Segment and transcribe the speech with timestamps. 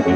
[0.00, 0.08] Hallo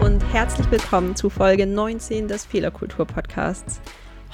[0.00, 3.82] und herzlich willkommen zu Folge 19 des Fehlerkultur-Podcasts.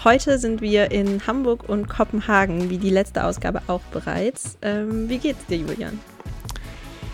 [0.05, 4.57] Heute sind wir in Hamburg und Kopenhagen, wie die letzte Ausgabe auch bereits.
[4.63, 5.99] Ähm, wie geht's dir, Julian?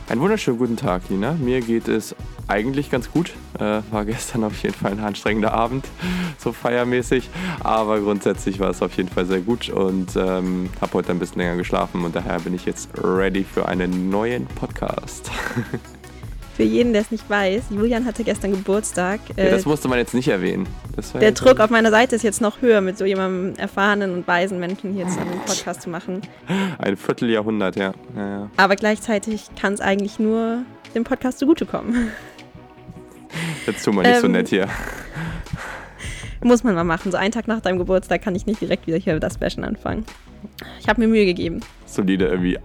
[0.06, 1.32] Einen wunderschönen guten Tag, Nina.
[1.32, 2.14] Mir geht es
[2.46, 3.32] eigentlich ganz gut.
[3.58, 5.86] Äh, war gestern auf jeden Fall ein anstrengender Abend,
[6.38, 7.30] so feiermäßig.
[7.60, 11.38] Aber grundsätzlich war es auf jeden Fall sehr gut und ähm, habe heute ein bisschen
[11.38, 15.30] länger geschlafen und daher bin ich jetzt ready für einen neuen Podcast.
[16.54, 19.18] Für jeden, der es nicht weiß, Julian hatte gestern Geburtstag.
[19.36, 20.68] Ja, das äh, musste man jetzt nicht erwähnen.
[21.20, 24.60] der Druck auf meiner Seite ist jetzt noch höher, mit so jemandem erfahrenen und weisen
[24.60, 26.22] Menschen hier einen Podcast zu machen.
[26.78, 27.92] Ein Vierteljahrhundert, ja.
[28.16, 28.50] ja, ja.
[28.56, 30.62] Aber gleichzeitig kann es eigentlich nur
[30.94, 32.12] dem Podcast zugutekommen.
[33.66, 34.68] Jetzt tun wir nicht ähm, so nett hier.
[36.40, 37.10] Muss man mal machen.
[37.10, 40.04] So einen Tag nach deinem Geburtstag kann ich nicht direkt wieder hier das Bashen anfangen.
[40.78, 41.60] Ich habe mir Mühe gegeben.
[41.86, 42.58] Solide irgendwie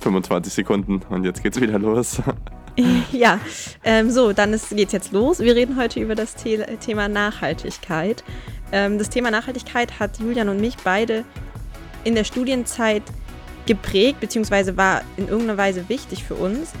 [0.00, 2.20] 25 Sekunden und jetzt geht's wieder los.
[3.12, 3.40] ja,
[3.84, 5.40] ähm, so, dann geht es jetzt los.
[5.40, 8.24] Wir reden heute über das The Thema Nachhaltigkeit.
[8.72, 11.24] Ähm, das Thema Nachhaltigkeit hat Julian und mich beide
[12.04, 13.02] in der Studienzeit
[13.66, 16.72] geprägt, beziehungsweise war in irgendeiner Weise wichtig für uns.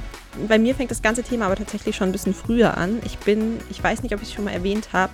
[0.48, 3.00] Bei mir fängt das ganze Thema aber tatsächlich schon ein bisschen früher an.
[3.04, 5.12] Ich bin, ich weiß nicht, ob ich es schon mal erwähnt habe,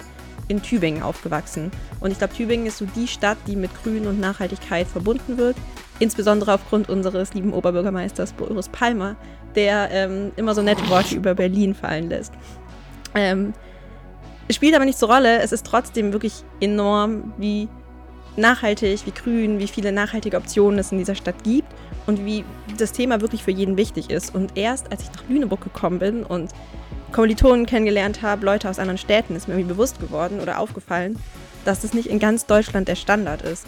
[0.49, 1.71] in Tübingen aufgewachsen.
[2.01, 5.57] Und ich glaube, Tübingen ist so die Stadt, die mit Grün und Nachhaltigkeit verbunden wird.
[5.99, 9.17] Insbesondere aufgrund unseres lieben Oberbürgermeisters Boris Palmer,
[9.57, 12.33] der ähm, immer so nette Worte über Berlin fallen lässt.
[13.15, 13.55] Ähm,
[14.51, 15.41] spielt aber nicht zur Rolle.
[15.41, 17.69] Es ist trotzdem wirklich enorm, wie
[18.37, 21.69] nachhaltig, wie grün, wie viele nachhaltige Optionen es in dieser Stadt gibt
[22.07, 22.45] und wie
[22.77, 24.35] das Thema wirklich für jeden wichtig ist.
[24.35, 26.51] Und erst als ich nach Lüneburg gekommen bin und
[27.13, 31.19] Kommilitonen kennengelernt habe, Leute aus anderen Städten, ist mir irgendwie bewusst geworden oder aufgefallen,
[31.65, 33.67] dass das nicht in ganz Deutschland der Standard ist.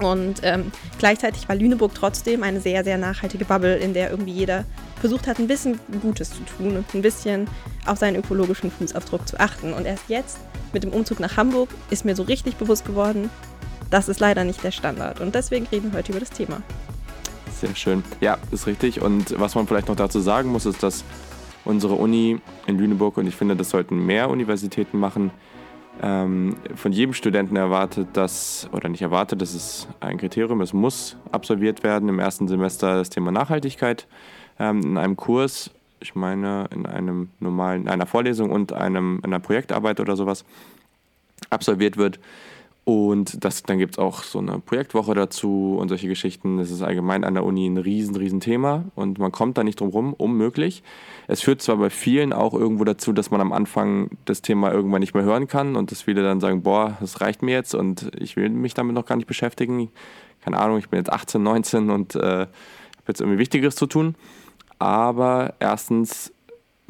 [0.00, 4.64] Und ähm, gleichzeitig war Lüneburg trotzdem eine sehr, sehr nachhaltige Bubble, in der irgendwie jeder
[5.00, 7.48] versucht hat, ein bisschen Gutes zu tun und ein bisschen
[7.86, 9.72] auf seinen ökologischen Fußabdruck zu achten.
[9.72, 10.38] Und erst jetzt,
[10.72, 13.30] mit dem Umzug nach Hamburg, ist mir so richtig bewusst geworden,
[13.90, 15.20] das ist leider nicht der Standard.
[15.20, 16.62] Und deswegen reden wir heute über das Thema.
[17.60, 18.04] Sehr schön.
[18.20, 19.02] Ja, ist richtig.
[19.02, 21.04] Und was man vielleicht noch dazu sagen muss, ist, dass
[21.64, 25.30] unsere Uni in Lüneburg, und ich finde, das sollten mehr Universitäten machen,
[26.02, 31.16] ähm, von jedem Studenten erwartet, dass, oder nicht erwartet, das ist ein Kriterium, es muss
[31.30, 34.06] absolviert werden im ersten Semester das Thema Nachhaltigkeit
[34.60, 39.98] ähm, in einem Kurs, ich meine in einem normalen, einer Vorlesung und einem, einer Projektarbeit
[39.98, 40.44] oder sowas
[41.48, 42.20] absolviert wird.
[42.84, 46.56] Und das, dann gibt es auch so eine Projektwoche dazu und solche Geschichten.
[46.56, 49.80] Das ist allgemein an der Uni ein riesen, riesen Thema und man kommt da nicht
[49.80, 50.82] drum rum, unmöglich.
[51.28, 55.00] Es führt zwar bei vielen auch irgendwo dazu, dass man am Anfang das Thema irgendwann
[55.00, 58.10] nicht mehr hören kann und dass viele dann sagen, boah, das reicht mir jetzt und
[58.18, 59.90] ich will mich damit noch gar nicht beschäftigen.
[60.42, 62.48] Keine Ahnung, ich bin jetzt 18, 19 und äh, habe
[63.06, 64.14] jetzt irgendwie Wichtigeres zu tun.
[64.80, 66.32] Aber erstens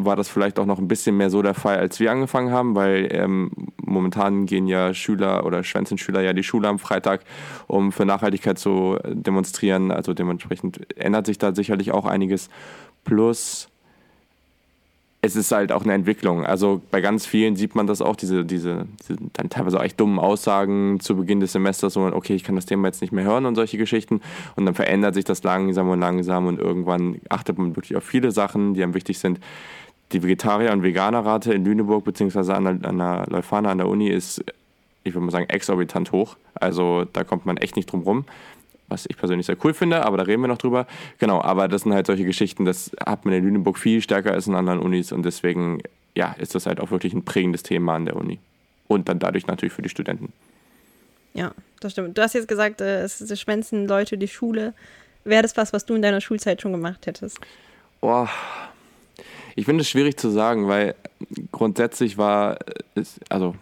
[0.05, 2.75] war das vielleicht auch noch ein bisschen mehr so der Fall, als wir angefangen haben,
[2.75, 3.51] weil ähm,
[3.85, 7.23] momentan gehen ja Schüler oder schwänzen Schüler ja die Schule am Freitag,
[7.67, 9.91] um für Nachhaltigkeit zu demonstrieren.
[9.91, 12.49] Also dementsprechend ändert sich da sicherlich auch einiges.
[13.05, 13.70] Plus
[15.23, 16.47] es ist halt auch eine Entwicklung.
[16.47, 20.01] Also bei ganz vielen sieht man das auch, diese, diese, diese dann teilweise auch echt
[20.01, 23.13] dummen Aussagen zu Beginn des Semesters, wo man, okay, ich kann das Thema jetzt nicht
[23.13, 24.23] mehr hören und solche Geschichten.
[24.57, 28.31] Und dann verändert sich das langsam und langsam und irgendwann achtet man wirklich auf viele
[28.31, 29.41] Sachen, die einem wichtig sind
[30.13, 32.53] die Vegetarier- und Veganerrate in Lüneburg bzw.
[32.53, 34.45] An, der, an der Leuphana an der Uni ist,
[35.05, 36.37] ich würde mal sagen, exorbitant hoch.
[36.55, 38.25] Also da kommt man echt nicht drum rum,
[38.91, 40.87] was ich persönlich sehr cool finde, aber da reden wir noch drüber.
[41.19, 44.47] Genau, aber das sind halt solche Geschichten, das hat man in Lüneburg viel stärker als
[44.47, 45.81] in anderen Unis und deswegen
[46.15, 48.39] ja, ist das halt auch wirklich ein prägendes Thema an der Uni.
[48.89, 50.33] Und dann dadurch natürlich für die Studenten.
[51.35, 52.19] Ja, das stimmt.
[52.19, 54.75] Du hast jetzt gesagt, äh, es schwänzen Leute die Schule.
[55.25, 57.39] Wäre das was, was du in deiner Schulzeit schon gemacht hättest?
[58.01, 58.27] Oh,
[59.55, 60.95] ich finde es schwierig zu sagen, weil
[61.53, 62.59] grundsätzlich war
[62.95, 63.55] es, also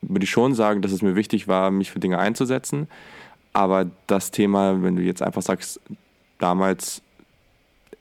[0.00, 2.88] würde ich schon sagen, dass es mir wichtig war, mich für Dinge einzusetzen.
[3.54, 5.80] Aber das Thema, wenn du jetzt einfach sagst,
[6.38, 7.00] damals,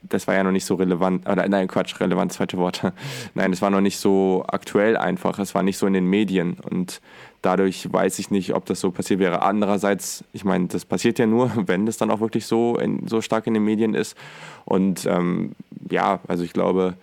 [0.02, 2.92] das war ja noch nicht so relevant, oder nein, Quatsch, relevant, zweite Worte.
[3.36, 6.58] Nein, es war noch nicht so aktuell einfach, es war nicht so in den Medien
[6.70, 7.00] und
[7.42, 9.44] dadurch weiß ich nicht, ob das so passiert wäre.
[9.44, 13.22] Andererseits, ich meine, das passiert ja nur, wenn es dann auch wirklich so, in, so
[13.22, 14.18] stark in den Medien ist.
[14.66, 15.52] Und ähm,
[15.90, 16.96] ja, also ich glaube,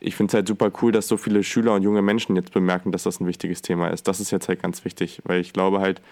[0.00, 2.92] ich finde es halt super cool, dass so viele Schüler und junge Menschen jetzt bemerken,
[2.92, 4.08] dass das ein wichtiges Thema ist.
[4.08, 6.02] Das ist jetzt halt ganz wichtig, weil ich glaube halt,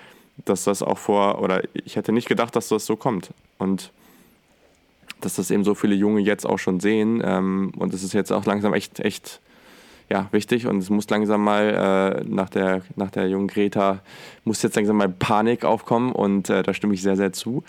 [0.45, 3.31] dass das auch vor, oder ich hätte nicht gedacht, dass das so kommt.
[3.59, 3.91] Und
[5.21, 7.23] dass das eben so viele Junge jetzt auch schon sehen.
[7.25, 9.41] Ähm, und es ist jetzt auch langsam echt, echt,
[10.11, 14.01] ja, wichtig und es muss langsam mal äh, nach, der, nach der jungen Greta,
[14.45, 17.63] muss jetzt langsam mal Panik aufkommen und äh, da stimme ich sehr, sehr zu.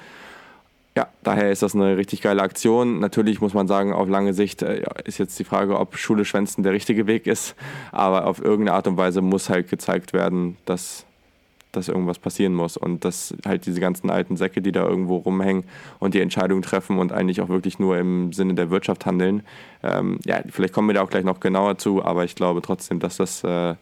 [0.95, 2.99] Ja, daher ist das eine richtig geile Aktion.
[2.99, 6.63] Natürlich muss man sagen, auf lange Sicht äh, ist jetzt die Frage, ob Schule schwänzen
[6.63, 7.55] der richtige Weg ist,
[7.91, 11.05] aber auf irgendeine Art und Weise muss halt gezeigt werden, dass
[11.73, 15.65] dass irgendwas passieren muss und dass halt diese ganzen alten Säcke, die da irgendwo rumhängen
[15.99, 19.43] und die Entscheidungen treffen und eigentlich auch wirklich nur im Sinne der Wirtschaft handeln.
[19.83, 22.99] Ähm, ja, vielleicht kommen wir da auch gleich noch genauer zu, aber ich glaube trotzdem,
[22.99, 23.75] dass das äh,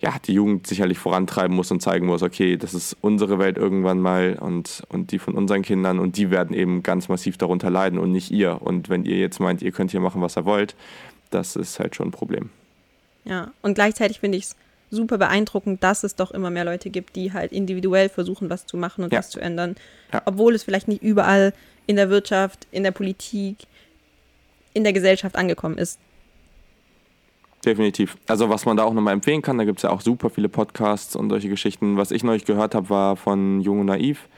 [0.00, 3.98] ja, die Jugend sicherlich vorantreiben muss und zeigen muss, okay, das ist unsere Welt irgendwann
[3.98, 7.98] mal und, und die von unseren Kindern und die werden eben ganz massiv darunter leiden
[7.98, 8.60] und nicht ihr.
[8.60, 10.76] Und wenn ihr jetzt meint, ihr könnt hier machen, was ihr wollt,
[11.30, 12.50] das ist halt schon ein Problem.
[13.24, 14.56] Ja, und gleichzeitig finde ich es
[14.90, 18.76] super beeindruckend, dass es doch immer mehr Leute gibt, die halt individuell versuchen, was zu
[18.76, 19.18] machen und ja.
[19.18, 19.76] was zu ändern.
[20.12, 20.22] Ja.
[20.24, 21.52] Obwohl es vielleicht nicht überall
[21.86, 23.58] in der Wirtschaft, in der Politik,
[24.74, 25.98] in der Gesellschaft angekommen ist.
[27.64, 28.16] Definitiv.
[28.28, 30.48] Also was man da auch nochmal empfehlen kann, da gibt es ja auch super viele
[30.48, 31.96] Podcasts und solche Geschichten.
[31.96, 34.28] Was ich neulich gehört habe, war von Jung und Naiv.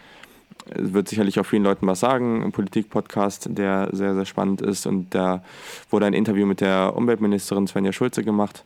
[0.75, 4.87] Wird sicherlich auch vielen Leuten was sagen, ein Politik-Podcast, der sehr, sehr spannend ist.
[4.87, 5.43] Und da
[5.91, 8.65] wurde ein Interview mit der Umweltministerin Svenja Schulze gemacht.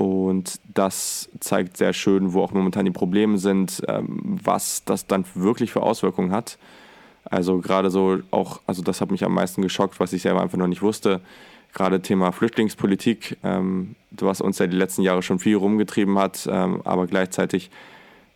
[0.00, 5.26] Und das zeigt sehr schön, wo auch momentan die Probleme sind, ähm, was das dann
[5.34, 6.56] wirklich für Auswirkungen hat.
[7.24, 10.56] Also gerade so auch, also das hat mich am meisten geschockt, was ich selber einfach
[10.56, 11.20] noch nicht wusste.
[11.74, 16.80] Gerade Thema Flüchtlingspolitik, ähm, was uns ja die letzten Jahre schon viel rumgetrieben hat, ähm,
[16.84, 17.70] aber gleichzeitig,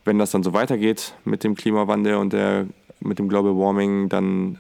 [0.05, 2.67] wenn das dann so weitergeht mit dem Klimawandel und der,
[3.01, 4.59] mit dem Global Warming, dann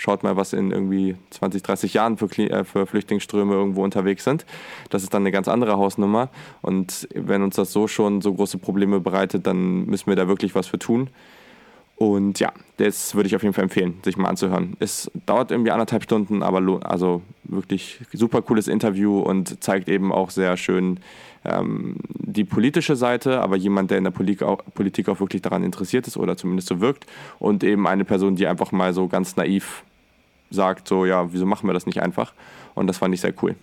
[0.00, 4.46] schaut mal, was in irgendwie 20, 30 Jahren für, äh, für Flüchtlingsströme irgendwo unterwegs sind.
[4.88, 6.30] Das ist dann eine ganz andere Hausnummer.
[6.62, 10.54] Und wenn uns das so schon so große Probleme bereitet, dann müssen wir da wirklich
[10.54, 11.10] was für tun.
[11.96, 14.74] Und ja, das würde ich auf jeden Fall empfehlen, sich mal anzuhören.
[14.80, 20.30] Es dauert irgendwie anderthalb Stunden, aber also wirklich super cooles Interview und zeigt eben auch
[20.30, 21.00] sehr schön
[21.44, 25.62] ähm, die politische Seite, aber jemand, der in der Politik auch, Politik auch wirklich daran
[25.62, 27.04] interessiert ist oder zumindest so wirkt.
[27.38, 29.84] Und eben eine Person, die einfach mal so ganz naiv
[30.50, 32.34] sagt, so, ja, wieso machen wir das nicht einfach?
[32.74, 33.54] Und das fand ich sehr cool.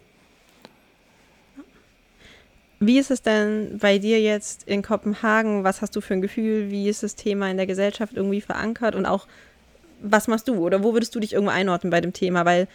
[2.79, 5.63] Wie ist es denn bei dir jetzt in Kopenhagen?
[5.63, 6.69] Was hast du für ein Gefühl?
[6.69, 8.93] Wie ist das Thema in der Gesellschaft irgendwie verankert?
[8.93, 9.27] Und auch,
[10.01, 10.55] was machst du?
[10.55, 12.45] Oder wo würdest du dich irgendwo einordnen bei dem Thema?
[12.45, 12.67] Weil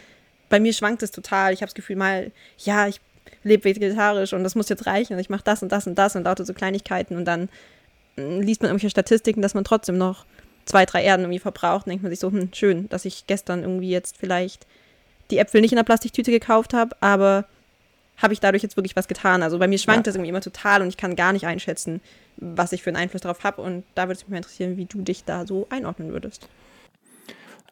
[0.48, 1.52] bei mir schwankt es total.
[1.52, 3.00] Ich habe das Gefühl, mal, ja, ich
[3.44, 6.16] lebe vegetarisch und das muss jetzt reichen und ich mache das und das und das
[6.16, 7.48] und lauter so Kleinigkeiten und dann
[8.16, 10.26] hm, liest man irgendwelche Statistiken, dass man trotzdem noch
[10.64, 13.90] zwei, drei Erden irgendwie verbraucht, denkt man sich so, hm, schön, dass ich gestern irgendwie
[13.90, 14.66] jetzt vielleicht
[15.30, 17.46] die Äpfel nicht in der Plastiktüte gekauft habe, aber
[18.18, 19.42] habe ich dadurch jetzt wirklich was getan?
[19.42, 20.10] Also bei mir schwankt ja.
[20.10, 22.00] das irgendwie immer total und ich kann gar nicht einschätzen,
[22.36, 24.84] was ich für einen Einfluss darauf habe und da würde es mich mal interessieren, wie
[24.84, 26.48] du dich da so einordnen würdest.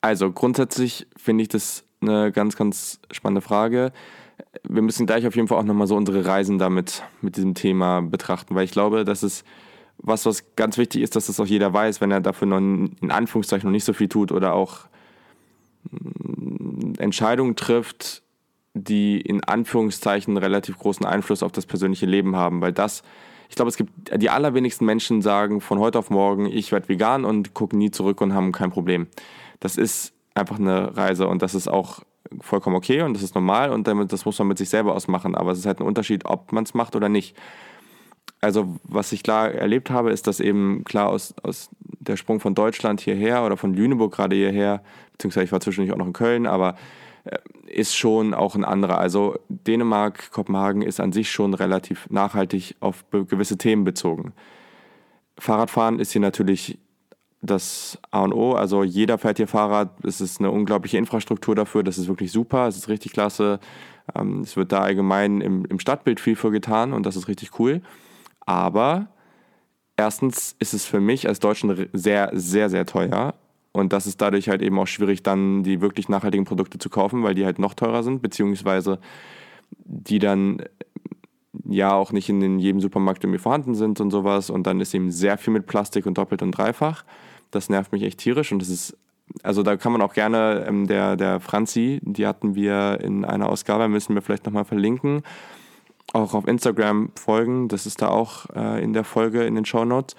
[0.00, 3.92] Also grundsätzlich finde ich das eine ganz, ganz spannende Frage.
[4.66, 8.00] Wir müssen gleich auf jeden Fall auch nochmal so unsere Reisen damit mit diesem Thema
[8.00, 9.44] betrachten, weil ich glaube, dass es
[10.02, 13.10] was, was ganz wichtig ist, dass das auch jeder weiß, wenn er dafür noch in
[13.10, 14.86] Anführungszeichen noch nicht so viel tut oder auch
[15.90, 18.22] mm, Entscheidungen trifft,
[18.74, 23.02] die in Anführungszeichen relativ großen Einfluss auf das persönliche Leben haben, weil das,
[23.48, 27.24] ich glaube, es gibt die allerwenigsten Menschen sagen von heute auf morgen, ich werde vegan
[27.24, 29.08] und gucken nie zurück und haben kein Problem.
[29.58, 32.00] Das ist einfach eine Reise und das ist auch
[32.40, 35.34] vollkommen okay und das ist normal und damit, das muss man mit sich selber ausmachen,
[35.34, 37.36] aber es ist halt ein Unterschied, ob man es macht oder nicht
[38.40, 42.54] also was ich klar erlebt habe, ist, dass eben klar aus, aus der Sprung von
[42.54, 44.82] Deutschland hierher oder von Lüneburg gerade hierher,
[45.12, 46.76] beziehungsweise ich war zwischendurch auch noch in Köln, aber
[47.24, 48.98] äh, ist schon auch ein anderer.
[48.98, 54.32] Also Dänemark, Kopenhagen ist an sich schon relativ nachhaltig auf gewisse Themen bezogen.
[55.38, 56.78] Fahrradfahren ist hier natürlich
[57.42, 58.52] das A und O.
[58.52, 60.04] Also jeder fährt hier Fahrrad.
[60.04, 61.82] Es ist eine unglaubliche Infrastruktur dafür.
[61.82, 62.68] Das ist wirklich super.
[62.68, 63.60] Es ist richtig klasse.
[64.14, 67.58] Ähm, es wird da allgemein im, im Stadtbild viel für getan und das ist richtig
[67.58, 67.82] cool.
[68.50, 69.06] Aber
[69.96, 73.34] erstens ist es für mich als Deutschen sehr, sehr, sehr teuer.
[73.70, 77.22] Und das ist dadurch halt eben auch schwierig, dann die wirklich nachhaltigen Produkte zu kaufen,
[77.22, 78.98] weil die halt noch teurer sind, beziehungsweise
[79.84, 80.64] die dann
[81.64, 84.50] ja auch nicht in jedem Supermarkt irgendwie vorhanden sind und sowas.
[84.50, 87.04] Und dann ist eben sehr viel mit Plastik und doppelt und dreifach.
[87.52, 88.98] Das nervt mich echt tierisch und das ist,
[89.44, 93.48] also da kann man auch gerne, ähm, der, der Franzi, die hatten wir in einer
[93.48, 95.22] Ausgabe, müssen wir vielleicht nochmal verlinken
[96.12, 97.68] auch auf Instagram folgen.
[97.68, 100.16] Das ist da auch äh, in der Folge in den Show Notes.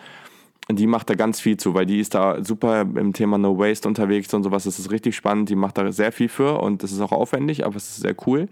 [0.70, 3.88] Die macht da ganz viel zu, weil die ist da super im Thema No Waste
[3.88, 4.64] unterwegs und sowas.
[4.64, 5.50] Das ist richtig spannend.
[5.50, 8.16] Die macht da sehr viel für und das ist auch aufwendig, aber es ist sehr
[8.26, 8.48] cool.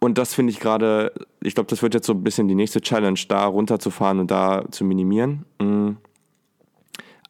[0.00, 2.80] Und das finde ich gerade, ich glaube, das wird jetzt so ein bisschen die nächste
[2.80, 5.44] Challenge, da runterzufahren und da zu minimieren.
[5.60, 5.90] Mm.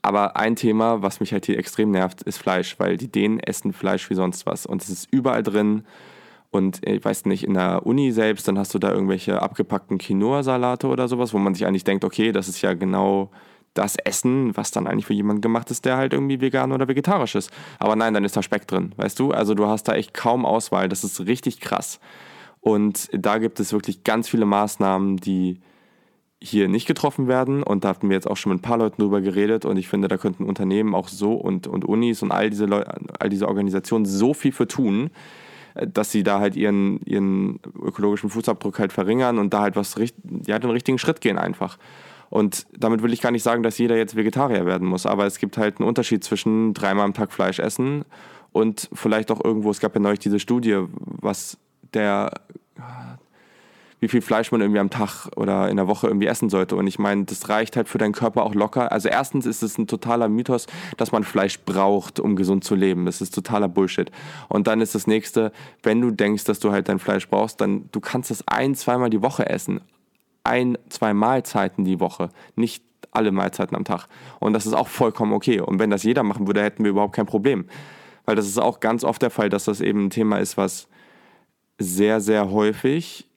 [0.03, 3.73] Aber ein Thema, was mich halt hier extrem nervt, ist Fleisch, weil die Dänen essen
[3.73, 4.65] Fleisch wie sonst was.
[4.65, 5.85] Und es ist überall drin
[6.51, 10.89] Und ich weiß nicht, in der Uni selbst, dann hast du da irgendwelche abgepackten Quinoa-Salate
[10.89, 13.31] oder sowas, wo man sich eigentlich denkt, okay, das ist ja genau
[13.75, 17.37] das Essen, was dann eigentlich für jemanden gemacht ist, der halt irgendwie vegan oder vegetarisch
[17.37, 17.53] ist.
[17.79, 19.31] Aber nein, dann ist da Speck drin, weißt du?
[19.31, 20.89] Also du hast da echt kaum Auswahl.
[20.89, 22.01] Das ist richtig krass.
[22.61, 25.61] Und da gibt es wirklich ganz viele Maßnahmen, die
[26.43, 27.63] hier nicht getroffen werden.
[27.63, 29.65] Und da hatten wir jetzt auch schon mit ein paar Leuten drüber geredet.
[29.65, 32.83] Und ich finde, da könnten Unternehmen auch so und, und Unis und all diese, Leu
[33.19, 35.11] all diese Organisationen so viel für tun,
[35.75, 39.95] dass sie da halt ihren, ihren ökologischen Fußabdruck halt verringern und da halt was
[40.47, 41.79] ja, den richtigen Schritt gehen einfach.
[42.29, 45.39] Und damit will ich gar nicht sagen, dass jeder jetzt Vegetarier werden muss, aber es
[45.39, 48.05] gibt halt einen Unterschied zwischen dreimal am Tag Fleisch essen
[48.53, 51.59] und vielleicht auch irgendwo, es gab ja neulich diese Studie, was
[51.93, 52.31] der
[54.01, 56.75] wie viel Fleisch man irgendwie am Tag oder in der Woche irgendwie essen sollte.
[56.75, 58.91] Und ich meine, das reicht halt für deinen Körper auch locker.
[58.91, 60.67] Also erstens ist es ein totaler Mythos,
[60.97, 63.05] dass man Fleisch braucht, um gesund zu leben.
[63.05, 64.11] Das ist totaler Bullshit.
[64.49, 65.53] Und dann ist das nächste,
[65.83, 69.11] wenn du denkst, dass du halt dein Fleisch brauchst, dann du kannst es ein, zweimal
[69.11, 69.83] die Woche essen.
[70.45, 72.31] Ein, zwei Mahlzeiten die Woche.
[72.57, 74.07] Nicht alle Mahlzeiten am Tag.
[74.39, 75.61] Und das ist auch vollkommen okay.
[75.61, 77.67] Und wenn das jeder machen würde, hätten wir überhaupt kein Problem.
[78.25, 80.89] Weil das ist auch ganz oft der Fall, dass das eben ein Thema ist, was
[81.79, 83.30] sehr, sehr häufig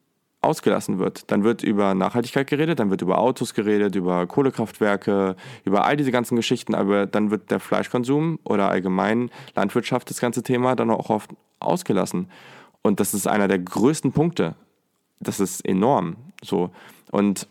[0.44, 1.32] ausgelassen wird.
[1.32, 6.12] Dann wird über Nachhaltigkeit geredet, dann wird über Autos geredet, über Kohlekraftwerke, über all diese
[6.12, 11.10] ganzen Geschichten, aber dann wird der Fleischkonsum oder allgemein Landwirtschaft, das ganze Thema, dann auch
[11.10, 12.30] oft ausgelassen.
[12.82, 14.56] Und das ist einer der größten Punkte.
[15.20, 16.18] Das ist enorm.
[16.44, 16.72] So.
[17.12, 17.48] Und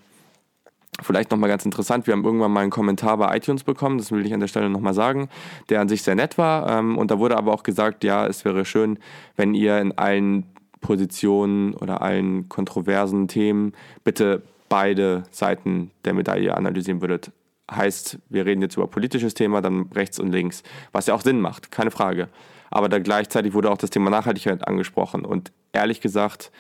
[1.01, 4.27] Vielleicht nochmal ganz interessant, wir haben irgendwann mal einen Kommentar bei iTunes bekommen, das will
[4.27, 5.31] ich an der Stelle nochmal sagen,
[5.71, 6.69] der an sich sehr nett war.
[6.69, 8.99] Ähm, und da wurde aber auch gesagt, ja, es wäre schön,
[9.35, 10.45] wenn ihr in allen
[10.83, 13.73] Positionen oder allen kontroversen Themen
[14.05, 17.33] bitte beide Seiten der Medaille analysieren würdet.
[17.71, 20.63] Heißt, wir reden jetzt über politisches Thema, dann rechts und links,
[20.93, 22.29] was ja auch Sinn macht, keine Frage.
[22.71, 25.25] Aber da gleichzeitig wurde auch das Thema Nachhaltigkeit angesprochen.
[25.25, 26.51] Und ehrlich gesagt,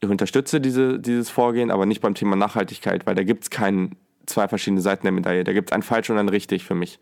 [0.00, 3.90] ich unterstütze diese, dieses Vorgehen, aber nicht beim Thema Nachhaltigkeit, weil da gibt es keine
[4.26, 5.44] zwei verschiedene Seiten der Medaille.
[5.44, 6.98] Da gibt es ein falsch und ein richtig für mich.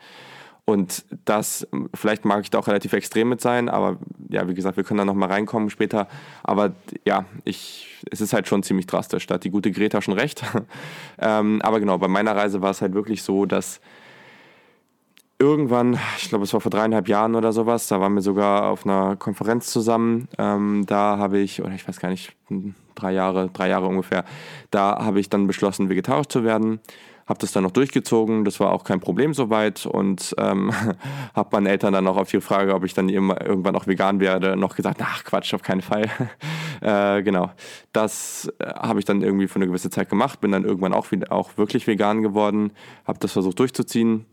[0.64, 3.98] Und das, vielleicht mag ich da auch relativ extrem mit sein, aber
[4.28, 6.06] ja, wie gesagt, wir können da nochmal reinkommen später.
[6.42, 6.72] Aber
[7.04, 9.26] ja, ich, es ist halt schon ziemlich drastisch.
[9.26, 10.44] Da hat die gute Greta schon recht.
[11.18, 13.80] ähm, aber genau, bei meiner Reise war es halt wirklich so, dass
[15.40, 18.84] irgendwann, ich glaube, es war vor dreieinhalb Jahren oder sowas, da waren wir sogar auf
[18.84, 20.28] einer Konferenz zusammen.
[20.38, 22.36] Ähm, da habe ich, oder ich weiß gar nicht,
[22.94, 24.24] drei Jahre, drei Jahre ungefähr,
[24.70, 26.80] da habe ich dann beschlossen, vegetarisch zu werden
[27.30, 30.72] habe das dann noch durchgezogen, das war auch kein Problem soweit und ähm,
[31.34, 34.56] habe meinen Eltern dann noch auf die Frage, ob ich dann irgendwann auch vegan werde,
[34.56, 36.10] noch gesagt, ach Quatsch, auf keinen Fall.
[36.80, 37.52] äh, genau,
[37.92, 41.06] das äh, habe ich dann irgendwie für eine gewisse Zeit gemacht, bin dann irgendwann auch,
[41.30, 42.72] auch wirklich vegan geworden,
[43.06, 44.26] habe das versucht durchzuziehen.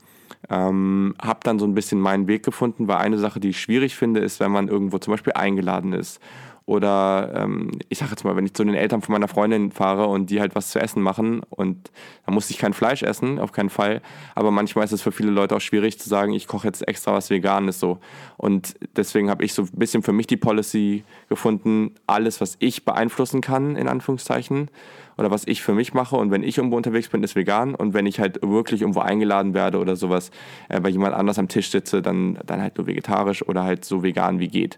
[0.50, 3.96] Ähm, habe dann so ein bisschen meinen Weg gefunden, weil eine Sache, die ich schwierig
[3.96, 6.20] finde, ist, wenn man irgendwo zum Beispiel eingeladen ist
[6.68, 10.08] oder ähm, ich sage jetzt mal, wenn ich zu den Eltern von meiner Freundin fahre
[10.08, 11.92] und die halt was zu essen machen und
[12.26, 14.02] da muss ich kein Fleisch essen, auf keinen Fall.
[14.36, 17.14] Aber manchmal ist es für viele Leute auch schwierig zu sagen, ich koche jetzt extra
[17.14, 18.00] was Veganes so.
[18.36, 22.84] Und deswegen habe ich so ein bisschen für mich die Policy gefunden, alles, was ich
[22.84, 24.70] beeinflussen kann, in Anführungszeichen,
[25.18, 27.94] oder was ich für mich mache und wenn ich irgendwo unterwegs bin, ist vegan und
[27.94, 30.32] wenn ich halt wirklich irgendwo eingeladen werde oder sowas,
[30.70, 34.04] äh, bei jemand anders am Tisch sitze, dann, dann halt nur vegetarisch oder halt so
[34.04, 34.78] vegan wie geht.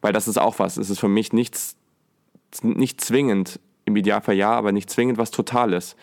[0.00, 0.76] Weil das ist auch was.
[0.76, 1.76] Es ist für mich nichts,
[2.62, 5.96] nicht zwingend, im Idealfall ja, aber nicht zwingend was Totales.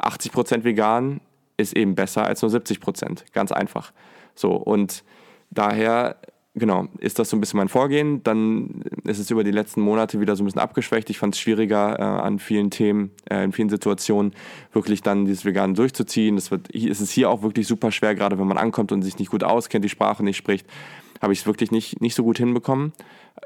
[0.00, 1.20] 80% vegan
[1.56, 3.32] ist eben besser als nur 70%.
[3.32, 3.92] Ganz einfach.
[4.34, 5.04] So, und
[5.50, 6.16] daher,
[6.54, 8.22] genau, ist das so ein bisschen mein Vorgehen.
[8.22, 11.10] Dann ist es über die letzten Monate wieder so ein bisschen abgeschwächt.
[11.10, 14.32] Ich fand es schwieriger, äh, an vielen Themen, äh, in vielen Situationen
[14.72, 16.36] wirklich dann dieses Vegan durchzuziehen.
[16.36, 19.18] Es wird, ist es hier auch wirklich super schwer, gerade wenn man ankommt und sich
[19.18, 20.66] nicht gut auskennt, die Sprache nicht spricht
[21.20, 22.92] habe ich es wirklich nicht, nicht so gut hinbekommen.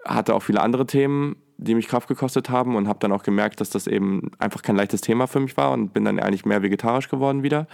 [0.05, 3.61] Hatte auch viele andere Themen, die mich Kraft gekostet haben und habe dann auch gemerkt,
[3.61, 6.63] dass das eben einfach kein leichtes Thema für mich war und bin dann eigentlich mehr
[6.63, 7.67] vegetarisch geworden wieder.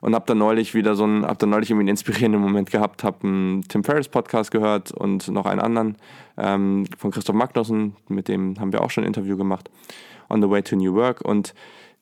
[0.00, 3.02] Und habe dann neulich wieder so einen, habe dann neulich irgendwie einen inspirierenden Moment gehabt,
[3.02, 5.96] habe einen Tim Ferriss Podcast gehört und noch einen anderen
[6.36, 9.68] ähm, von Christoph Magnussen, mit dem haben wir auch schon ein Interview gemacht,
[10.28, 11.22] On the Way to New Work.
[11.22, 11.52] Und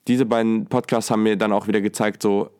[0.07, 2.51] diese beiden Podcasts haben mir dann auch wieder gezeigt, so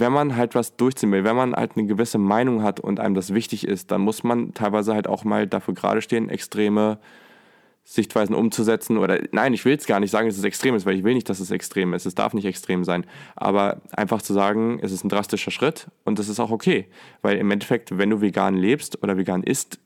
[0.00, 3.14] wenn man halt was durchziehen will, wenn man halt eine gewisse Meinung hat und einem
[3.14, 6.98] das wichtig ist, dann muss man teilweise halt auch mal dafür gerade stehen, extreme
[7.84, 8.98] Sichtweisen umzusetzen.
[8.98, 11.14] Oder nein, ich will es gar nicht sagen, dass es extrem ist, weil ich will
[11.14, 12.04] nicht, dass es extrem ist.
[12.04, 13.06] Es darf nicht extrem sein.
[13.36, 16.86] Aber einfach zu sagen, es ist ein drastischer Schritt und das ist auch okay.
[17.22, 19.78] Weil im Endeffekt, wenn du vegan lebst oder vegan isst,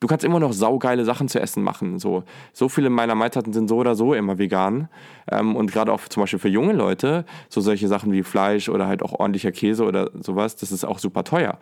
[0.00, 1.98] du kannst immer noch saugeile Sachen zu essen machen.
[1.98, 4.88] So, so viele meiner Mahlzeiten sind so oder so immer vegan.
[5.30, 8.86] Ähm, und gerade auch zum Beispiel für junge Leute, so solche Sachen wie Fleisch oder
[8.86, 11.58] halt auch ordentlicher Käse oder sowas, das ist auch super teuer.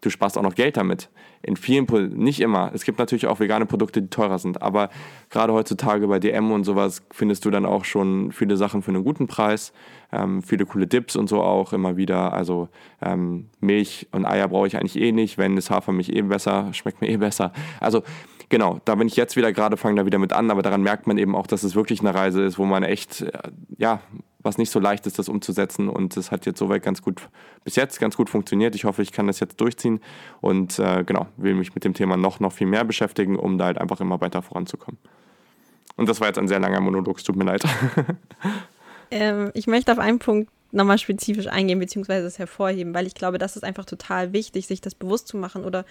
[0.00, 1.10] Du sparst auch noch Geld damit.
[1.42, 1.86] In vielen,
[2.16, 2.70] nicht immer.
[2.74, 4.90] Es gibt natürlich auch vegane Produkte, die teurer sind, aber
[5.30, 9.04] gerade heutzutage bei DM und sowas findest du dann auch schon viele Sachen für einen
[9.04, 9.72] guten Preis.
[10.12, 12.32] Ähm, viele coole Dips und so auch immer wieder.
[12.32, 12.68] Also
[13.00, 15.38] ähm, Milch und Eier brauche ich eigentlich eh nicht.
[15.38, 17.52] Wenn es Hafermilch eh besser, schmeckt mir eh besser.
[17.80, 18.02] Also
[18.48, 21.06] genau, da bin ich jetzt wieder gerade, fange da wieder mit an, aber daran merkt
[21.06, 23.30] man eben auch, dass es wirklich eine Reise ist, wo man echt, äh,
[23.78, 24.00] ja,
[24.46, 25.88] was nicht so leicht ist, das umzusetzen.
[25.88, 27.28] Und es hat jetzt soweit ganz gut,
[27.64, 28.74] bis jetzt ganz gut funktioniert.
[28.74, 30.00] Ich hoffe, ich kann das jetzt durchziehen
[30.40, 33.66] und äh, genau, will mich mit dem Thema noch, noch viel mehr beschäftigen, um da
[33.66, 34.98] halt einfach immer weiter voranzukommen.
[35.96, 37.62] Und das war jetzt ein sehr langer Monolog, es tut mir leid.
[39.10, 43.38] Ähm, ich möchte auf einen Punkt nochmal spezifisch eingehen, beziehungsweise es hervorheben, weil ich glaube,
[43.38, 45.84] das ist einfach total wichtig, sich das bewusst zu machen oder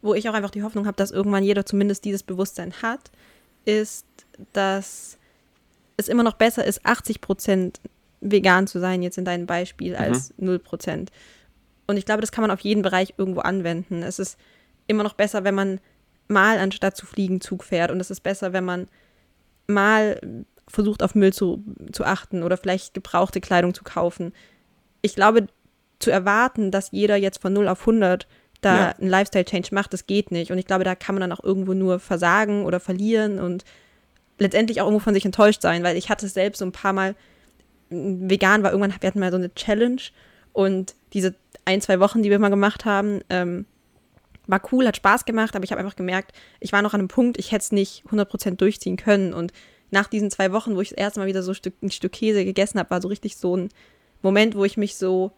[0.00, 3.10] wo ich auch einfach die Hoffnung habe, dass irgendwann jeder zumindest dieses Bewusstsein hat,
[3.66, 4.06] ist,
[4.54, 5.18] dass
[5.96, 7.80] es immer noch besser ist, 80 Prozent
[8.20, 10.00] vegan zu sein, jetzt in deinem Beispiel, mhm.
[10.00, 10.46] als mhm.
[10.46, 11.10] 0 Prozent.
[11.86, 14.02] Und ich glaube, das kann man auf jeden Bereich irgendwo anwenden.
[14.02, 14.38] Es ist
[14.86, 15.80] immer noch besser, wenn man
[16.28, 18.88] mal anstatt zu fliegen Zug fährt und es ist besser, wenn man
[19.68, 20.20] mal
[20.68, 21.62] versucht, auf Müll zu,
[21.92, 24.32] zu achten oder vielleicht gebrauchte Kleidung zu kaufen.
[25.02, 25.46] Ich glaube,
[26.00, 28.26] zu erwarten, dass jeder jetzt von 0 auf 100
[28.60, 28.88] da ja.
[28.90, 30.50] einen Lifestyle-Change macht, das geht nicht.
[30.50, 33.64] Und ich glaube, da kann man dann auch irgendwo nur versagen oder verlieren und
[34.38, 36.92] letztendlich auch irgendwo von sich enttäuscht sein, weil ich hatte es selbst so ein paar
[36.92, 37.14] Mal,
[37.88, 40.02] vegan war irgendwann, wir hatten mal so eine Challenge
[40.52, 43.66] und diese ein, zwei Wochen, die wir mal gemacht haben, ähm,
[44.46, 47.08] war cool, hat Spaß gemacht, aber ich habe einfach gemerkt, ich war noch an einem
[47.08, 49.52] Punkt, ich hätte es nicht 100% durchziehen können und
[49.90, 51.52] nach diesen zwei Wochen, wo ich das erste Mal wieder so
[51.82, 53.68] ein Stück Käse gegessen habe, war so richtig so ein
[54.22, 55.32] Moment, wo ich mich so,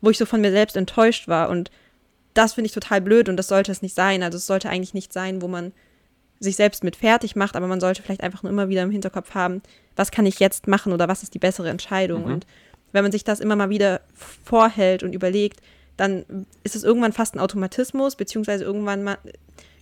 [0.00, 1.48] wo ich so von mir selbst enttäuscht war.
[1.50, 1.70] Und
[2.34, 4.22] das finde ich total blöd und das sollte es nicht sein.
[4.22, 5.72] Also es sollte eigentlich nicht sein, wo man
[6.42, 9.34] sich selbst mit fertig macht, aber man sollte vielleicht einfach nur immer wieder im Hinterkopf
[9.34, 9.62] haben,
[9.96, 12.24] was kann ich jetzt machen oder was ist die bessere Entscheidung.
[12.26, 12.32] Mhm.
[12.32, 12.46] Und
[12.92, 14.00] wenn man sich das immer mal wieder
[14.44, 15.60] vorhält und überlegt,
[15.96, 19.18] dann ist es irgendwann fast ein Automatismus, beziehungsweise irgendwann mal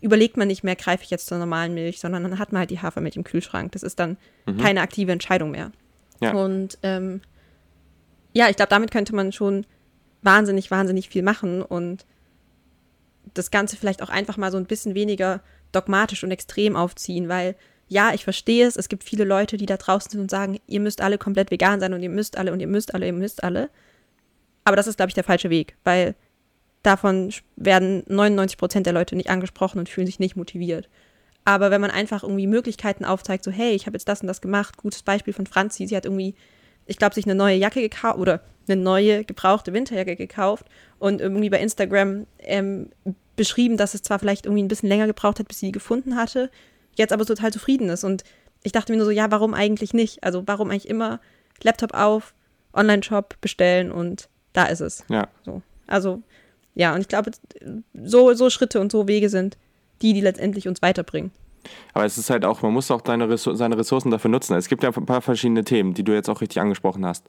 [0.02, 2.70] überlegt man nicht mehr, greife ich jetzt zur normalen Milch, sondern dann hat man halt
[2.70, 3.72] die Hafermilch im Kühlschrank.
[3.72, 4.58] Das ist dann mhm.
[4.58, 5.72] keine aktive Entscheidung mehr.
[6.20, 6.32] Ja.
[6.32, 7.20] Und ähm,
[8.32, 9.66] ja, ich glaube, damit könnte man schon
[10.22, 12.06] wahnsinnig, wahnsinnig viel machen und
[13.34, 15.40] das Ganze vielleicht auch einfach mal so ein bisschen weniger
[15.72, 17.56] dogmatisch und extrem aufziehen, weil
[17.88, 20.78] ja, ich verstehe es, es gibt viele Leute, die da draußen sind und sagen, ihr
[20.78, 23.42] müsst alle komplett vegan sein und ihr müsst alle und ihr müsst alle, ihr müsst
[23.42, 23.68] alle.
[24.64, 26.14] Aber das ist, glaube ich, der falsche Weg, weil
[26.84, 30.88] davon werden 99 Prozent der Leute nicht angesprochen und fühlen sich nicht motiviert.
[31.44, 34.40] Aber wenn man einfach irgendwie Möglichkeiten aufzeigt, so hey, ich habe jetzt das und das
[34.40, 36.36] gemacht, gutes Beispiel von Franzi, sie hat irgendwie,
[36.86, 40.66] ich glaube, sich eine neue Jacke gekauft oder eine neue gebrauchte Winterjacke gekauft
[41.00, 42.90] und irgendwie bei Instagram ähm,
[43.40, 46.14] beschrieben, dass es zwar vielleicht irgendwie ein bisschen länger gebraucht hat, bis sie die gefunden
[46.14, 46.50] hatte,
[46.94, 48.04] jetzt aber total zufrieden ist.
[48.04, 48.22] Und
[48.62, 50.22] ich dachte mir nur so, ja, warum eigentlich nicht?
[50.22, 51.20] Also warum eigentlich immer
[51.62, 52.34] Laptop auf,
[52.74, 55.04] Online-Shop bestellen und da ist es.
[55.08, 55.28] Ja.
[55.42, 55.62] So.
[55.86, 56.22] Also
[56.74, 57.30] ja, und ich glaube,
[57.94, 59.56] so, so Schritte und so Wege sind
[60.02, 61.30] die, die letztendlich uns weiterbringen.
[61.94, 64.54] Aber es ist halt auch, man muss auch Ressourcen, seine Ressourcen dafür nutzen.
[64.54, 67.24] Es gibt ja ein paar verschiedene Themen, die du jetzt auch richtig angesprochen hast.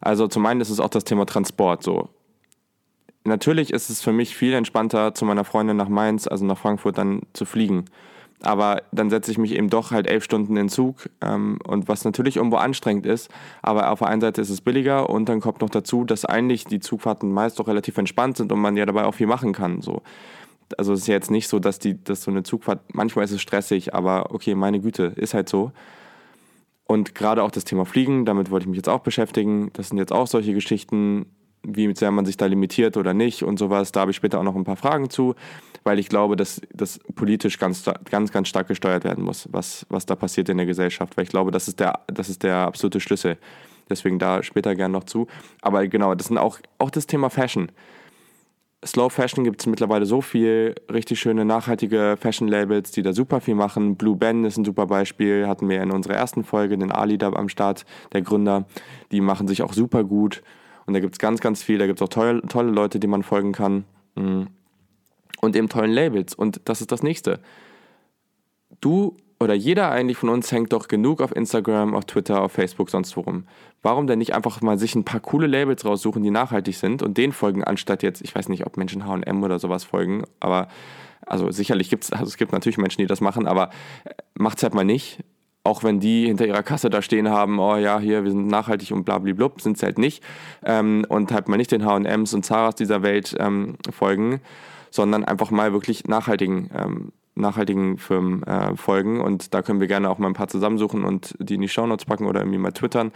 [0.00, 2.08] Also zum einen ist es auch das Thema Transport so.
[3.24, 6.96] Natürlich ist es für mich viel entspannter, zu meiner Freundin nach Mainz, also nach Frankfurt,
[6.98, 7.84] dann zu fliegen.
[8.42, 12.04] Aber dann setze ich mich eben doch halt elf Stunden in Zug ähm, und was
[12.04, 13.30] natürlich irgendwo anstrengend ist.
[13.60, 16.64] Aber auf der einen Seite ist es billiger und dann kommt noch dazu, dass eigentlich
[16.64, 19.82] die Zugfahrten meist doch relativ entspannt sind und man ja dabei auch viel machen kann.
[19.82, 20.02] So.
[20.78, 23.32] Also es ist ja jetzt nicht so, dass die, dass so eine Zugfahrt, manchmal ist
[23.32, 25.72] es stressig, aber okay, meine Güte, ist halt so.
[26.86, 29.70] Und gerade auch das Thema Fliegen, damit wollte ich mich jetzt auch beschäftigen.
[29.74, 31.26] Das sind jetzt auch solche Geschichten,
[31.62, 33.92] wie sehr man sich da limitiert oder nicht und sowas.
[33.92, 35.34] Da habe ich später auch noch ein paar Fragen zu
[35.84, 40.06] weil ich glaube, dass das politisch ganz, ganz, ganz stark gesteuert werden muss, was, was
[40.06, 41.16] da passiert in der Gesellschaft.
[41.16, 43.38] Weil ich glaube, das ist der, das ist der absolute Schlüssel.
[43.88, 45.26] Deswegen da später gern noch zu.
[45.62, 47.72] Aber genau, das sind auch, auch das Thema Fashion.
[48.84, 53.54] Slow Fashion gibt es mittlerweile so viel richtig schöne, nachhaltige Fashion-Labels, die da super viel
[53.54, 53.96] machen.
[53.96, 57.30] Blue Ben ist ein super Beispiel, hatten wir in unserer ersten Folge, den Ali da
[57.32, 58.64] am Start, der Gründer.
[59.12, 60.42] Die machen sich auch super gut.
[60.90, 61.78] Und da gibt es ganz, ganz viel.
[61.78, 63.84] Da gibt es auch tolle, tolle Leute, die man folgen kann.
[64.16, 64.48] Mhm
[65.40, 66.34] und eben tollen Labels.
[66.34, 67.40] Und das ist das nächste.
[68.80, 72.90] Du oder jeder eigentlich von uns hängt doch genug auf Instagram, auf Twitter, auf Facebook,
[72.90, 73.46] sonst worum.
[73.82, 77.16] Warum denn nicht einfach mal sich ein paar coole Labels raussuchen, die nachhaltig sind und
[77.16, 80.68] denen folgen, anstatt jetzt, ich weiß nicht, ob Menschen HM oder sowas folgen, aber
[81.26, 83.70] also sicherlich gibt es, also es gibt natürlich Menschen, die das machen, aber
[84.04, 85.20] äh, macht's halt mal nicht.
[85.62, 88.92] Auch wenn die hinter ihrer Kasse da stehen haben, oh ja, hier, wir sind nachhaltig
[88.92, 90.22] und blablablub, sind sie halt nicht.
[90.64, 94.40] Ähm, und halt mal nicht den HMs und Zaras dieser Welt ähm, folgen
[94.90, 99.20] sondern einfach mal wirklich nachhaltigen, ähm, nachhaltigen Firmen äh, folgen.
[99.20, 102.04] Und da können wir gerne auch mal ein paar zusammensuchen und die in die Shownotes
[102.04, 103.12] packen oder irgendwie mal twittern.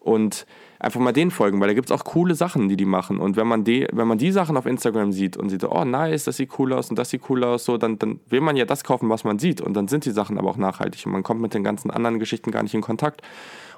[0.00, 0.46] und
[0.78, 3.18] einfach mal denen folgen, weil da gibt es auch coole Sachen, die die machen.
[3.18, 6.24] Und wenn man, die, wenn man die Sachen auf Instagram sieht und sieht, oh nice,
[6.24, 8.64] das sieht cool aus und das sieht cool aus, so, dann, dann will man ja
[8.64, 9.60] das kaufen, was man sieht.
[9.60, 12.18] Und dann sind die Sachen aber auch nachhaltig und man kommt mit den ganzen anderen
[12.18, 13.22] Geschichten gar nicht in Kontakt.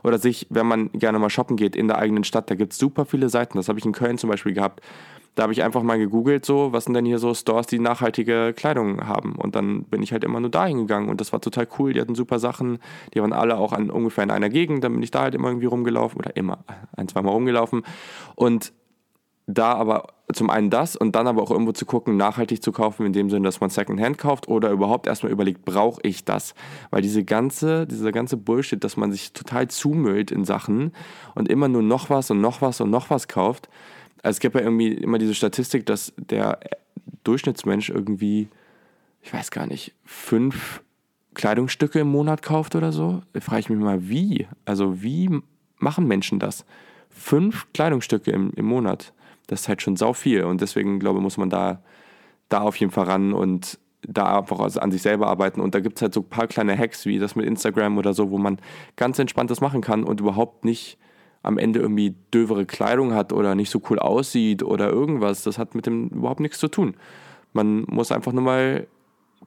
[0.05, 2.79] Oder sich, wenn man gerne mal shoppen geht in der eigenen Stadt, da gibt es
[2.79, 3.57] super viele Seiten.
[3.57, 4.81] Das habe ich in Köln zum Beispiel gehabt
[5.39, 8.53] da habe ich einfach mal gegoogelt, so, was sind denn hier so Stores, die nachhaltige
[8.57, 9.37] Kleidung haben.
[9.37, 11.93] Und dann bin ich halt immer nur dahin gegangen und das war total cool.
[11.93, 12.81] Die hatten super Sachen,
[13.15, 14.83] die waren alle auch an, ungefähr in einer Gegend.
[14.83, 16.65] Dann bin ich da halt immer irgendwie rumgelaufen oder immer
[16.97, 17.85] ein, zweimal rumgelaufen.
[18.35, 18.73] Und
[19.47, 23.07] da aber zum einen das und dann aber auch irgendwo zu gucken, nachhaltig zu kaufen,
[23.07, 26.55] in dem Sinne, dass man Secondhand kauft oder überhaupt erstmal überlegt, brauche ich das?
[26.91, 30.93] Weil diese ganze, dieser ganze Bullshit, dass man sich total zumüllt in Sachen
[31.37, 33.69] und immer nur noch was und noch was und noch was kauft,
[34.23, 36.59] also es gibt ja irgendwie immer diese Statistik, dass der
[37.25, 38.49] Durchschnittsmensch irgendwie,
[39.23, 40.83] ich weiß gar nicht, fünf
[41.35, 43.23] Kleidungsstücke im Monat kauft oder so.
[43.33, 44.47] Da frage ich mich mal, wie?
[44.65, 45.31] Also wie
[45.79, 46.65] machen Menschen das?
[47.11, 49.13] Fünf Kleidungsstücke im, im Monat.
[49.47, 50.45] Das ist halt schon sau viel.
[50.45, 51.83] Und deswegen, glaube ich, muss man da,
[52.49, 55.61] da auf jeden Fall ran und da einfach an sich selber arbeiten.
[55.61, 58.15] Und da gibt es halt so ein paar kleine Hacks, wie das mit Instagram oder
[58.15, 58.59] so, wo man
[58.97, 60.99] ganz entspannt das machen kann und überhaupt nicht
[61.49, 65.45] am Ende irgendwie dövere Kleidung hat oder nicht so cool aussieht oder irgendwas.
[65.45, 66.95] Das hat mit dem überhaupt nichts zu tun.
[67.55, 68.87] Man muss einfach nur mal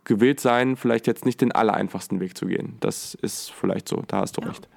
[0.03, 2.75] gewillt sein, vielleicht jetzt nicht den allereinfachsten Weg zu gehen.
[2.79, 4.47] Das ist vielleicht so, da hast du ja.
[4.47, 4.67] recht.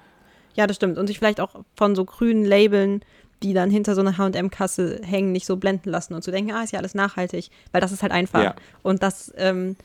[0.53, 0.99] Ja, das stimmt.
[0.99, 3.01] Und sich vielleicht auch von so grünen Labeln,
[3.41, 6.61] die dann hinter so einer HM-Kasse hängen, nicht so blenden lassen und zu denken, ah,
[6.61, 8.43] ist ja alles nachhaltig, weil das ist halt einfach.
[8.43, 8.55] Ja.
[8.83, 9.77] Und das, ähm,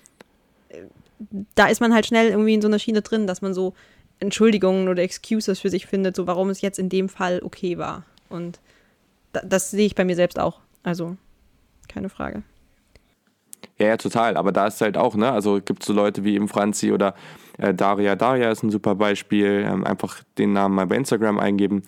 [1.55, 3.73] da ist man halt schnell irgendwie in so einer Schiene drin, dass man so
[4.21, 8.05] Entschuldigungen oder Excuses für sich findet, so warum es jetzt in dem Fall okay war.
[8.29, 8.61] Und
[9.33, 10.61] da, das sehe ich bei mir selbst auch.
[10.83, 11.17] Also,
[11.89, 12.43] keine Frage.
[13.79, 14.37] Ja, ja, total.
[14.37, 15.33] Aber da ist halt auch, ne?
[15.33, 17.15] Also gibt es so Leute wie eben Franzi oder
[17.59, 18.15] äh, Daria.
[18.15, 19.67] Daria ist ein super Beispiel.
[19.67, 21.83] Ähm, einfach den Namen mal bei Instagram eingeben.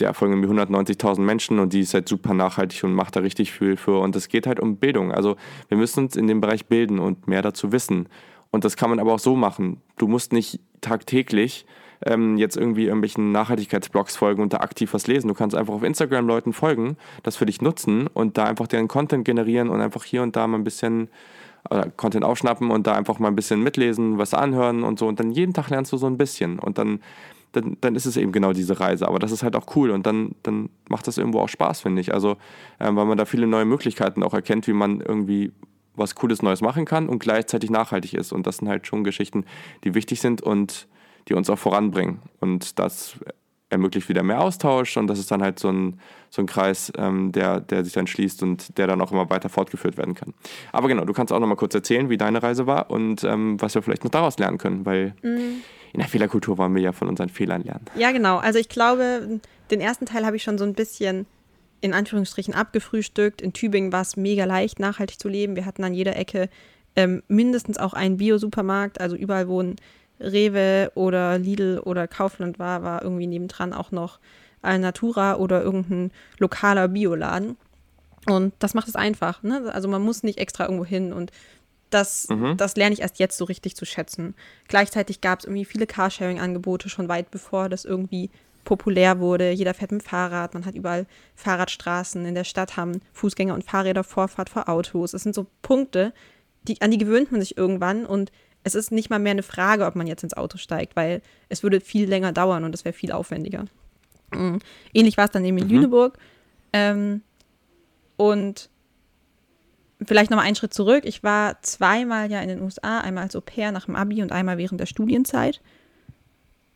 [0.00, 3.52] Der folgen irgendwie 190.000 Menschen und die ist halt super nachhaltig und macht da richtig
[3.52, 4.00] viel für.
[4.00, 5.12] Und es geht halt um Bildung.
[5.12, 5.36] Also
[5.68, 8.08] wir müssen uns in dem Bereich bilden und mehr dazu wissen.
[8.54, 9.80] Und das kann man aber auch so machen.
[9.96, 11.66] Du musst nicht tagtäglich
[12.06, 15.26] ähm, jetzt irgendwie irgendwelchen Nachhaltigkeitsblogs folgen und da aktiv was lesen.
[15.26, 18.86] Du kannst einfach auf Instagram Leuten folgen, das für dich nutzen und da einfach deren
[18.86, 21.08] Content generieren und einfach hier und da mal ein bisschen
[21.68, 25.08] äh, Content aufschnappen und da einfach mal ein bisschen mitlesen, was anhören und so.
[25.08, 26.60] Und dann jeden Tag lernst du so ein bisschen.
[26.60, 27.00] Und dann,
[27.50, 29.08] dann, dann ist es eben genau diese Reise.
[29.08, 32.00] Aber das ist halt auch cool und dann, dann macht das irgendwo auch Spaß, finde
[32.00, 32.14] ich.
[32.14, 32.36] Also,
[32.78, 35.50] äh, weil man da viele neue Möglichkeiten auch erkennt, wie man irgendwie
[35.96, 38.32] was Cooles Neues machen kann und gleichzeitig nachhaltig ist.
[38.32, 39.44] Und das sind halt schon Geschichten,
[39.84, 40.88] die wichtig sind und
[41.28, 42.20] die uns auch voranbringen.
[42.40, 43.18] Und das
[43.70, 47.32] ermöglicht wieder mehr Austausch und das ist dann halt so ein, so ein Kreis, ähm,
[47.32, 50.32] der, der sich dann schließt und der dann auch immer weiter fortgeführt werden kann.
[50.72, 53.60] Aber genau, du kannst auch noch mal kurz erzählen, wie deine Reise war und ähm,
[53.60, 55.62] was wir vielleicht noch daraus lernen können, weil mhm.
[55.92, 57.84] in der Fehlerkultur wollen wir ja von unseren Fehlern lernen.
[57.96, 58.38] Ja, genau.
[58.38, 61.26] Also ich glaube, den ersten Teil habe ich schon so ein bisschen
[61.84, 63.42] in Anführungsstrichen abgefrühstückt.
[63.42, 65.54] In Tübingen war es mega leicht, nachhaltig zu leben.
[65.54, 66.48] Wir hatten an jeder Ecke
[66.96, 69.02] ähm, mindestens auch einen Bio-Supermarkt.
[69.02, 69.76] Also überall, wo ein
[70.18, 74.18] Rewe oder Lidl oder Kaufland war, war irgendwie nebendran auch noch
[74.62, 77.58] Alnatura oder irgendein lokaler Bioladen.
[78.24, 79.42] Und das macht es einfach.
[79.42, 79.70] Ne?
[79.70, 81.32] Also man muss nicht extra irgendwo hin und
[81.90, 82.56] das, mhm.
[82.56, 84.34] das lerne ich erst jetzt so richtig zu schätzen.
[84.68, 88.30] Gleichzeitig gab es irgendwie viele Carsharing-Angebote schon weit bevor das irgendwie
[88.64, 89.50] populär wurde.
[89.50, 92.24] Jeder fährt mit dem Fahrrad, man hat überall Fahrradstraßen.
[92.24, 95.14] In der Stadt haben Fußgänger und Fahrräder Vorfahrt vor Autos.
[95.14, 96.12] Es sind so Punkte,
[96.66, 98.32] die, an die gewöhnt man sich irgendwann und
[98.64, 101.62] es ist nicht mal mehr eine Frage, ob man jetzt ins Auto steigt, weil es
[101.62, 103.66] würde viel länger dauern und es wäre viel aufwendiger.
[104.32, 104.60] Mhm.
[104.94, 105.70] Ähnlich war es dann eben in mhm.
[105.70, 106.18] Lüneburg.
[106.72, 107.22] Ähm,
[108.16, 108.70] und
[110.02, 111.04] vielleicht nochmal einen Schritt zurück.
[111.04, 114.32] Ich war zweimal ja in den USA, einmal als Au pair nach dem Abi und
[114.32, 115.60] einmal während der Studienzeit.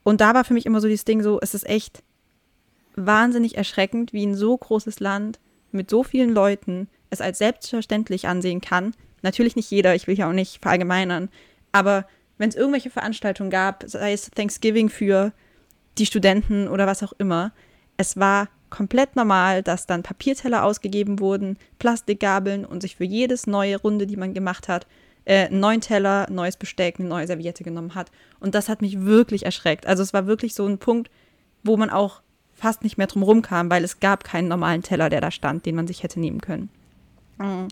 [0.08, 2.02] Und da war für mich immer so dieses Ding so, es ist echt
[2.96, 5.38] wahnsinnig erschreckend, wie ein so großes Land
[5.70, 8.94] mit so vielen Leuten es als selbstverständlich ansehen kann.
[9.20, 11.28] Natürlich nicht jeder, ich will ja auch nicht verallgemeinern,
[11.72, 12.06] aber
[12.38, 15.34] wenn es irgendwelche Veranstaltungen gab, sei es Thanksgiving für
[15.98, 17.52] die Studenten oder was auch immer,
[17.98, 23.76] es war komplett normal, dass dann Papierteller ausgegeben wurden, Plastikgabeln und sich für jedes neue
[23.76, 24.86] Runde, die man gemacht hat,
[25.28, 28.10] äh, neuen Teller, neues Besteck, eine neue Serviette genommen hat.
[28.40, 29.86] Und das hat mich wirklich erschreckt.
[29.86, 31.10] Also es war wirklich so ein Punkt,
[31.62, 32.22] wo man auch
[32.54, 35.76] fast nicht mehr drum rumkam, weil es gab keinen normalen Teller, der da stand, den
[35.76, 36.70] man sich hätte nehmen können.
[37.36, 37.68] Mhm.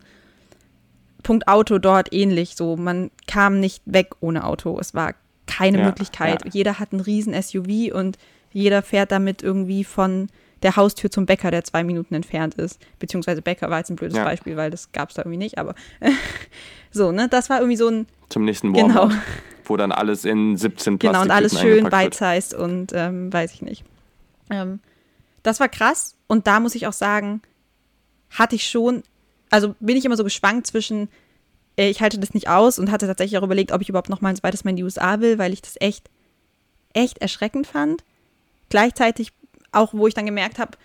[1.22, 2.76] Punkt Auto dort ähnlich so.
[2.76, 4.78] Man kam nicht weg ohne Auto.
[4.78, 5.14] Es war
[5.46, 6.44] keine ja, Möglichkeit.
[6.44, 6.50] Ja.
[6.52, 8.18] Jeder hat ein riesen SUV und
[8.52, 10.28] jeder fährt damit irgendwie von
[10.66, 12.80] der Haustür zum Bäcker, der zwei Minuten entfernt ist.
[12.98, 14.24] Beziehungsweise Bäcker war jetzt ein blödes ja.
[14.24, 15.76] Beispiel, weil das gab es da irgendwie nicht, aber
[16.90, 17.28] so, ne?
[17.28, 18.08] Das war irgendwie so ein.
[18.30, 19.22] Zum nächsten Walmart, genau.
[19.64, 23.62] wo dann alles in 17 Plastik Genau, und alles schön bite-sized und ähm, weiß ich
[23.62, 23.84] nicht.
[24.50, 24.80] Ähm,
[25.44, 26.16] das war krass.
[26.26, 27.42] Und da muss ich auch sagen,
[28.30, 29.04] hatte ich schon,
[29.50, 31.08] also bin ich immer so geschwankt zwischen,
[31.76, 34.20] äh, ich halte das nicht aus und hatte tatsächlich auch überlegt, ob ich überhaupt noch
[34.20, 36.10] mal ein zweites Mal in die USA will, weil ich das echt,
[36.92, 38.02] echt erschreckend fand.
[38.68, 39.32] Gleichzeitig
[39.72, 40.76] auch, wo ich dann gemerkt habe,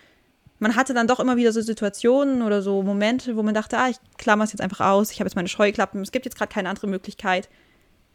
[0.59, 3.89] man hatte dann doch immer wieder so Situationen oder so Momente, wo man dachte, ah,
[3.89, 6.53] ich klammer es jetzt einfach aus, ich habe jetzt meine Scheuklappen, es gibt jetzt gerade
[6.53, 7.49] keine andere Möglichkeit,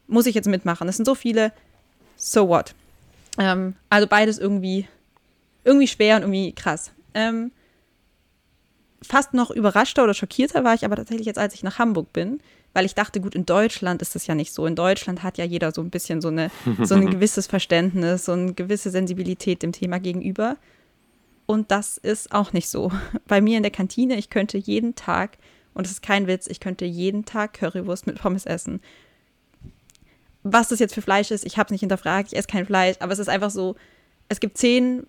[0.07, 0.89] muss ich jetzt mitmachen.
[0.89, 1.53] Es sind so viele,
[2.17, 2.75] so what.
[3.39, 4.87] Ähm, also beides irgendwie,
[5.65, 6.93] irgendwie schwer und irgendwie krass.
[7.15, 7.51] Ähm,
[9.03, 12.41] fast noch überraschter oder schockierter war ich aber tatsächlich jetzt, als ich nach Hamburg bin,
[12.77, 14.67] weil ich dachte, gut, in Deutschland ist das ja nicht so.
[14.67, 16.51] In Deutschland hat ja jeder so ein bisschen so, eine,
[16.83, 20.59] so ein gewisses Verständnis, so eine gewisse Sensibilität dem Thema gegenüber.
[21.47, 22.93] Und das ist auch nicht so.
[23.27, 25.39] Bei mir in der Kantine, ich könnte jeden Tag,
[25.73, 28.83] und das ist kein Witz, ich könnte jeden Tag Currywurst mit Pommes essen.
[30.43, 32.97] Was das jetzt für Fleisch ist, ich habe es nicht hinterfragt, ich esse kein Fleisch,
[33.01, 33.77] aber es ist einfach so,
[34.29, 35.07] es gibt zehn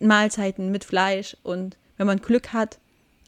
[0.00, 2.78] Mahlzeiten mit Fleisch und wenn man Glück hat,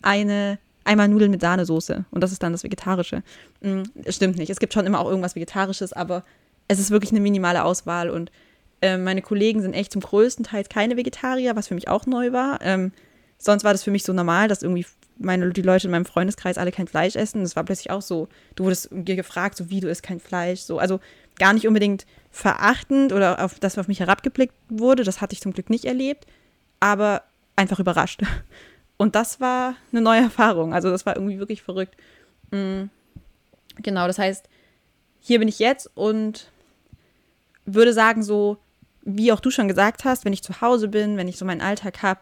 [0.02, 3.22] eine einmal Nudeln mit Sahnesoße und das ist dann das Vegetarische.
[3.60, 6.24] Mhm, stimmt nicht, es gibt schon immer auch irgendwas Vegetarisches, aber
[6.66, 8.30] es ist wirklich eine minimale Auswahl und
[8.80, 12.32] äh, meine Kollegen sind echt zum größten Teil keine Vegetarier, was für mich auch neu
[12.32, 12.60] war.
[12.62, 12.92] Ähm,
[13.38, 14.86] sonst war das für mich so normal, dass irgendwie
[15.18, 17.42] meine, die Leute in meinem Freundeskreis alle kein Fleisch essen.
[17.42, 18.28] Das war plötzlich auch so.
[18.54, 20.60] Du wurdest gefragt, so wie du isst kein Fleisch.
[20.60, 20.78] So.
[20.78, 21.00] Also
[21.38, 25.02] gar nicht unbedingt verachtend oder auf, dass auf mich herabgeblickt wurde.
[25.02, 26.26] Das hatte ich zum Glück nicht erlebt.
[26.80, 27.22] Aber
[27.56, 28.22] einfach überrascht.
[28.98, 30.74] Und das war eine neue Erfahrung.
[30.74, 31.96] Also das war irgendwie wirklich verrückt.
[32.50, 32.90] Mhm.
[33.76, 34.48] Genau, das heißt,
[35.20, 36.50] hier bin ich jetzt und
[37.64, 38.58] würde sagen, so,
[39.02, 41.60] wie auch du schon gesagt hast, wenn ich zu Hause bin, wenn ich so meinen
[41.60, 42.20] Alltag habe,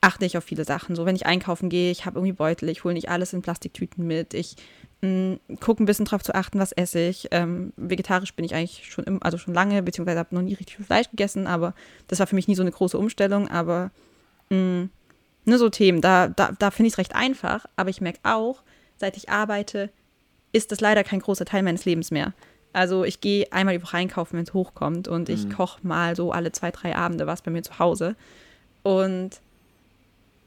[0.00, 0.96] achte ich auf viele Sachen.
[0.96, 4.06] So, wenn ich einkaufen gehe, ich habe irgendwie Beutel, ich hole nicht alles in Plastiktüten
[4.06, 4.56] mit, ich
[5.00, 7.28] mm, gucke ein bisschen drauf zu achten, was esse ich.
[7.30, 10.76] Ähm, vegetarisch bin ich eigentlich schon, im, also schon lange, beziehungsweise habe noch nie richtig
[10.76, 11.74] viel Fleisch gegessen, aber
[12.08, 13.48] das war für mich nie so eine große Umstellung.
[13.48, 13.90] Aber
[14.50, 14.90] mh, mm,
[15.48, 18.62] ne, so Themen, da, da, da finde ich es recht einfach, aber ich merke auch,
[18.98, 19.90] seit ich arbeite,
[20.52, 22.32] ist das leider kein großer Teil meines Lebens mehr.
[22.72, 25.52] Also ich gehe einmal die Woche einkaufen, wenn es hochkommt und ich mhm.
[25.52, 28.14] koche mal so alle zwei, drei Abende was bei mir zu Hause.
[28.82, 29.40] Und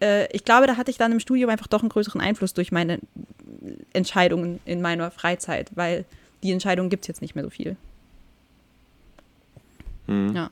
[0.01, 2.71] äh, ich glaube, da hatte ich dann im Studium einfach doch einen größeren Einfluss durch
[2.71, 2.99] meine
[3.93, 6.05] Entscheidungen in meiner Freizeit, weil
[6.43, 7.75] die Entscheidung gibt es jetzt nicht mehr so viel.
[10.07, 10.35] Mhm.
[10.35, 10.49] Ja.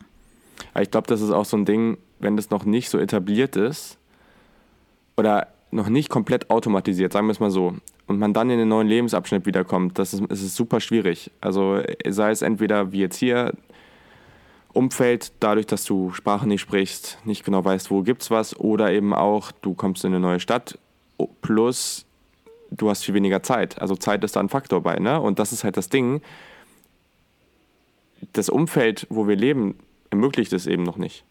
[0.80, 3.99] Ich glaube, das ist auch so ein Ding, wenn das noch nicht so etabliert ist
[5.20, 7.76] oder noch nicht komplett automatisiert, sagen wir es mal so,
[8.08, 11.30] und man dann in den neuen Lebensabschnitt wiederkommt, das ist, das ist super schwierig.
[11.42, 13.54] Also sei es entweder wie jetzt hier,
[14.72, 19.14] Umfeld, dadurch, dass du Sprache nicht sprichst, nicht genau weißt, wo gibt's was, oder eben
[19.14, 20.78] auch, du kommst in eine neue Stadt,
[21.42, 22.06] plus
[22.72, 23.82] du hast viel weniger Zeit.
[23.82, 25.20] Also Zeit ist da ein Faktor bei, ne?
[25.20, 26.22] Und das ist halt das Ding.
[28.34, 29.76] Das Umfeld, wo wir leben,
[30.12, 31.24] ermöglicht es eben noch nicht.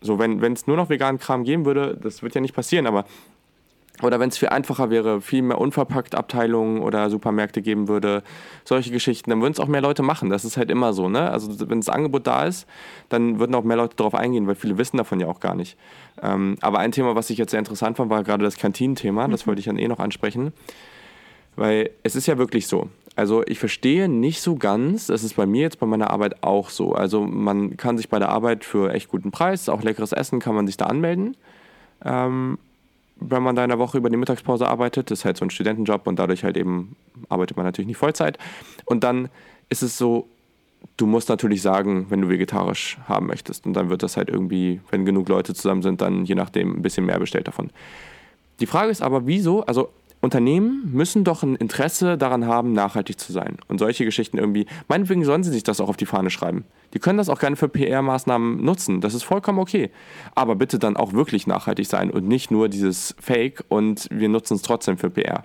[0.00, 3.04] So, wenn es nur noch veganen Kram geben würde, das wird ja nicht passieren, aber
[4.02, 8.22] oder wenn es viel einfacher wäre, viel mehr unverpackt Abteilungen oder Supermärkte geben würde,
[8.64, 10.30] solche Geschichten, dann würden es auch mehr Leute machen.
[10.30, 11.30] Das ist halt immer so, ne?
[11.30, 12.66] Also wenn das Angebot da ist,
[13.08, 15.76] dann würden auch mehr Leute darauf eingehen, weil viele wissen davon ja auch gar nicht.
[16.22, 19.26] Ähm, aber ein Thema, was ich jetzt sehr interessant fand, war gerade das Kantinenthema.
[19.26, 19.48] Das mhm.
[19.48, 20.52] wollte ich dann eh noch ansprechen.
[21.56, 22.88] Weil es ist ja wirklich so.
[23.18, 26.70] Also ich verstehe nicht so ganz, das ist bei mir jetzt bei meiner Arbeit auch
[26.70, 26.92] so.
[26.92, 30.54] Also man kann sich bei der Arbeit für echt guten Preis, auch leckeres Essen, kann
[30.54, 31.36] man sich da anmelden.
[32.04, 32.58] Ähm,
[33.16, 35.10] wenn man da in der Woche über die Mittagspause arbeitet.
[35.10, 36.94] Das ist halt so ein Studentenjob und dadurch halt eben
[37.28, 38.38] arbeitet man natürlich nicht Vollzeit.
[38.84, 39.30] Und dann
[39.68, 40.28] ist es so,
[40.96, 43.66] du musst natürlich sagen, wenn du vegetarisch haben möchtest.
[43.66, 46.82] Und dann wird das halt irgendwie, wenn genug Leute zusammen sind, dann je nachdem ein
[46.82, 47.70] bisschen mehr bestellt davon.
[48.60, 49.64] Die Frage ist aber, wieso?
[49.64, 49.88] Also
[50.20, 53.56] Unternehmen müssen doch ein Interesse daran haben, nachhaltig zu sein.
[53.68, 56.64] Und solche Geschichten irgendwie, meinetwegen sollen sie sich das auch auf die Fahne schreiben.
[56.92, 59.00] Die können das auch gerne für PR-Maßnahmen nutzen.
[59.00, 59.90] Das ist vollkommen okay.
[60.34, 64.54] Aber bitte dann auch wirklich nachhaltig sein und nicht nur dieses Fake und wir nutzen
[64.54, 65.44] es trotzdem für PR.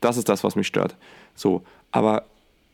[0.00, 0.96] Das ist das, was mich stört.
[1.34, 2.24] So, aber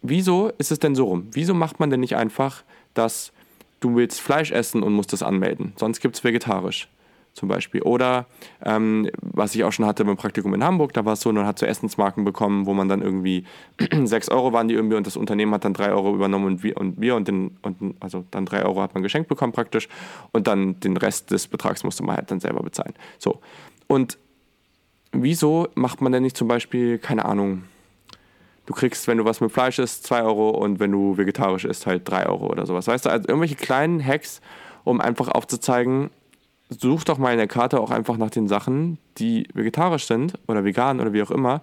[0.03, 1.29] wieso ist es denn so rum?
[1.33, 3.33] Wieso macht man denn nicht einfach, dass
[3.81, 5.73] du willst Fleisch essen und musst das anmelden?
[5.77, 6.89] Sonst gibt es vegetarisch
[7.41, 7.81] zum Beispiel.
[7.83, 8.27] Oder
[8.63, 11.47] ähm, was ich auch schon hatte beim Praktikum in Hamburg, da war es so, man
[11.47, 13.45] hat so Essensmarken bekommen, wo man dann irgendwie
[14.05, 16.77] 6 Euro waren die irgendwie und das Unternehmen hat dann 3 Euro übernommen und wir
[16.77, 19.89] und, wir und, den, und also dann 3 Euro hat man geschenkt bekommen praktisch
[20.33, 22.93] und dann den Rest des Betrags musste man halt dann selber bezahlen.
[23.19, 23.41] So.
[23.87, 24.19] Und
[25.13, 27.63] wieso macht man denn nicht zum Beispiel, keine Ahnung,
[28.67, 31.87] du kriegst, wenn du was mit Fleisch isst, 2 Euro und wenn du vegetarisch isst,
[31.87, 32.87] halt 3 Euro oder sowas.
[32.87, 34.43] Weißt du, also irgendwelche kleinen Hacks,
[34.85, 36.11] um einfach aufzuzeigen,
[36.71, 40.65] such doch mal in der Karte auch einfach nach den Sachen, die vegetarisch sind oder
[40.65, 41.61] vegan oder wie auch immer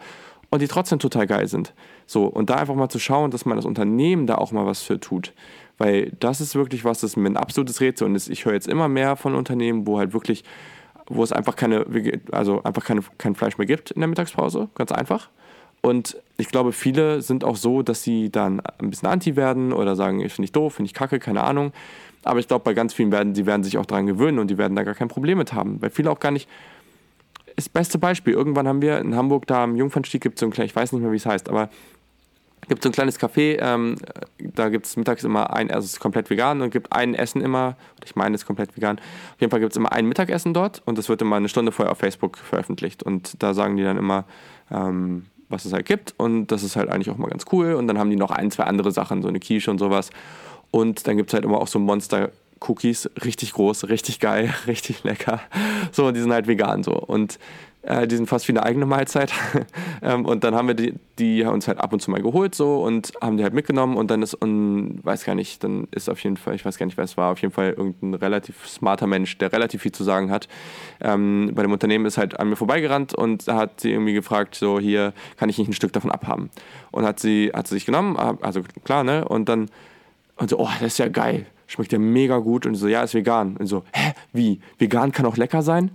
[0.50, 1.74] und die trotzdem total geil sind.
[2.06, 4.82] So, und da einfach mal zu schauen, dass man das Unternehmen da auch mal was
[4.82, 5.34] für tut.
[5.78, 8.67] Weil das ist wirklich was, das ist mir ein absolutes Rätsel und ich höre jetzt
[8.67, 10.43] immer mehr von Unternehmen, wo halt wirklich
[11.10, 11.86] wo es einfach keine,
[12.32, 15.30] also einfach keine, kein Fleisch mehr gibt in der Mittagspause, ganz einfach.
[15.82, 19.96] Und ich glaube, viele sind auch so, dass sie dann ein bisschen anti werden oder
[19.96, 21.72] sagen, ich finde ich doof, finde ich kacke, keine Ahnung.
[22.27, 24.57] Aber ich glaube, bei ganz vielen werden, die werden sich auch daran gewöhnen und die
[24.57, 25.81] werden da gar kein Problem mit haben.
[25.81, 26.49] Weil viele auch gar nicht.
[27.55, 30.51] Das beste Beispiel, irgendwann haben wir in Hamburg da am Jungfernstieg gibt es so ein
[30.51, 31.69] kleines, ich weiß nicht mehr, wie es heißt, aber
[32.67, 33.95] gibt so ein kleines Café, ähm,
[34.37, 37.41] da gibt es mittags immer ein, also es ist komplett vegan und gibt ein Essen
[37.41, 40.53] immer, ich meine es ist komplett vegan, auf jeden Fall gibt es immer ein Mittagessen
[40.53, 43.83] dort und das wird immer eine Stunde vorher auf Facebook veröffentlicht und da sagen die
[43.83, 44.25] dann immer,
[44.69, 47.87] ähm, was es halt gibt und das ist halt eigentlich auch mal ganz cool und
[47.87, 50.09] dann haben die noch ein, zwei andere Sachen, so eine Quiche und sowas
[50.71, 55.03] und dann gibt es halt immer auch so Monster Cookies, richtig groß, richtig geil, richtig
[55.03, 55.41] lecker.
[55.91, 56.93] So, und die sind halt vegan so.
[56.93, 57.39] Und
[57.88, 59.32] äh, die sind fast wie eine eigene Mahlzeit.
[60.01, 62.84] ähm, und dann haben wir die, die uns halt ab und zu mal geholt so
[62.84, 66.19] und haben die halt mitgenommen und dann ist, und weiß gar nicht, dann ist auf
[66.19, 69.08] jeden Fall, ich weiß gar nicht, wer es war, auf jeden Fall irgendein relativ smarter
[69.08, 70.47] Mensch, der relativ viel zu sagen hat.
[70.99, 74.80] Ähm, bei dem Unternehmen ist halt an mir vorbeigerannt und hat sie irgendwie gefragt, so
[74.80, 76.49] hier, kann ich nicht ein Stück davon abhaben?
[76.91, 79.25] Und hat sie, hat sie sich genommen, also klar, ne?
[79.25, 79.69] Und dann,
[80.38, 82.65] und so, oh, das ist ja geil schmeckt ja mega gut.
[82.65, 83.58] Und so, ja, ist vegan.
[83.58, 84.60] Und so, hä, wie?
[84.80, 85.91] Vegan kann auch lecker sein?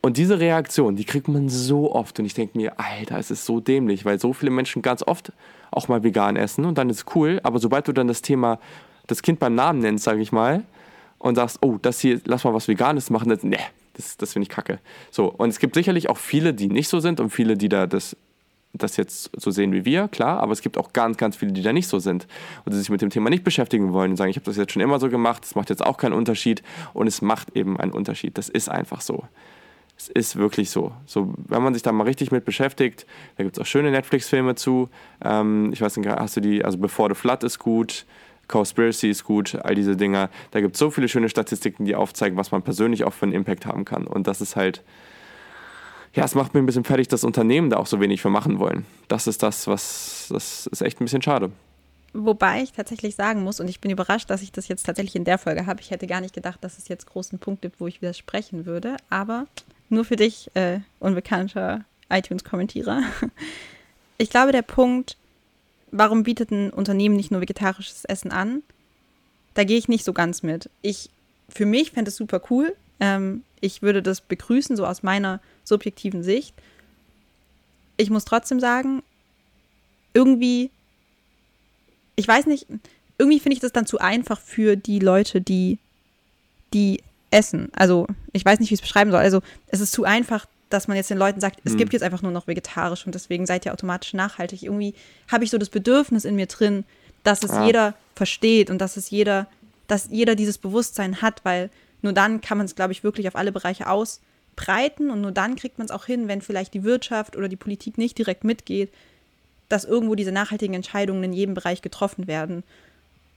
[0.00, 2.18] Und diese Reaktion, die kriegt man so oft.
[2.20, 5.32] Und ich denke mir, Alter, es ist so dämlich, weil so viele Menschen ganz oft
[5.70, 7.40] auch mal vegan essen und dann ist es cool.
[7.42, 8.58] Aber sobald du dann das Thema,
[9.06, 10.62] das Kind beim Namen nennst, sage ich mal,
[11.18, 13.58] und sagst, oh, das hier, lass mal was Veganes machen, das, nee,
[13.94, 14.78] das, das finde ich kacke.
[15.10, 17.88] So, und es gibt sicherlich auch viele, die nicht so sind und viele, die da
[17.88, 18.16] das
[18.72, 21.62] das jetzt so sehen wie wir, klar, aber es gibt auch ganz, ganz viele, die
[21.62, 22.26] da nicht so sind
[22.64, 24.72] und die sich mit dem Thema nicht beschäftigen wollen und sagen, ich habe das jetzt
[24.72, 27.92] schon immer so gemacht, es macht jetzt auch keinen Unterschied und es macht eben einen
[27.92, 28.36] Unterschied.
[28.38, 29.24] Das ist einfach so.
[29.96, 30.92] Es ist wirklich so.
[31.06, 33.04] so wenn man sich da mal richtig mit beschäftigt,
[33.36, 34.88] da gibt es auch schöne Netflix-Filme zu.
[35.24, 38.06] Ähm, ich weiß nicht, hast du die, also Before the Flood ist gut,
[38.46, 40.30] Conspiracy ist gut, all diese Dinger.
[40.52, 43.32] Da gibt es so viele schöne Statistiken, die aufzeigen, was man persönlich auch für einen
[43.32, 44.06] Impact haben kann.
[44.06, 44.82] Und das ist halt,
[46.14, 48.58] ja, es macht mir ein bisschen fertig, dass Unternehmen da auch so wenig für machen
[48.58, 48.86] wollen.
[49.08, 51.50] Das ist das, was, das ist echt ein bisschen schade.
[52.14, 55.24] Wobei ich tatsächlich sagen muss, und ich bin überrascht, dass ich das jetzt tatsächlich in
[55.24, 55.80] der Folge habe.
[55.80, 58.96] Ich hätte gar nicht gedacht, dass es jetzt großen Punkt gibt, wo ich widersprechen würde.
[59.10, 59.46] Aber
[59.90, 63.02] nur für dich, äh, unbekannter iTunes-Kommentierer.
[64.20, 65.16] Ich glaube, der Punkt,
[65.92, 68.64] warum bietet ein Unternehmen nicht nur vegetarisches Essen an,
[69.54, 70.68] da gehe ich nicht so ganz mit.
[70.82, 71.10] Ich,
[71.48, 72.74] für mich fände es super cool.
[72.98, 76.54] Ähm, ich würde das begrüßen, so aus meiner subjektiven Sicht.
[77.96, 79.02] Ich muss trotzdem sagen,
[80.14, 80.70] irgendwie,
[82.16, 82.66] ich weiß nicht,
[83.18, 85.78] irgendwie finde ich das dann zu einfach für die Leute, die,
[86.72, 87.70] die essen.
[87.74, 89.20] Also, ich weiß nicht, wie ich es beschreiben soll.
[89.20, 91.78] Also, es ist zu einfach, dass man jetzt den Leuten sagt, es mhm.
[91.78, 94.62] gibt jetzt einfach nur noch vegetarisch und deswegen seid ihr automatisch nachhaltig.
[94.62, 94.94] Irgendwie
[95.28, 96.84] habe ich so das Bedürfnis in mir drin,
[97.24, 97.66] dass es ah.
[97.66, 99.46] jeder versteht und dass es jeder,
[99.86, 101.70] dass jeder dieses Bewusstsein hat, weil
[102.02, 104.20] nur dann kann man es, glaube ich, wirklich auf alle Bereiche aus,
[104.58, 107.56] breiten und nur dann kriegt man es auch hin, wenn vielleicht die Wirtschaft oder die
[107.56, 108.92] Politik nicht direkt mitgeht,
[109.68, 112.64] dass irgendwo diese nachhaltigen Entscheidungen in jedem Bereich getroffen werden.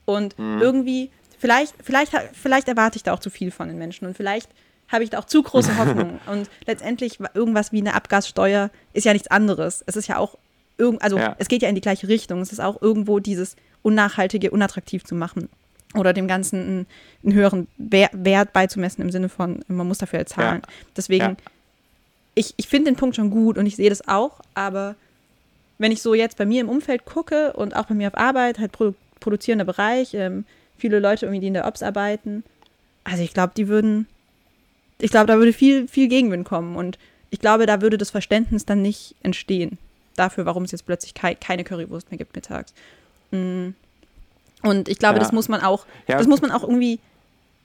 [0.04, 0.60] Und mhm.
[0.60, 4.50] irgendwie, vielleicht, vielleicht, vielleicht erwarte ich da auch zu viel von den Menschen und vielleicht
[4.88, 6.18] habe ich da auch zu große Hoffnung.
[6.26, 9.84] und letztendlich irgendwas wie eine Abgassteuer ist ja nichts anderes.
[9.86, 10.36] Es ist ja auch
[10.76, 11.36] irgend, also ja.
[11.38, 12.40] es geht ja in die gleiche Richtung.
[12.40, 15.48] Es ist auch irgendwo dieses Unnachhaltige unattraktiv zu machen
[15.94, 16.86] oder dem Ganzen einen,
[17.24, 20.62] einen höheren Wert beizumessen im Sinne von, man muss dafür zahlen.
[20.62, 20.72] Ja.
[20.96, 21.36] Deswegen, ja.
[22.34, 24.96] ich, ich finde den Punkt schon gut und ich sehe das auch, aber
[25.78, 28.58] wenn ich so jetzt bei mir im Umfeld gucke und auch bei mir auf Arbeit,
[28.58, 30.44] halt produ produzierender Bereich, ähm,
[30.76, 32.42] viele Leute irgendwie, die in der Ops arbeiten,
[33.04, 34.08] also ich glaube, die würden,
[34.98, 36.98] ich glaube, da würde viel, viel Gegenwind kommen und
[37.30, 39.78] ich glaube, da würde das Verständnis dann nicht entstehen
[40.16, 42.74] dafür, warum es jetzt plötzlich kei keine Currywurst mehr gibt mittags.
[43.30, 43.74] Mhm.
[44.62, 45.20] Und ich glaube, ja.
[45.20, 46.18] das muss man auch, ja.
[46.18, 47.00] das muss man auch irgendwie,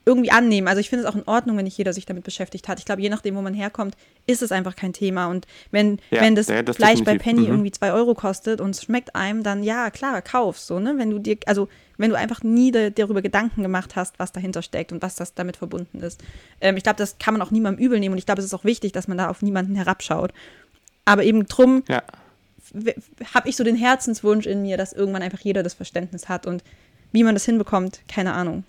[0.08, 0.68] irgendwie annehmen.
[0.68, 2.80] Also ich finde es auch in Ordnung, wenn nicht jeder sich damit beschäftigt hat.
[2.80, 5.28] Ich glaube, je nachdem, wo man herkommt, ist es einfach kein Thema.
[5.28, 7.48] Und wenn, ja, wenn das, das Fleisch bei Penny mhm.
[7.48, 10.94] irgendwie zwei Euro kostet und es schmeckt einem, dann ja, klar, kauf so, ne?
[10.98, 14.62] Wenn du dir, also wenn du einfach nie de, darüber Gedanken gemacht hast, was dahinter
[14.62, 16.22] steckt und was das damit verbunden ist.
[16.62, 18.54] Ähm, ich glaube, das kann man auch niemandem übel nehmen und ich glaube, es ist
[18.54, 20.32] auch wichtig, dass man da auf niemanden herabschaut.
[21.04, 21.84] Aber eben drum
[23.34, 26.64] habe ich so den Herzenswunsch in mir, dass irgendwann einfach jeder das Verständnis hat und
[27.18, 28.64] wie man das hinbekommt, keine Ahnung.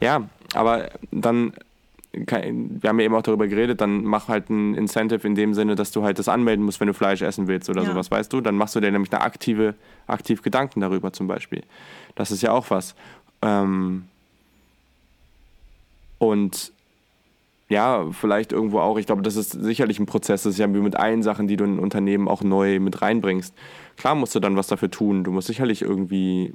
[0.00, 1.52] Ja, aber dann,
[2.12, 5.76] wir haben ja eben auch darüber geredet, dann mach halt ein Incentive in dem Sinne,
[5.76, 7.90] dass du halt das anmelden musst, wenn du Fleisch essen willst oder ja.
[7.90, 8.40] sowas, weißt du?
[8.40, 9.76] Dann machst du dir nämlich eine aktive,
[10.08, 11.62] aktiv Gedanken darüber zum Beispiel.
[12.16, 12.96] Das ist ja auch was.
[13.40, 14.06] Ähm
[16.18, 16.72] und
[17.68, 18.98] ja, vielleicht irgendwo auch.
[18.98, 20.42] Ich glaube, das ist sicherlich ein Prozess.
[20.42, 23.00] Das ist ja wie mit allen Sachen, die du in ein Unternehmen auch neu mit
[23.02, 23.54] reinbringst.
[23.96, 25.24] Klar musst du dann was dafür tun.
[25.24, 26.54] Du musst sicherlich irgendwie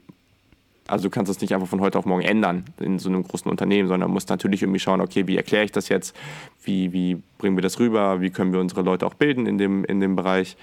[0.88, 3.50] Also du kannst das nicht einfach von heute auf morgen ändern in so einem großen
[3.50, 6.16] Unternehmen, sondern musst natürlich irgendwie schauen, okay, wie erkläre ich das jetzt?
[6.64, 8.22] Wie, wie bringen wir das rüber?
[8.22, 10.58] Wie können wir unsere Leute auch bilden in dem, in dem Bereich,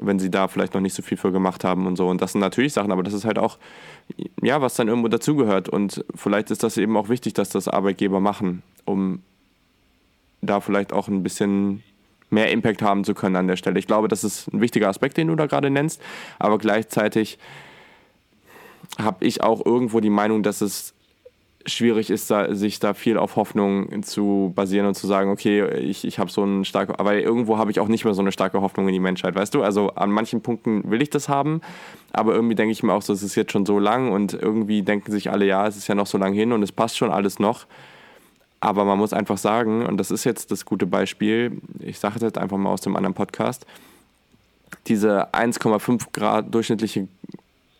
[0.00, 2.08] wenn sie da vielleicht noch nicht so viel für gemacht haben und so.
[2.08, 3.58] Und das sind natürlich Sachen, aber das ist halt auch,
[4.40, 5.68] ja, was dann irgendwo dazugehört.
[5.68, 9.20] Und vielleicht ist das eben auch wichtig, dass das Arbeitgeber machen, um
[10.42, 11.82] da vielleicht auch ein bisschen
[12.30, 13.78] mehr Impact haben zu können an der Stelle.
[13.78, 16.02] Ich glaube, das ist ein wichtiger Aspekt, den du da gerade nennst,
[16.38, 17.38] aber gleichzeitig
[18.98, 20.94] habe ich auch irgendwo die Meinung, dass es
[21.66, 26.04] schwierig ist, da, sich da viel auf Hoffnung zu basieren und zu sagen, okay, ich,
[26.04, 28.60] ich habe so eine starke, aber irgendwo habe ich auch nicht mehr so eine starke
[28.60, 29.62] Hoffnung in die Menschheit, weißt du?
[29.62, 31.60] Also an manchen Punkten will ich das haben,
[32.12, 34.82] aber irgendwie denke ich mir auch so, es ist jetzt schon so lang und irgendwie
[34.82, 37.10] denken sich alle, ja, es ist ja noch so lang hin und es passt schon
[37.10, 37.66] alles noch.
[38.62, 42.22] Aber man muss einfach sagen, und das ist jetzt das gute Beispiel, ich sage das
[42.22, 43.66] jetzt einfach mal aus dem anderen Podcast,
[44.86, 47.08] diese 1,5 Grad durchschnittliche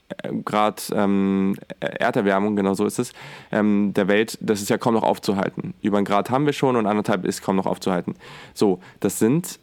[0.08, 3.12] äh, Grad ähm, Erderwärmung, genau so ist es,
[3.52, 5.72] ähm, der Welt, das ist ja kaum noch aufzuhalten.
[5.82, 8.16] Über einen Grad haben wir schon und anderthalb ist kaum noch aufzuhalten.
[8.52, 9.60] So, das sind,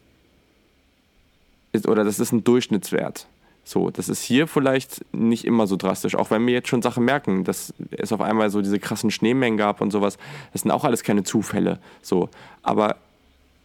[1.73, 3.27] ist, oder das ist ein Durchschnittswert.
[3.69, 7.05] So, das ist hier vielleicht nicht immer so drastisch, auch wenn wir jetzt schon Sachen
[7.05, 10.17] merken, dass es auf einmal so diese krassen Schneemengen gab und sowas.
[10.53, 11.77] Das sind auch alles keine Zufälle.
[12.01, 12.29] So,
[12.63, 12.95] aber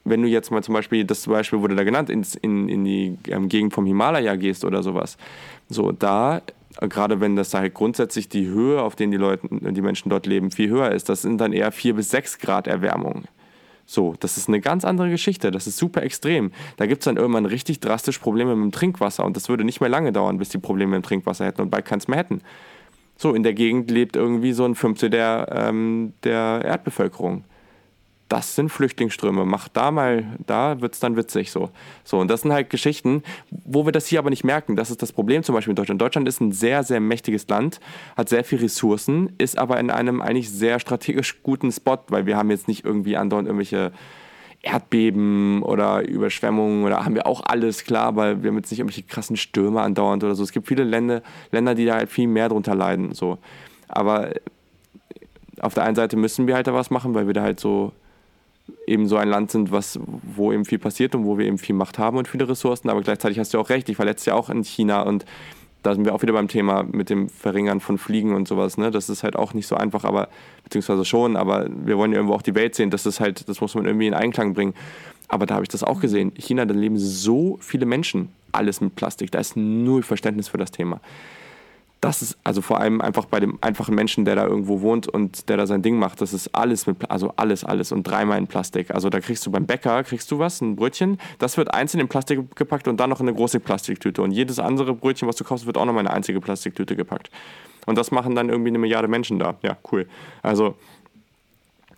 [0.05, 3.17] wenn du jetzt mal zum Beispiel, das Beispiel wurde da genannt, ins, in, in die
[3.29, 5.17] ähm, Gegend vom Himalaya gehst oder sowas,
[5.71, 6.43] so, da,
[6.81, 10.27] gerade wenn das da halt grundsätzlich die Höhe, auf denen die Leute, die Menschen dort
[10.27, 13.25] leben, viel höher ist, das sind dann eher 4 bis 6 Grad Erwärmung.
[13.87, 15.51] So, das ist eine ganz andere Geschichte.
[15.51, 16.53] Das ist super extrem.
[16.77, 19.81] Da gibt es dann irgendwann richtig drastisch Probleme mit dem Trinkwasser und das würde nicht
[19.81, 22.41] mehr lange dauern, bis die Probleme mit dem Trinkwasser hätten und bald keins mehr hätten.
[23.17, 27.45] So, in der Gegend lebt irgendwie so ein Fünftel der, ähm, der Erdbevölkerung
[28.35, 31.71] das sind Flüchtlingsströme, mach da mal, da wird es dann witzig so.
[32.03, 34.75] So, und das sind halt Geschichten, wo wir das hier aber nicht merken.
[34.75, 36.03] Das ist das Problem zum Beispiel in Deutschland.
[36.03, 37.79] Deutschland ist ein sehr, sehr mächtiges Land,
[38.17, 42.37] hat sehr viele Ressourcen, ist aber in einem eigentlich sehr strategisch guten Spot, weil wir
[42.37, 43.93] haben jetzt nicht irgendwie andauernd irgendwelche
[44.63, 49.05] Erdbeben oder Überschwemmungen oder haben wir auch alles klar, weil wir haben jetzt nicht irgendwelche
[49.05, 50.43] krassen Stürme andauernd oder so.
[50.43, 51.23] Es gibt viele Länder,
[51.53, 53.15] Länder die da halt viel mehr drunter leiden.
[53.15, 53.39] So.
[53.87, 54.31] Aber
[55.61, 57.93] auf der einen Seite müssen wir halt da was machen, weil wir da halt so
[58.87, 61.75] eben so ein Land sind, was, wo eben viel passiert und wo wir eben viel
[61.75, 62.89] Macht haben und viele Ressourcen.
[62.89, 65.25] Aber gleichzeitig hast du auch recht, ich war letztes Jahr auch in China und
[65.83, 68.79] da sind wir auch wieder beim Thema mit dem Verringern von Fliegen und sowas.
[68.79, 68.91] Ne?
[68.91, 70.29] Das ist halt auch nicht so einfach, aber
[70.65, 72.89] beziehungsweise schon, aber wir wollen ja irgendwo auch die Welt sehen.
[72.89, 74.75] Das ist halt, das muss man irgendwie in Einklang bringen.
[75.29, 76.33] Aber da habe ich das auch gesehen.
[76.35, 79.31] In China, da leben so viele Menschen, alles mit Plastik.
[79.31, 81.01] Da ist null Verständnis für das Thema
[82.05, 85.49] das ist also vor allem einfach bei dem einfachen Menschen, der da irgendwo wohnt und
[85.49, 88.47] der da sein Ding macht, das ist alles mit, also alles, alles und dreimal in
[88.47, 88.91] Plastik.
[88.91, 92.09] Also da kriegst du beim Bäcker, kriegst du was, ein Brötchen, das wird einzeln in
[92.09, 94.23] Plastik gepackt und dann noch in eine große Plastiktüte.
[94.23, 97.31] Und jedes andere Brötchen, was du kaufst, wird auch noch in eine einzige Plastiktüte gepackt.
[97.87, 99.57] Und das machen dann irgendwie eine Milliarde Menschen da.
[99.63, 100.07] Ja, cool.
[100.43, 100.77] Also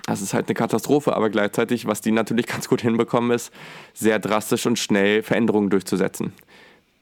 [0.06, 3.52] das ist halt eine Katastrophe, aber gleichzeitig, was die natürlich ganz gut hinbekommen, ist,
[3.92, 6.32] sehr drastisch und schnell Veränderungen durchzusetzen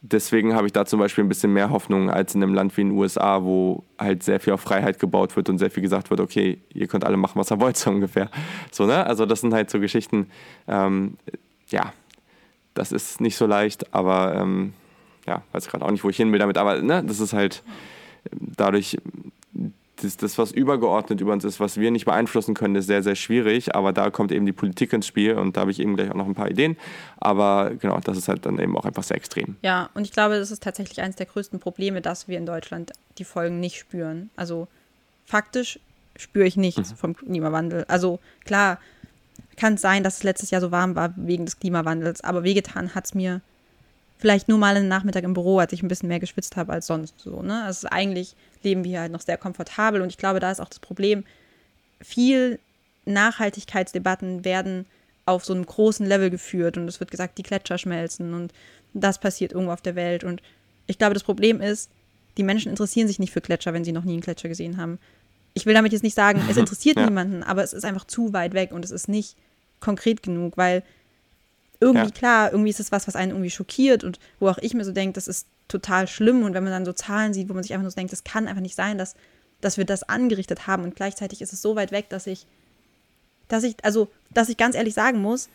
[0.05, 2.83] deswegen habe ich da zum Beispiel ein bisschen mehr Hoffnung als in einem Land wie
[2.83, 6.21] den USA, wo halt sehr viel auf Freiheit gebaut wird und sehr viel gesagt wird,
[6.21, 8.31] okay, ihr könnt alle machen, was ihr wollt, so ungefähr.
[8.71, 9.07] So, ne?
[9.07, 10.27] Also das sind halt so Geschichten,
[10.69, 11.17] ähm,
[11.69, 11.93] ja,
[12.75, 14.75] das ist nicht so leicht, aber ähm,
[15.27, 17.63] ja, weiß gerade auch nicht, wo ich hin will damit, aber ne, das ist halt
[18.31, 18.99] dadurch
[20.03, 23.15] das, das, was übergeordnet über uns ist, was wir nicht beeinflussen können, ist sehr, sehr
[23.15, 23.75] schwierig.
[23.75, 26.17] Aber da kommt eben die Politik ins Spiel und da habe ich eben gleich auch
[26.17, 26.77] noch ein paar Ideen.
[27.19, 29.57] Aber genau, das ist halt dann eben auch einfach sehr extrem.
[29.63, 32.93] Ja, und ich glaube, das ist tatsächlich eines der größten Probleme, dass wir in Deutschland
[33.19, 34.31] die Folgen nicht spüren.
[34.37, 34.69] Also
[35.25, 35.79] faktisch
[36.17, 36.97] spüre ich nichts mhm.
[36.97, 37.85] vom Klimawandel.
[37.89, 38.79] Also klar,
[39.57, 42.95] kann es sein, dass es letztes Jahr so warm war wegen des Klimawandels, aber wehgetan
[42.95, 43.41] hat es mir
[44.25, 46.87] vielleicht nur mal einen Nachmittag im Büro, als ich ein bisschen mehr geschwitzt habe als
[46.87, 47.43] sonst so.
[47.43, 47.63] Ne?
[47.63, 50.79] Also eigentlich leben wir halt noch sehr komfortabel und ich glaube, da ist auch das
[50.79, 51.25] Problem,
[52.01, 52.59] viel
[53.05, 54.87] Nachhaltigkeitsdebatten werden
[55.27, 58.55] auf so einem großen Level geführt und es wird gesagt, die Gletscher schmelzen und
[58.95, 60.41] das passiert irgendwo auf der Welt und
[60.87, 61.91] ich glaube, das Problem ist,
[62.39, 64.99] die Menschen interessieren sich nicht für Gletscher, wenn sie noch nie einen Gletscher gesehen haben.
[65.53, 67.05] Ich will damit jetzt nicht sagen, es interessiert ja.
[67.05, 69.37] niemanden, aber es ist einfach zu weit weg und es ist nicht
[69.81, 70.83] konkret genug, weil
[71.85, 72.11] irgendwie ja.
[72.11, 74.93] klar, irgendwie ist es was, was einen irgendwie schockiert und wo auch ich mir so
[74.93, 77.73] denke, das ist total schlimm und wenn man dann so Zahlen sieht, wo man sich
[77.73, 79.15] einfach nur so denkt, das kann einfach nicht sein, dass,
[79.61, 82.47] dass wir das angerichtet haben und gleichzeitig ist es so weit weg, dass ich,
[83.49, 85.51] dass ich, also, dass ich ganz ehrlich sagen muss,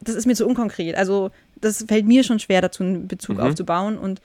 [0.00, 0.96] das ist mir zu unkonkret.
[0.96, 1.30] Also,
[1.60, 3.44] das fällt mir schon schwer, dazu einen Bezug mhm.
[3.44, 4.20] aufzubauen und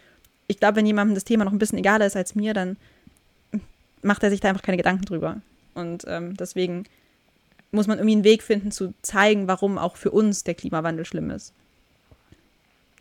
[0.47, 2.75] ich glaube, wenn jemandem das Thema noch ein bisschen egaler ist als mir, dann
[4.01, 5.41] macht er sich da einfach keine Gedanken drüber.
[5.73, 6.85] Und ähm, deswegen
[7.75, 11.29] muss man irgendwie einen Weg finden, zu zeigen, warum auch für uns der Klimawandel schlimm
[11.29, 11.53] ist.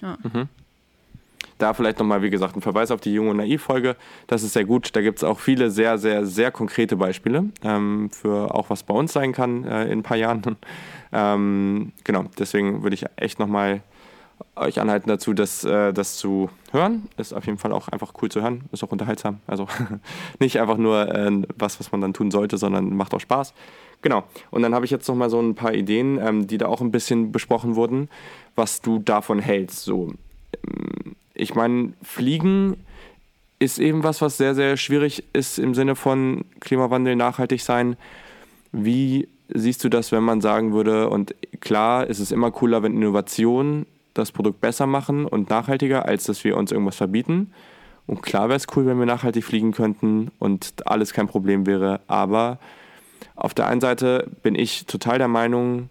[0.01, 0.18] Ja.
[0.22, 0.49] Mhm.
[1.57, 3.97] da vielleicht nochmal, wie gesagt, ein Verweis auf die Junge und Naiv-Folge.
[4.27, 4.95] Das ist sehr gut.
[4.95, 8.93] Da gibt es auch viele sehr, sehr, sehr konkrete Beispiele ähm, für auch was bei
[8.93, 10.57] uns sein kann äh, in ein paar Jahren.
[11.16, 13.83] Ähm, genau, deswegen würde ich echt nochmal
[14.57, 17.09] euch anhalten dazu, das, äh, das zu hören.
[17.16, 19.41] Ist auf jeden Fall auch einfach cool zu hören, ist auch unterhaltsam.
[19.47, 19.68] Also
[20.39, 23.55] nicht einfach nur äh, was, was man dann tun sollte, sondern macht auch Spaß.
[24.05, 24.22] Genau.
[24.50, 26.82] Und dann habe ich jetzt noch mal so ein paar Ideen, ähm, die da auch
[26.82, 28.11] ein bisschen besprochen wurden,
[28.55, 29.82] was du davon hältst.
[29.82, 30.12] So,
[30.52, 32.76] ähm, ich meine, Fliegen
[33.59, 37.96] ist eben was, was sehr, sehr schwierig ist im Sinne von Klimawandel, nachhaltig sein.
[38.72, 42.94] Wie siehst du das, wenn man sagen würde, und klar, ist es immer cooler, wenn
[42.94, 47.55] Innovationen das Produkt besser machen und nachhaltiger, als dass wir uns irgendwas verbieten.
[48.07, 52.00] Und klar wäre es cool, wenn wir nachhaltig fliegen könnten und alles kein Problem wäre.
[52.07, 52.59] Aber
[53.37, 55.91] auf der einen Seite bin ich total der Meinung,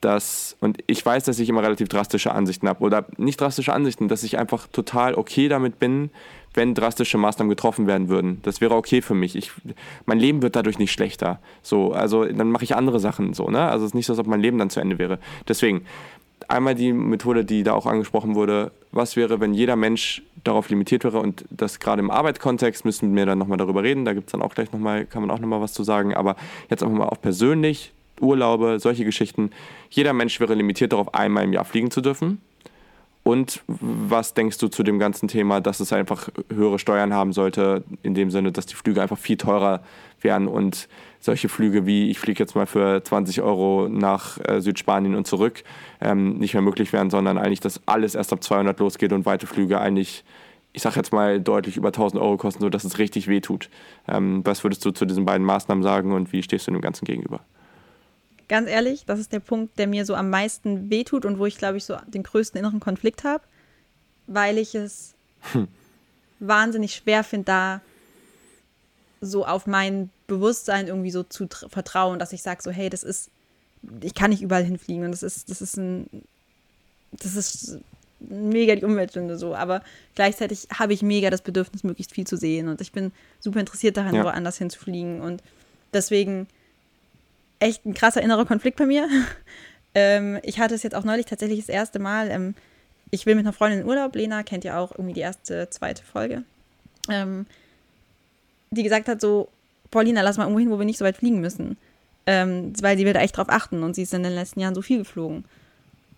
[0.00, 4.08] dass, und ich weiß, dass ich immer relativ drastische Ansichten habe, oder nicht drastische Ansichten,
[4.08, 6.10] dass ich einfach total okay damit bin,
[6.54, 8.40] wenn drastische Maßnahmen getroffen werden würden.
[8.42, 9.36] Das wäre okay für mich.
[9.36, 9.52] Ich,
[10.06, 11.38] mein Leben wird dadurch nicht schlechter.
[11.62, 13.68] So, also dann mache ich andere Sachen so, ne?
[13.68, 15.18] Also es ist nicht so, als ob mein Leben dann zu Ende wäre.
[15.46, 15.86] Deswegen,
[16.50, 21.04] einmal die Methode, die da auch angesprochen wurde, was wäre, wenn jeder Mensch darauf limitiert
[21.04, 24.32] wäre und das gerade im Arbeitskontext müssen wir dann nochmal darüber reden, da gibt es
[24.32, 26.36] dann auch gleich nochmal, kann man auch nochmal was zu sagen, aber
[26.68, 29.50] jetzt einfach mal auch persönlich, Urlaube, solche Geschichten,
[29.88, 32.40] jeder Mensch wäre limitiert darauf, einmal im Jahr fliegen zu dürfen.
[33.22, 37.84] Und was denkst du zu dem ganzen Thema, dass es einfach höhere Steuern haben sollte,
[38.02, 39.82] in dem Sinne, dass die Flüge einfach viel teurer
[40.22, 45.14] wären und solche Flüge wie ich fliege jetzt mal für 20 Euro nach äh, Südspanien
[45.14, 45.64] und zurück
[46.00, 49.46] ähm, nicht mehr möglich wären, sondern eigentlich, dass alles erst ab 200 losgeht und weite
[49.46, 50.24] Flüge eigentlich,
[50.72, 53.68] ich sage jetzt mal, deutlich über 1000 Euro kosten, sodass es richtig wehtut.
[54.08, 57.04] Ähm, was würdest du zu diesen beiden Maßnahmen sagen und wie stehst du dem Ganzen
[57.04, 57.40] gegenüber?
[58.50, 61.56] Ganz ehrlich, das ist der Punkt, der mir so am meisten wehtut und wo ich,
[61.56, 63.44] glaube ich, so den größten inneren Konflikt habe,
[64.26, 65.14] weil ich es
[65.52, 65.68] hm.
[66.40, 67.80] wahnsinnig schwer finde, da
[69.20, 73.30] so auf mein Bewusstsein irgendwie so zu vertrauen, dass ich sage so, hey, das ist,
[74.00, 76.08] ich kann nicht überall hinfliegen und das ist, das ist ein,
[77.12, 77.78] das ist
[78.18, 79.80] mega die Umweltsünde so, aber
[80.16, 83.96] gleichzeitig habe ich mega das Bedürfnis, möglichst viel zu sehen und ich bin super interessiert
[83.96, 84.24] daran, ja.
[84.24, 85.40] woanders hinzufliegen und
[85.92, 86.48] deswegen
[87.60, 89.08] echt ein krasser innerer Konflikt bei mir.
[89.94, 92.30] ähm, ich hatte es jetzt auch neulich tatsächlich das erste Mal.
[92.30, 92.54] Ähm,
[93.10, 94.14] ich will mit einer Freundin in Urlaub.
[94.14, 96.42] Lena kennt ja auch irgendwie die erste, zweite Folge.
[97.08, 97.46] Ähm,
[98.70, 99.48] die gesagt hat so,
[99.90, 101.76] Paulina, lass mal irgendwo hin, wo wir nicht so weit fliegen müssen.
[102.26, 104.74] Ähm, weil sie will da echt drauf achten und sie ist in den letzten Jahren
[104.74, 105.44] so viel geflogen.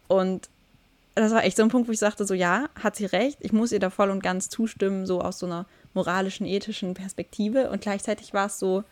[0.09, 0.49] Und
[1.15, 3.53] das war echt so ein Punkt, wo ich sagte, so ja, hat sie recht, ich
[3.53, 7.71] muss ihr da voll und ganz zustimmen, so aus so einer moralischen, ethischen Perspektive.
[7.71, 8.85] Und gleichzeitig war es so,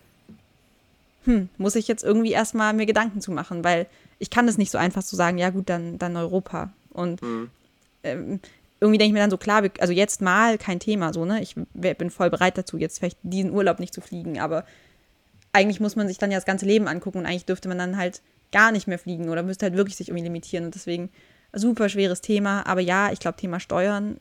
[1.24, 3.86] hm, muss ich jetzt irgendwie erstmal mir Gedanken zu machen, weil
[4.18, 6.72] ich kann das nicht so einfach so sagen, ja gut, dann, dann Europa.
[6.90, 7.50] Und mhm.
[8.02, 8.40] ähm,
[8.80, 11.42] irgendwie denke ich mir dann so, klar, also jetzt mal kein Thema, so, ne?
[11.42, 14.64] Ich bin voll bereit dazu, jetzt vielleicht diesen Urlaub nicht zu fliegen, aber
[15.52, 17.96] eigentlich muss man sich dann ja das ganze Leben angucken und eigentlich dürfte man dann
[17.96, 21.10] halt gar nicht mehr fliegen oder müsste halt wirklich sich irgendwie limitieren und deswegen
[21.52, 24.16] super schweres Thema, aber ja, ich glaube, Thema Steuern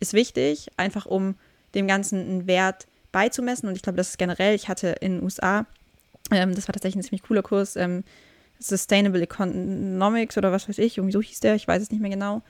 [0.00, 1.34] ist wichtig, einfach um
[1.74, 5.22] dem Ganzen einen Wert beizumessen und ich glaube, das ist generell, ich hatte in den
[5.22, 5.66] USA,
[6.34, 8.04] ähm, das war tatsächlich ein ziemlich cooler Kurs, ähm,
[8.58, 12.10] Sustainable Economics oder was weiß ich, irgendwie so hieß der, ich weiß es nicht mehr
[12.10, 12.42] genau.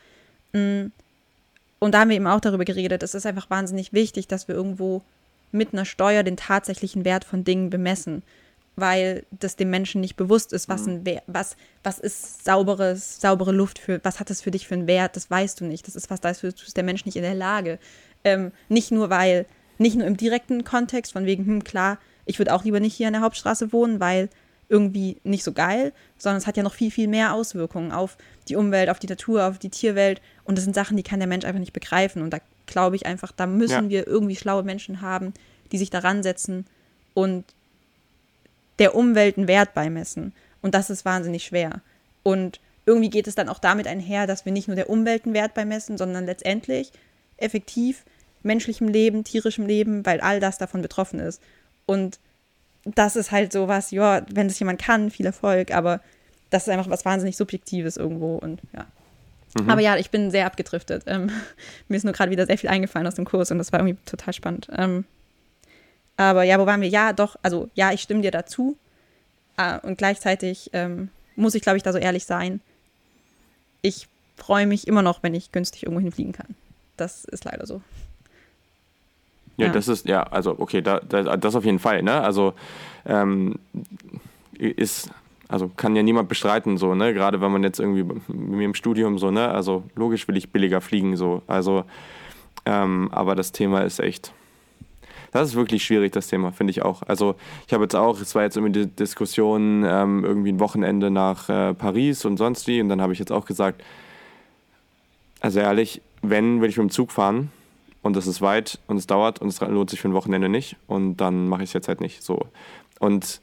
[0.53, 0.93] Mhm
[1.85, 4.55] und da haben wir eben auch darüber geredet, es ist einfach wahnsinnig wichtig, dass wir
[4.55, 5.03] irgendwo
[5.53, 8.23] mit einer Steuer den tatsächlichen Wert von Dingen bemessen,
[8.75, 11.05] weil das dem Menschen nicht bewusst ist, was, mhm.
[11.05, 14.87] ein was, was ist sauberes, saubere Luft für, was hat das für dich für einen
[14.87, 15.87] Wert, das weißt du nicht.
[15.87, 17.79] Das ist was, da ist der Mensch nicht in der Lage.
[18.25, 19.45] Ähm, nicht nur, weil,
[19.77, 23.07] nicht nur im direkten Kontext, von wegen, hm, klar, ich würde auch lieber nicht hier
[23.07, 24.29] an der Hauptstraße wohnen, weil
[24.69, 28.17] irgendwie nicht so geil, sondern es hat ja noch viel, viel mehr Auswirkungen auf
[28.49, 30.21] die Umwelt, auf die Natur, auf die Tierwelt.
[30.45, 32.23] Und das sind Sachen, die kann der Mensch einfach nicht begreifen.
[32.23, 33.89] Und da glaube ich einfach, da müssen ja.
[33.91, 35.35] wir irgendwie schlaue Menschen haben,
[35.71, 36.67] die sich daran setzen
[37.13, 37.45] und
[38.79, 40.33] der Umwelt einen Wert beimessen.
[40.63, 41.81] Und das ist wahnsinnig schwer.
[42.23, 45.35] Und irgendwie geht es dann auch damit einher, dass wir nicht nur der Umwelt einen
[45.35, 46.93] Wert beimessen, sondern letztendlich
[47.37, 48.05] effektiv
[48.43, 51.41] menschlichem Leben, tierischem Leben, weil all das davon betroffen ist.
[51.87, 52.19] Und
[52.85, 56.01] das ist halt so was, ja, wenn das jemand kann, viel Erfolg, aber
[56.51, 58.87] das ist einfach was wahnsinnig Subjektives irgendwo und ja.
[59.59, 59.71] Mhm.
[59.71, 61.05] Aber ja, ich bin sehr abgedriftet.
[61.07, 61.31] Ähm,
[61.89, 63.99] mir ist nur gerade wieder sehr viel eingefallen aus dem Kurs und das war irgendwie
[64.05, 64.69] total spannend.
[64.77, 65.05] Ähm,
[66.17, 66.89] aber ja, wo waren wir?
[66.89, 68.77] Ja, doch, also ja, ich stimme dir dazu.
[69.57, 72.61] Äh, und gleichzeitig ähm, muss ich, glaube ich, da so ehrlich sein.
[73.83, 76.55] Ich freue mich immer noch, wenn ich günstig irgendwo hinfliegen kann.
[76.97, 77.83] Das ist leider so.
[79.57, 82.21] Ja, ja, das ist, ja, also okay, da, da, das auf jeden Fall, ne?
[82.21, 82.55] Also
[83.07, 83.57] ähm,
[84.59, 85.11] ist,
[85.49, 87.15] also kann ja niemand bestreiten, so, ne?
[87.15, 89.49] Gerade wenn man jetzt irgendwie mit mir im Studium so, ne?
[89.49, 91.43] Also logisch will ich billiger fliegen, so.
[91.47, 91.85] Also
[92.67, 94.33] Ähm, aber das Thema ist echt.
[95.33, 97.03] Das ist wirklich schwierig, das Thema, finde ich auch.
[97.03, 97.35] Also
[97.67, 101.49] ich habe jetzt auch, es war jetzt irgendwie die Diskussion, ähm, irgendwie ein Wochenende nach
[101.49, 102.81] äh, Paris und sonst wie.
[102.81, 103.83] Und dann habe ich jetzt auch gesagt,
[105.41, 107.51] also ehrlich, wenn, will ich mit dem Zug fahren
[108.05, 110.77] und es ist weit und es dauert und es lohnt sich für ein Wochenende nicht
[110.87, 112.47] und dann mache ich es jetzt halt nicht so.
[113.01, 113.41] Und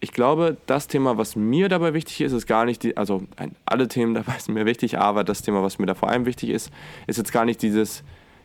[0.00, 3.22] ich glaube, das Thema, was mir dabei wichtig ist, ist gar nicht die, also
[3.66, 6.50] alle Themen dabei sind mir wichtig, aber das Thema, was mir da vor allem wichtig
[6.50, 6.70] ist,
[7.06, 8.02] ist jetzt gar nicht dieses,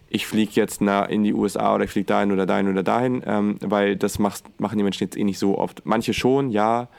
[0.10, 3.56] ich fliege jetzt in die USA oder ich fliege dahin oder dahin oder dahin, ähm,
[3.62, 5.86] weil das macht, machen die Menschen jetzt eh nicht so oft.
[5.86, 6.90] Manche schon, ja,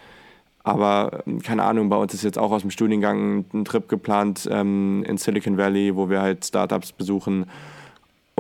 [0.63, 4.49] aber ähm, keine Ahnung, bei uns ist jetzt auch aus dem Studiengang ein Trip geplant
[4.51, 7.47] ähm, in Silicon Valley, wo wir halt Startups besuchen.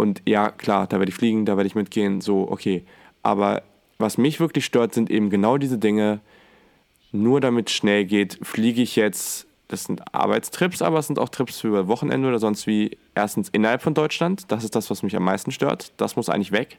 [0.01, 2.85] Und ja, klar, da werde ich fliegen, da werde ich mitgehen, so, okay.
[3.23, 3.63] Aber
[3.99, 6.21] was mich wirklich stört, sind eben genau diese Dinge.
[7.13, 9.47] Nur damit es schnell geht, fliege ich jetzt.
[9.69, 12.97] Das sind Arbeitstrips, aber es sind auch Trips für Wochenende oder sonst wie.
[13.15, 14.51] Erstens innerhalb von Deutschland.
[14.51, 15.93] Das ist das, was mich am meisten stört.
[15.99, 16.79] Das muss eigentlich weg.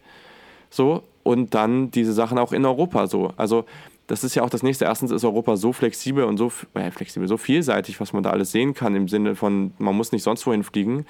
[0.71, 1.03] So.
[1.21, 3.33] Und dann diese Sachen auch in Europa so.
[3.37, 3.65] Also,
[4.07, 4.85] das ist ja auch das nächste.
[4.85, 8.51] Erstens ist Europa so flexibel und so äh, flexibel, so vielseitig, was man da alles
[8.51, 11.05] sehen kann, im Sinne von, man muss nicht sonst wohin fliegen.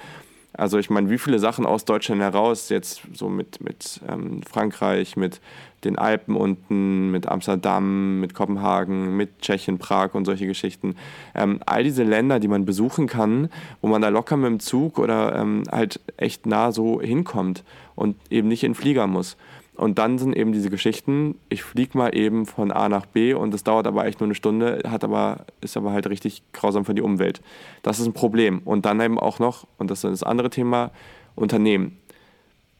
[0.54, 5.16] Also ich meine, wie viele Sachen aus Deutschland heraus, jetzt so mit, mit ähm, Frankreich,
[5.16, 5.40] mit
[5.84, 10.96] den Alpen unten, mit Amsterdam, mit Kopenhagen, mit Tschechien, Prag und solche Geschichten.
[11.34, 13.48] Ähm, all diese Länder, die man besuchen kann,
[13.80, 18.16] wo man da locker mit dem Zug oder ähm, halt echt nah so hinkommt und
[18.30, 19.36] eben nicht in Flieger muss.
[19.82, 23.52] Und dann sind eben diese Geschichten, ich fliege mal eben von A nach B und
[23.52, 26.94] es dauert aber echt nur eine Stunde, hat aber, ist aber halt richtig grausam für
[26.94, 27.42] die Umwelt.
[27.82, 28.60] Das ist ein Problem.
[28.64, 30.92] Und dann eben auch noch, und das ist das andere Thema,
[31.34, 31.98] Unternehmen.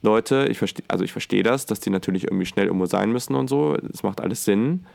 [0.03, 3.35] Leute, ich verstehe, also ich verstehe das, dass die natürlich irgendwie schnell irgendwo sein müssen
[3.35, 3.77] und so.
[3.83, 4.87] Das macht alles Sinn.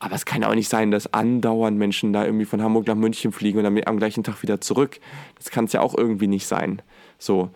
[0.00, 3.32] Aber es kann auch nicht sein, dass andauernd Menschen da irgendwie von Hamburg nach München
[3.32, 5.00] fliegen und dann am gleichen Tag wieder zurück.
[5.36, 6.82] Das kann es ja auch irgendwie nicht sein.
[7.18, 7.48] So.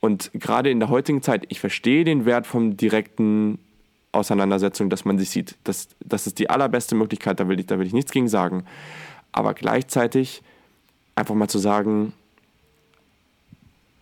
[0.00, 3.58] Und gerade in der heutigen Zeit, ich verstehe den Wert von direkten
[4.12, 5.56] Auseinandersetzungen, dass man sich sieht.
[5.64, 8.64] Das, das ist die allerbeste Möglichkeit, da will, ich, da will ich nichts gegen sagen.
[9.32, 10.42] Aber gleichzeitig
[11.14, 12.12] einfach mal zu sagen,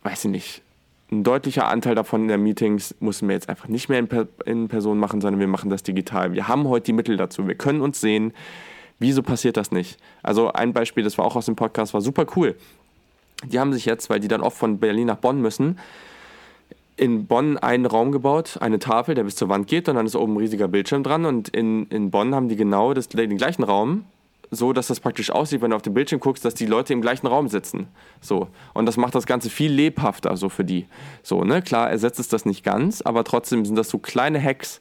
[0.03, 0.63] weiß ich nicht,
[1.11, 4.09] ein deutlicher Anteil davon in den Meetings müssen wir jetzt einfach nicht mehr in,
[4.45, 6.33] in Person machen, sondern wir machen das digital.
[6.33, 7.47] Wir haben heute die Mittel dazu.
[7.47, 8.33] Wir können uns sehen.
[8.99, 9.99] Wieso passiert das nicht?
[10.23, 12.57] Also ein Beispiel, das war auch aus dem Podcast, war super cool.
[13.45, 15.79] Die haben sich jetzt, weil die dann oft von Berlin nach Bonn müssen,
[16.97, 20.17] in Bonn einen Raum gebaut, eine Tafel, der bis zur Wand geht und dann ist
[20.17, 23.65] oben ein riesiger Bildschirm dran und in, in Bonn haben die genau das, den gleichen
[23.65, 24.07] Raum,
[24.51, 27.03] so dass das praktisch aussieht, wenn du auf den Bildschirm guckst, dass die Leute im
[27.03, 27.89] gleichen Raum sitzen.
[28.21, 28.49] So.
[28.73, 30.87] Und das macht das Ganze viel lebhafter so für die.
[31.23, 31.61] So, ne?
[31.61, 34.81] Klar ersetzt es das nicht ganz, aber trotzdem sind das so kleine Hacks,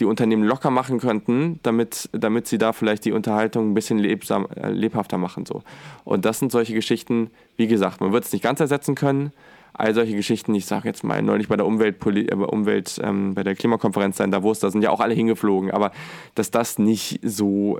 [0.00, 4.46] die Unternehmen locker machen könnten, damit, damit sie da vielleicht die Unterhaltung ein bisschen lebsam,
[4.56, 5.46] äh, lebhafter machen.
[5.46, 5.62] So.
[6.04, 9.32] Und das sind solche Geschichten, wie gesagt, man wird es nicht ganz ersetzen können.
[9.72, 13.44] All solche Geschichten, ich sage jetzt mal, neulich bei der Umweltpoli äh, Umwelt, ähm, bei
[13.44, 15.92] der Klimakonferenz in Davos, da sind ja auch alle hingeflogen, aber
[16.34, 17.78] dass das nicht so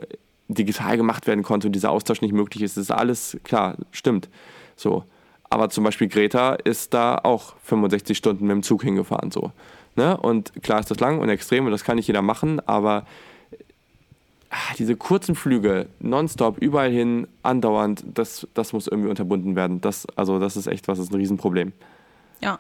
[0.49, 4.29] digital gemacht werden konnte und dieser Austausch nicht möglich ist, ist alles klar, stimmt.
[4.77, 5.05] So.
[5.51, 9.31] Aber zum Beispiel Greta ist da auch 65 Stunden mit dem Zug hingefahren.
[9.31, 9.53] So.
[9.97, 10.17] Ne?
[10.17, 13.07] Und klar ist das lang und extrem und das kann nicht jeder machen, aber
[14.51, 19.81] ah, diese kurzen Flüge, nonstop, überall hin, andauernd, das, das muss irgendwie unterbunden werden.
[19.81, 21.73] Das, also das ist echt was, das ist ein Riesenproblem.
[22.41, 22.59] Ja.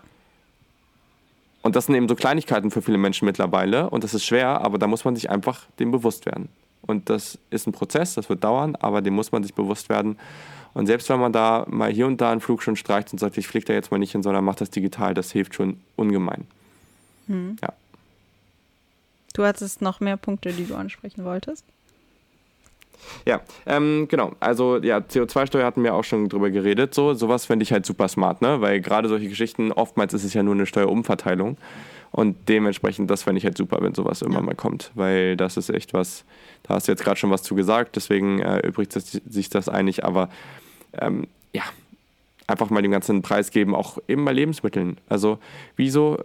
[1.62, 4.78] Und das sind eben so Kleinigkeiten für viele Menschen mittlerweile und das ist schwer, aber
[4.78, 6.48] da muss man sich einfach dem bewusst werden.
[6.82, 10.18] Und das ist ein Prozess, das wird dauern, aber dem muss man sich bewusst werden.
[10.74, 13.38] Und selbst wenn man da mal hier und da einen Flug schon streicht und sagt,
[13.38, 16.46] ich fliege da jetzt mal nicht hin, sondern macht das digital, das hilft schon ungemein.
[17.26, 17.56] Hm.
[17.62, 17.72] Ja.
[19.34, 21.64] Du hattest noch mehr Punkte, die du ansprechen wolltest?
[23.26, 24.32] Ja, ähm, genau.
[24.40, 26.94] Also ja, CO2-Steuer hatten wir auch schon drüber geredet.
[26.94, 28.60] So, sowas fände ich halt super smart, ne?
[28.60, 31.56] Weil gerade solche Geschichten, oftmals ist es ja nur eine Steuerumverteilung.
[32.12, 34.42] Und dementsprechend, das fände ich halt super, wenn sowas immer ja.
[34.42, 34.92] mal kommt.
[34.94, 36.24] Weil das ist echt was,
[36.62, 40.04] da hast du jetzt gerade schon was zu gesagt, deswegen äh, übrigt sich das einig,
[40.04, 40.28] aber
[40.92, 41.64] ähm, ja,
[42.46, 44.98] einfach mal den ganzen Preis geben, auch eben bei Lebensmitteln.
[45.08, 45.38] Also
[45.76, 46.18] wieso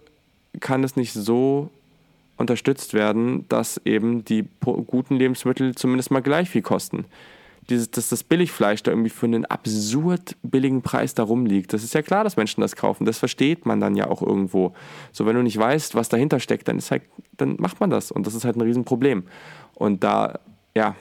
[0.59, 1.69] kann es nicht so
[2.37, 7.05] unterstützt werden, dass eben die guten Lebensmittel zumindest mal gleich viel kosten.
[7.69, 11.71] Dieses, dass das Billigfleisch da irgendwie für einen absurd billigen Preis da rumliegt.
[11.71, 13.05] Das ist ja klar, dass Menschen das kaufen.
[13.05, 14.73] Das versteht man dann ja auch irgendwo.
[15.11, 17.03] So, wenn du nicht weißt, was dahinter steckt, dann ist halt,
[17.37, 18.09] dann macht man das.
[18.09, 19.23] Und das ist halt ein Riesenproblem.
[19.75, 20.39] Und da,
[20.75, 20.95] ja,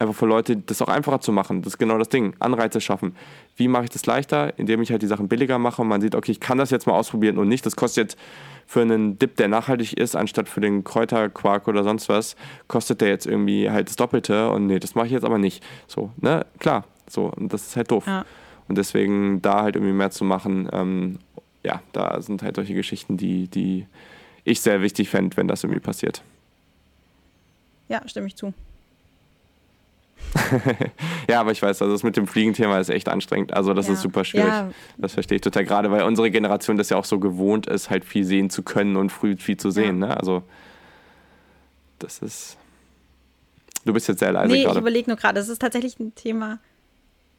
[0.00, 1.62] einfach für Leute das auch einfacher zu machen.
[1.62, 2.34] Das ist genau das Ding.
[2.38, 3.14] Anreize schaffen.
[3.56, 4.58] Wie mache ich das leichter?
[4.58, 6.86] Indem ich halt die Sachen billiger mache und man sieht, okay, ich kann das jetzt
[6.86, 8.18] mal ausprobieren und nicht, das kostet jetzt
[8.66, 12.36] für einen Dip, der nachhaltig ist, anstatt für den Kräuterquark oder sonst was,
[12.68, 15.62] kostet der jetzt irgendwie halt das Doppelte und nee, das mache ich jetzt aber nicht.
[15.86, 16.46] So, ne?
[16.58, 18.06] Klar, so, und das ist halt doof.
[18.06, 18.24] Ja.
[18.68, 21.18] Und deswegen da halt irgendwie mehr zu machen, ähm,
[21.62, 23.86] ja, da sind halt solche Geschichten, die, die
[24.44, 26.22] ich sehr wichtig fände, wenn das irgendwie passiert.
[27.88, 28.54] Ja, stimme ich zu.
[31.28, 33.52] ja, aber ich weiß, also das mit dem Fliegenthema ist echt anstrengend.
[33.52, 33.94] Also das ja.
[33.94, 34.48] ist super schwierig.
[34.48, 34.70] Ja.
[34.98, 35.64] Das verstehe ich total.
[35.64, 38.96] Gerade weil unsere Generation das ja auch so gewohnt ist, halt viel sehen zu können
[38.96, 40.00] und früh viel zu sehen.
[40.00, 40.08] Ja.
[40.08, 40.16] Ne?
[40.16, 40.42] Also
[41.98, 42.56] das ist.
[43.84, 44.78] Du bist jetzt sehr leise nee, gerade.
[44.78, 45.34] ich überlege nur gerade.
[45.34, 46.58] Das ist tatsächlich ein Thema.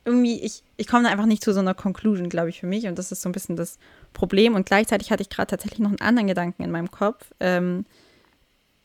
[0.03, 2.87] Irgendwie, ich, ich komme da einfach nicht zu so einer Conclusion, glaube ich, für mich.
[2.87, 3.77] Und das ist so ein bisschen das
[4.13, 4.55] Problem.
[4.55, 7.31] Und gleichzeitig hatte ich gerade tatsächlich noch einen anderen Gedanken in meinem Kopf.
[7.39, 7.85] Ähm,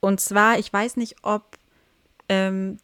[0.00, 1.56] und zwar, ich weiß nicht, ob
[2.28, 2.76] ähm,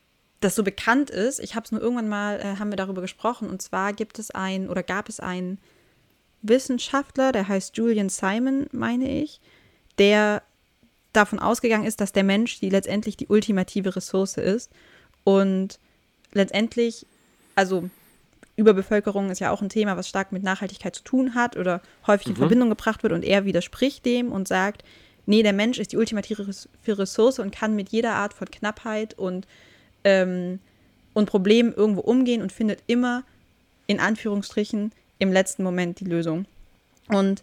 [0.43, 1.40] das so bekannt ist.
[1.40, 3.49] Ich habe es nur irgendwann mal, äh, haben wir darüber gesprochen.
[3.49, 5.59] Und zwar gibt es ein oder gab es einen
[6.43, 9.40] Wissenschaftler, der heißt Julian Simon, meine ich,
[9.99, 10.43] der
[11.12, 14.70] davon ausgegangen ist, dass der Mensch die letztendlich die ultimative Ressource ist.
[15.24, 15.78] Und
[16.32, 17.07] letztendlich,
[17.55, 17.88] also
[18.57, 22.26] Überbevölkerung ist ja auch ein Thema, was stark mit Nachhaltigkeit zu tun hat oder häufig
[22.26, 22.38] in mhm.
[22.38, 23.12] Verbindung gebracht wird.
[23.12, 24.82] Und er widerspricht dem und sagt,
[25.26, 26.49] nee, der Mensch ist die ultimative
[26.88, 29.47] Ressource und kann mit jeder Art von Knappheit und
[30.05, 30.59] ähm,
[31.14, 33.24] und Problemen irgendwo umgehen und findet immer
[33.86, 36.46] in Anführungsstrichen im letzten Moment die Lösung.
[37.09, 37.42] Und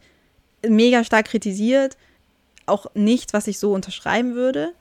[0.68, 1.98] mega stark kritisiert,
[2.66, 4.74] auch nichts, was ich so unterschreiben würde.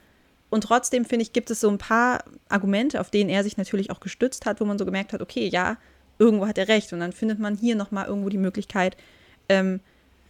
[0.50, 3.90] Und trotzdem finde ich, gibt es so ein paar Argumente, auf denen er sich natürlich
[3.90, 5.76] auch gestützt hat, wo man so gemerkt hat, okay, ja,
[6.18, 6.92] irgendwo hat er recht.
[6.92, 8.96] Und dann findet man hier nochmal irgendwo die Möglichkeit,
[9.48, 9.80] ähm,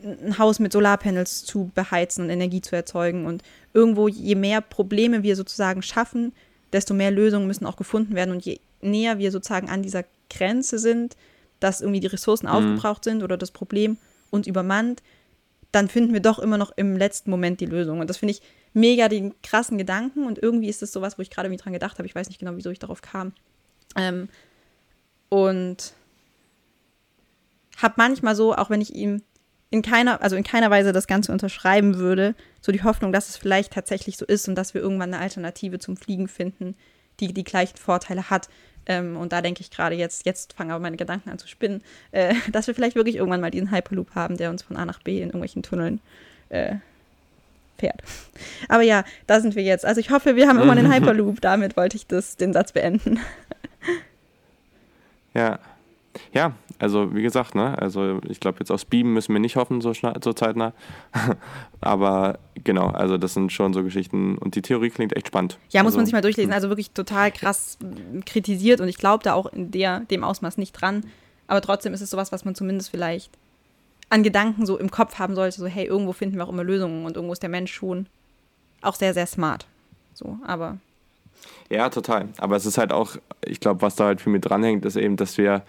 [0.02, 3.26] ein Haus mit Solarpanels zu beheizen und Energie zu erzeugen.
[3.26, 3.42] Und
[3.74, 6.32] irgendwo, je mehr Probleme wir sozusagen schaffen,
[6.72, 8.32] desto mehr Lösungen müssen auch gefunden werden.
[8.32, 11.16] Und je näher wir sozusagen an dieser Grenze sind,
[11.60, 12.52] dass irgendwie die Ressourcen mhm.
[12.52, 13.96] aufgebraucht sind oder das Problem
[14.30, 15.02] uns übermannt,
[15.72, 18.00] dann finden wir doch immer noch im letzten Moment die Lösung.
[18.00, 18.42] Und das finde ich
[18.72, 20.26] mega den krassen Gedanken.
[20.26, 22.06] Und irgendwie ist das sowas, wo ich gerade irgendwie dran gedacht habe.
[22.06, 23.32] Ich weiß nicht genau, wieso ich darauf kam.
[23.96, 24.28] Ähm,
[25.28, 25.92] und
[27.76, 29.22] habe manchmal so, auch wenn ich ihm
[29.70, 33.36] in keiner, also in keiner Weise das Ganze unterschreiben würde, so die Hoffnung, dass es
[33.36, 36.74] vielleicht tatsächlich so ist und dass wir irgendwann eine Alternative zum Fliegen finden,
[37.20, 38.48] die die gleichen Vorteile hat.
[38.86, 41.82] Ähm, und da denke ich gerade jetzt, jetzt fangen aber meine Gedanken an zu spinnen,
[42.12, 45.02] äh, dass wir vielleicht wirklich irgendwann mal diesen Hyperloop haben, der uns von A nach
[45.02, 46.00] B in irgendwelchen Tunneln
[46.48, 46.76] äh,
[47.76, 48.02] fährt.
[48.68, 49.84] Aber ja, da sind wir jetzt.
[49.84, 51.42] Also ich hoffe, wir haben irgendwann den Hyperloop.
[51.42, 53.20] Damit wollte ich das, den Satz beenden.
[55.34, 55.58] Ja.
[56.32, 59.80] Ja, also wie gesagt, ne, also ich glaube, jetzt aufs Beamen müssen wir nicht hoffen,
[59.80, 60.72] so, so zeitnah.
[61.80, 65.58] Aber genau, also das sind schon so Geschichten und die Theorie klingt echt spannend.
[65.70, 66.52] Ja, muss also, man sich mal durchlesen.
[66.52, 67.78] Also wirklich total krass
[68.26, 71.04] kritisiert und ich glaube da auch in der, dem Ausmaß nicht dran.
[71.48, 73.30] Aber trotzdem ist es sowas, was man zumindest vielleicht
[74.10, 77.04] an Gedanken so im Kopf haben sollte, so hey, irgendwo finden wir auch immer Lösungen
[77.04, 78.06] und irgendwo ist der Mensch schon
[78.82, 79.66] auch sehr, sehr smart.
[80.14, 80.78] So, aber.
[81.70, 82.28] Ja, total.
[82.38, 85.16] Aber es ist halt auch, ich glaube, was da halt viel mit dranhängt, ist eben,
[85.16, 85.62] dass wir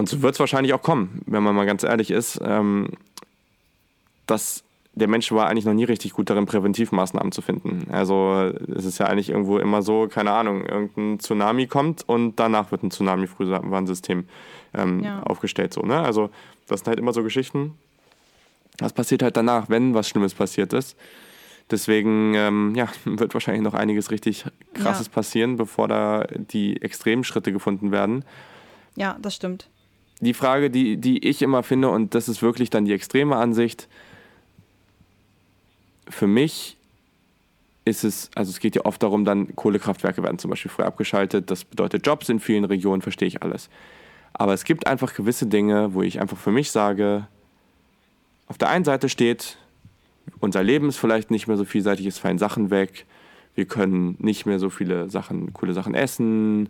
[0.00, 2.88] und so wird es wahrscheinlich auch kommen, wenn man mal ganz ehrlich ist, ähm,
[4.26, 7.86] dass der Mensch war eigentlich noch nie richtig gut darin, Präventivmaßnahmen zu finden.
[7.92, 12.70] Also es ist ja eigentlich irgendwo immer so, keine Ahnung, irgendein Tsunami kommt und danach
[12.70, 14.24] wird ein Tsunami-Frühwarnsystem
[14.72, 15.22] ähm, ja.
[15.22, 15.74] aufgestellt.
[15.74, 16.00] So, ne?
[16.00, 16.30] Also
[16.66, 17.74] das sind halt immer so Geschichten.
[18.78, 20.96] Was passiert halt danach, wenn was Schlimmes passiert ist?
[21.70, 25.12] Deswegen ähm, ja, wird wahrscheinlich noch einiges richtig Krasses ja.
[25.12, 28.24] passieren, bevor da die extremen Schritte gefunden werden.
[28.96, 29.68] Ja, das stimmt
[30.20, 33.88] die Frage, die, die ich immer finde, und das ist wirklich dann die extreme Ansicht,
[36.08, 36.76] für mich
[37.84, 41.50] ist es, also es geht ja oft darum, dann Kohlekraftwerke werden zum Beispiel früher abgeschaltet.
[41.50, 43.70] Das bedeutet Jobs in vielen Regionen, verstehe ich alles.
[44.32, 47.26] Aber es gibt einfach gewisse Dinge, wo ich einfach für mich sage,
[48.46, 49.56] auf der einen Seite steht,
[50.40, 53.06] unser Leben ist vielleicht nicht mehr so vielseitig, es fallen Sachen weg,
[53.54, 56.68] wir können nicht mehr so viele Sachen, coole Sachen essen,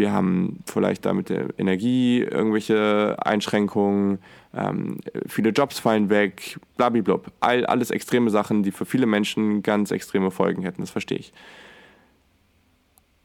[0.00, 4.18] wir haben vielleicht da mit der Energie irgendwelche Einschränkungen,
[4.54, 7.30] ähm, viele Jobs fallen weg, blablablub.
[7.38, 11.32] All, alles extreme Sachen, die für viele Menschen ganz extreme Folgen hätten, das verstehe ich.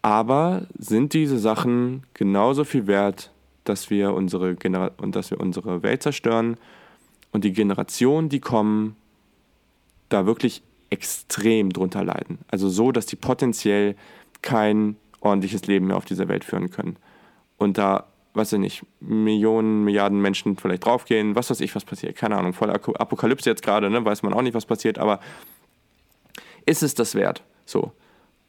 [0.01, 3.31] Aber sind diese Sachen genauso viel wert,
[3.63, 6.57] dass wir unsere, Genera und dass wir unsere Welt zerstören
[7.31, 8.97] und die Generationen, die kommen,
[10.09, 12.39] da wirklich extrem drunter leiden?
[12.49, 13.95] Also so, dass die potenziell
[14.41, 16.97] kein ordentliches Leben auf dieser Welt führen können.
[17.57, 22.15] Und da, weiß ich nicht, Millionen, Milliarden Menschen vielleicht draufgehen, was weiß ich, was passiert,
[22.15, 24.03] keine Ahnung, voll Apokalypse jetzt gerade, ne?
[24.03, 25.19] weiß man auch nicht, was passiert, aber
[26.65, 27.43] ist es das wert?
[27.65, 27.91] So.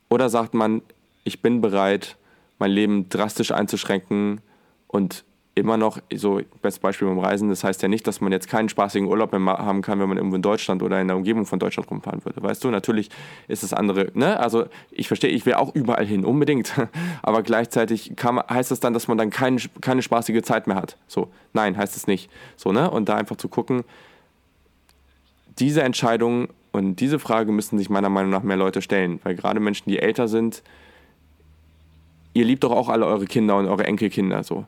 [0.08, 0.82] Oder sagt man,
[1.24, 2.16] ich bin bereit,
[2.58, 4.40] mein Leben drastisch einzuschränken
[4.86, 5.24] und
[5.56, 8.68] immer noch, so bestes Beispiel beim Reisen, das heißt ja nicht, dass man jetzt keinen
[8.68, 11.58] spaßigen Urlaub mehr haben kann, wenn man irgendwo in Deutschland oder in der Umgebung von
[11.58, 12.42] Deutschland rumfahren würde.
[12.42, 13.08] Weißt du, natürlich
[13.48, 14.38] ist das andere, ne?
[14.38, 16.74] Also ich verstehe, ich will auch überall hin, unbedingt.
[17.22, 20.98] Aber gleichzeitig kann, heißt das dann, dass man dann kein, keine spaßige Zeit mehr hat.
[21.06, 22.30] So, nein, heißt es nicht.
[22.56, 22.90] So, ne?
[22.90, 23.84] Und da einfach zu gucken,
[25.58, 29.58] diese Entscheidung und diese Frage müssen sich meiner Meinung nach mehr Leute stellen, weil gerade
[29.58, 30.62] Menschen, die älter sind,
[32.34, 34.66] ihr liebt doch auch alle eure Kinder und eure Enkelkinder so.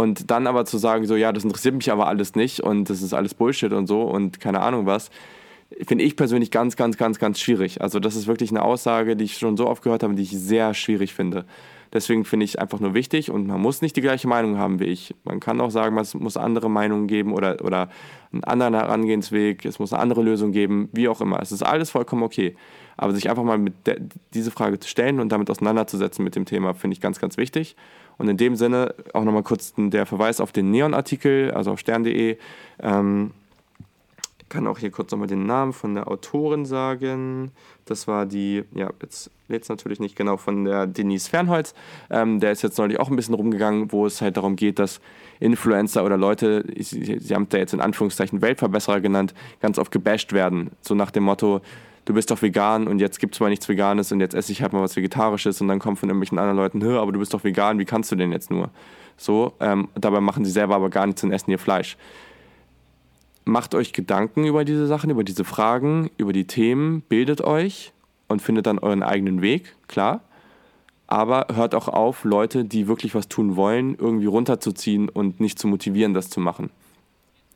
[0.00, 3.02] Und dann aber zu sagen, so, ja, das interessiert mich aber alles nicht und das
[3.02, 5.10] ist alles Bullshit und so und keine Ahnung was,
[5.86, 7.82] finde ich persönlich ganz, ganz, ganz, ganz schwierig.
[7.82, 10.30] Also das ist wirklich eine Aussage, die ich schon so oft gehört habe, die ich
[10.30, 11.44] sehr schwierig finde.
[11.92, 14.84] Deswegen finde ich einfach nur wichtig und man muss nicht die gleiche Meinung haben wie
[14.84, 15.14] ich.
[15.24, 17.90] Man kann auch sagen, es muss andere Meinungen geben oder, oder
[18.32, 21.42] einen anderen Herangehensweg, es muss eine andere Lösung geben, wie auch immer.
[21.42, 22.56] Es ist alles vollkommen okay.
[22.96, 23.74] Aber sich einfach mal mit
[24.32, 27.76] diese Frage zu stellen und damit auseinanderzusetzen mit dem Thema, finde ich ganz, ganz wichtig.
[28.20, 32.36] Und in dem Sinne auch nochmal kurz der Verweis auf den Neon-Artikel, also auf stern.de.
[32.82, 33.30] Ähm,
[34.50, 37.50] kann auch hier kurz nochmal den Namen von der Autorin sagen.
[37.86, 41.72] Das war die, ja, jetzt lädt es natürlich nicht genau, von der Denise Fernholz.
[42.10, 45.00] Ähm, der ist jetzt neulich auch ein bisschen rumgegangen, wo es halt darum geht, dass
[45.38, 50.34] Influencer oder Leute, sie, sie haben da jetzt in Anführungszeichen Weltverbesserer genannt, ganz oft gebasht
[50.34, 50.72] werden.
[50.82, 51.62] So nach dem Motto,
[52.04, 54.62] du bist doch vegan und jetzt gibt es mal nichts Veganes und jetzt esse ich
[54.62, 57.44] halt mal was Vegetarisches und dann kommt von irgendwelchen anderen Leuten, aber du bist doch
[57.44, 58.70] vegan, wie kannst du denn jetzt nur?
[59.16, 61.96] So, ähm, dabei machen sie selber aber gar nichts und essen ihr Fleisch
[63.44, 67.92] macht euch Gedanken über diese Sachen, über diese Fragen, über die Themen, bildet euch
[68.28, 70.22] und findet dann euren eigenen Weg, klar.
[71.06, 75.66] Aber hört auch auf, Leute, die wirklich was tun wollen, irgendwie runterzuziehen und nicht zu
[75.66, 76.70] motivieren, das zu machen.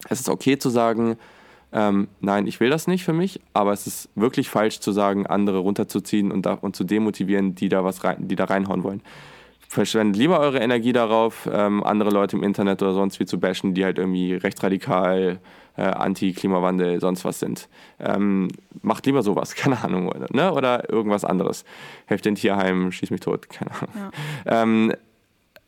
[0.09, 1.17] Es ist okay zu sagen,
[1.75, 5.27] ähm, nein, ich will das nicht für mich, aber es ist wirklich falsch zu sagen,
[5.27, 9.03] andere runterzuziehen und, da, und zu demotivieren, die da was rein, die da reinhauen wollen.
[9.69, 13.75] Verschwendet lieber eure Energie darauf, ähm, andere Leute im Internet oder sonst wie zu bashen,
[13.75, 15.41] die halt irgendwie rechtsradikal
[15.77, 17.69] äh, Anti-Klimawandel, sonst was sind.
[17.99, 18.49] Ähm,
[18.83, 20.53] macht lieber sowas, keine Ahnung, oder, ne?
[20.53, 21.65] oder irgendwas anderes.
[22.07, 24.13] Helft den Tierheim, schieß mich tot, keine Ahnung.
[24.47, 24.63] Ja.
[24.63, 24.93] Ähm,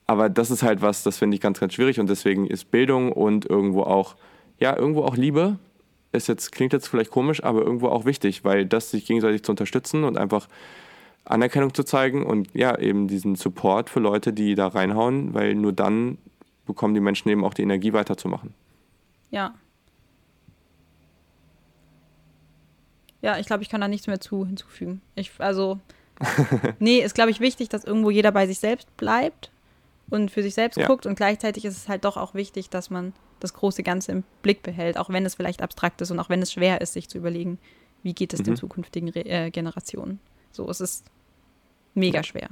[0.07, 3.11] aber das ist halt was, das finde ich ganz, ganz schwierig und deswegen ist Bildung
[3.11, 4.15] und irgendwo auch,
[4.61, 5.59] ja, irgendwo auch Liebe,
[6.17, 9.53] ist jetzt, klingt jetzt vielleicht komisch, aber irgendwo auch wichtig, weil das sich gegenseitig zu
[9.53, 10.49] unterstützen und einfach
[11.25, 15.73] Anerkennung zu zeigen und ja, eben diesen Support für Leute, die da reinhauen, weil nur
[15.73, 16.19] dann
[16.67, 18.55] bekommen die Menschen eben auch die Energie weiterzumachen.
[19.31, 19.55] Ja,
[23.27, 25.03] Ja, ich glaube, ich kann da nichts mehr zu hinzufügen.
[25.17, 25.81] Ich, also,
[26.79, 29.51] nee, ist, glaube ich, wichtig, dass irgendwo jeder bei sich selbst bleibt
[30.11, 30.87] und für sich selbst ja.
[30.87, 31.07] guckt.
[31.07, 34.63] Und gleichzeitig ist es halt doch auch wichtig, dass man das große Ganze im Blick
[34.63, 37.19] behält, auch wenn es vielleicht abstrakt ist und auch wenn es schwer ist, sich zu
[37.19, 37.59] überlegen,
[38.03, 38.45] wie geht es mhm.
[38.45, 40.21] den zukünftigen Re äh, Generationen.
[40.53, 41.05] So, es ist
[41.95, 42.49] mega schwer.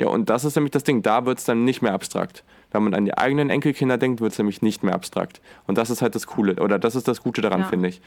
[0.00, 2.44] Ja, und das ist nämlich das Ding, da wird es dann nicht mehr abstrakt.
[2.72, 5.40] Wenn man an die eigenen Enkelkinder denkt, wird es nämlich nicht mehr abstrakt.
[5.66, 7.68] Und das ist halt das Coole, oder das ist das Gute daran, ja.
[7.68, 8.00] finde ich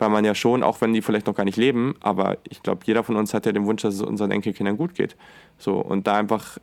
[0.00, 2.80] weil man ja schon, auch wenn die vielleicht noch gar nicht leben, aber ich glaube,
[2.84, 5.14] jeder von uns hat ja den Wunsch, dass es unseren Enkelkindern gut geht.
[5.58, 6.58] So, und da einfach,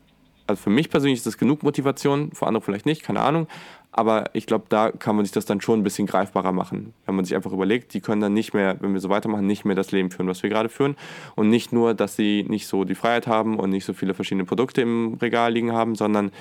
[0.48, 3.48] also für mich persönlich ist das genug Motivation, für andere vielleicht nicht, keine Ahnung.
[3.91, 6.93] Aber ich glaube, da kann man sich das dann schon ein bisschen greifbarer machen.
[7.06, 9.66] Wenn man sich einfach überlegt, die können dann nicht mehr, wenn wir so weitermachen, nicht
[9.66, 10.95] mehr das Leben führen, was wir gerade führen.
[11.36, 14.45] Und nicht nur, dass sie nicht so die Freiheit haben und nicht so viele verschiedene
[14.45, 16.32] Produkte im Regal liegen haben, sondern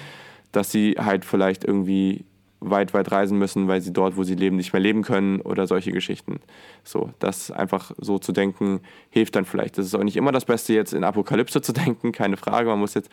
[0.53, 2.25] dass sie halt vielleicht irgendwie
[2.61, 5.67] weit, weit reisen müssen, weil sie dort, wo sie leben, nicht mehr leben können oder
[5.67, 6.41] solche Geschichten.
[6.85, 8.81] So, das einfach so zu denken,
[9.11, 9.79] hilft dann vielleicht.
[9.79, 12.69] Das ist auch nicht immer das Beste, jetzt in Apokalypse zu denken, keine Frage.
[12.69, 13.11] Man muss jetzt,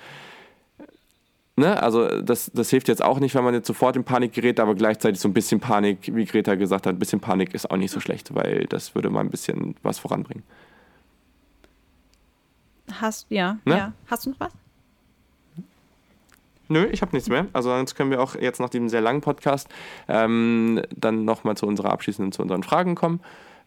[1.55, 4.59] ne, also das, das hilft jetzt auch nicht, wenn man jetzt sofort in Panik gerät,
[4.59, 7.77] aber gleichzeitig so ein bisschen Panik, wie Greta gesagt hat, ein bisschen Panik ist auch
[7.77, 10.43] nicht so schlecht, weil das würde mal ein bisschen was voranbringen.
[12.91, 13.77] Hast, ja, ne?
[13.77, 13.93] ja.
[14.07, 14.53] Hast du noch was?
[16.69, 17.47] Nö, ich habe nichts mehr.
[17.53, 19.67] Also sonst können wir auch jetzt nach diesem sehr langen Podcast
[20.07, 23.19] ähm, dann nochmal zu unserer abschließenden, zu unseren Fragen kommen.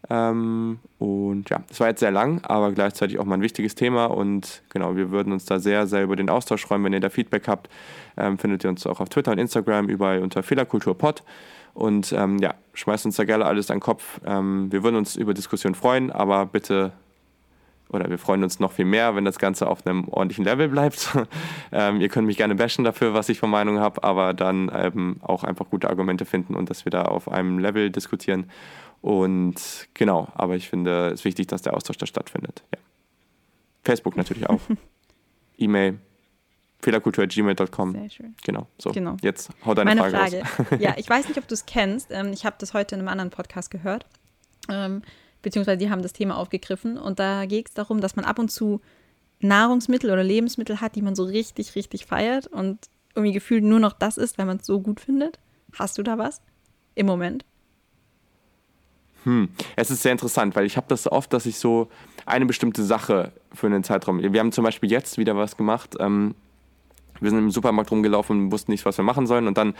[0.09, 4.05] Ähm, und ja, es war jetzt sehr lang, aber gleichzeitig auch mal ein wichtiges Thema.
[4.05, 6.83] Und genau, wir würden uns da sehr, sehr über den Austausch freuen.
[6.83, 7.69] Wenn ihr da Feedback habt,
[8.17, 11.23] ähm, findet ihr uns auch auf Twitter und Instagram überall unter Fehlerkulturpod.
[11.73, 14.19] Und ähm, ja, schmeißt uns da gerne alles an den Kopf.
[14.25, 16.91] Ähm, wir würden uns über Diskussionen freuen, aber bitte
[17.89, 21.15] oder wir freuen uns noch viel mehr, wenn das Ganze auf einem ordentlichen Level bleibt.
[21.71, 25.17] ähm, ihr könnt mich gerne bashen dafür, was ich für Meinung habe, aber dann ähm,
[25.21, 28.49] auch einfach gute Argumente finden und dass wir da auf einem Level diskutieren.
[29.01, 32.63] Und genau, aber ich finde es wichtig, dass der Austausch da stattfindet.
[32.73, 32.81] Ja.
[33.83, 34.59] Facebook natürlich auch.
[35.57, 35.99] E-Mail,
[36.81, 37.93] fehlerkultur.gmail.com.
[37.93, 38.35] Sehr schön.
[38.43, 38.91] Genau, so.
[38.91, 39.17] Genau.
[39.21, 40.83] Jetzt hau deine Meine Frage, Frage.
[40.83, 42.11] ja, ich weiß nicht, ob du es kennst.
[42.11, 44.05] Ähm, ich habe das heute in einem anderen Podcast gehört.
[44.69, 45.01] Ähm,
[45.41, 46.97] beziehungsweise die haben das Thema aufgegriffen.
[46.97, 48.81] Und da geht es darum, dass man ab und zu
[49.39, 52.79] Nahrungsmittel oder Lebensmittel hat, die man so richtig, richtig feiert und
[53.15, 55.39] irgendwie gefühlt nur noch das ist, weil man es so gut findet.
[55.73, 56.41] Hast du da was
[56.95, 57.45] im Moment?
[59.27, 59.49] Hm.
[59.75, 61.89] Es ist sehr interessant, weil ich habe das oft, dass ich so
[62.25, 64.21] eine bestimmte Sache für einen Zeitraum.
[64.21, 65.97] Wir haben zum Beispiel jetzt wieder was gemacht.
[65.99, 66.33] Ähm,
[67.19, 69.47] wir sind im Supermarkt rumgelaufen und wussten nicht, was wir machen sollen.
[69.47, 69.73] Und dann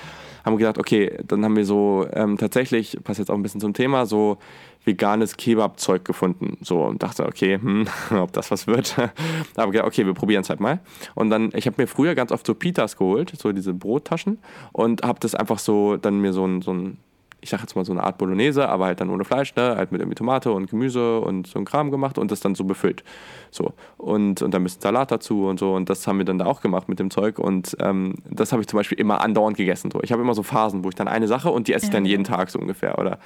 [0.43, 3.61] haben wir gedacht, okay, dann haben wir so ähm, tatsächlich, passt jetzt auch ein bisschen
[3.61, 4.37] zum Thema, so
[4.83, 6.57] veganes Kebab-Zeug gefunden.
[6.61, 7.87] So und dachte, okay, hm,
[8.19, 8.97] ob das was wird.
[9.55, 10.81] Aber gedacht, okay, wir probieren es halt mal.
[11.15, 14.39] Und dann, ich habe mir früher ganz oft so Pitas geholt, so diese Brottaschen,
[14.73, 16.97] und habe das einfach so, dann mir so ein, so ein
[17.39, 19.75] ich sag jetzt mal so eine Art Bolognese, aber halt dann ohne Fleisch, ne?
[19.77, 22.63] halt mit irgendwie Tomate und Gemüse und so ein Kram gemacht und das dann so
[22.63, 23.03] befüllt.
[23.51, 23.73] So.
[23.97, 25.73] Und, und dann ein bisschen Salat dazu und so.
[25.73, 27.37] Und das haben wir dann da auch gemacht mit dem Zeug.
[27.37, 29.91] Und ähm, das habe ich zum Beispiel immer andauernd gegessen.
[29.91, 30.01] So.
[30.01, 32.05] Ich habe immer so Phasen, wo ich dann eine Sache und die esse ich dann
[32.05, 32.97] jeden Tag so ungefähr.
[32.97, 33.19] Oder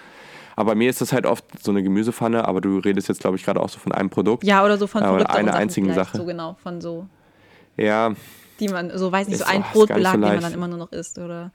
[0.57, 3.43] aber mir ist das halt oft so eine Gemüsepfanne, aber du redest jetzt, glaube ich,
[3.43, 4.43] gerade auch so von einem Produkt.
[4.43, 6.17] Ja, oder so von äh, einer einzigen Sache.
[6.17, 7.07] So genau, von so.
[7.77, 8.13] Ja.
[8.59, 10.91] Die man, so weiß nicht, so ein Brotbelag, so den man dann immer nur noch
[10.91, 11.51] isst, oder.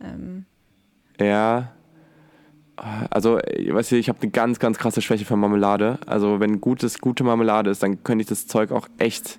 [0.00, 0.46] Ähm.
[1.20, 1.72] Ja,
[3.10, 5.98] also, weißt du, ich habe eine ganz, ganz krasse Schwäche für Marmelade.
[6.06, 9.38] Also, wenn gutes, gute Marmelade ist, dann könnte ich das Zeug auch echt,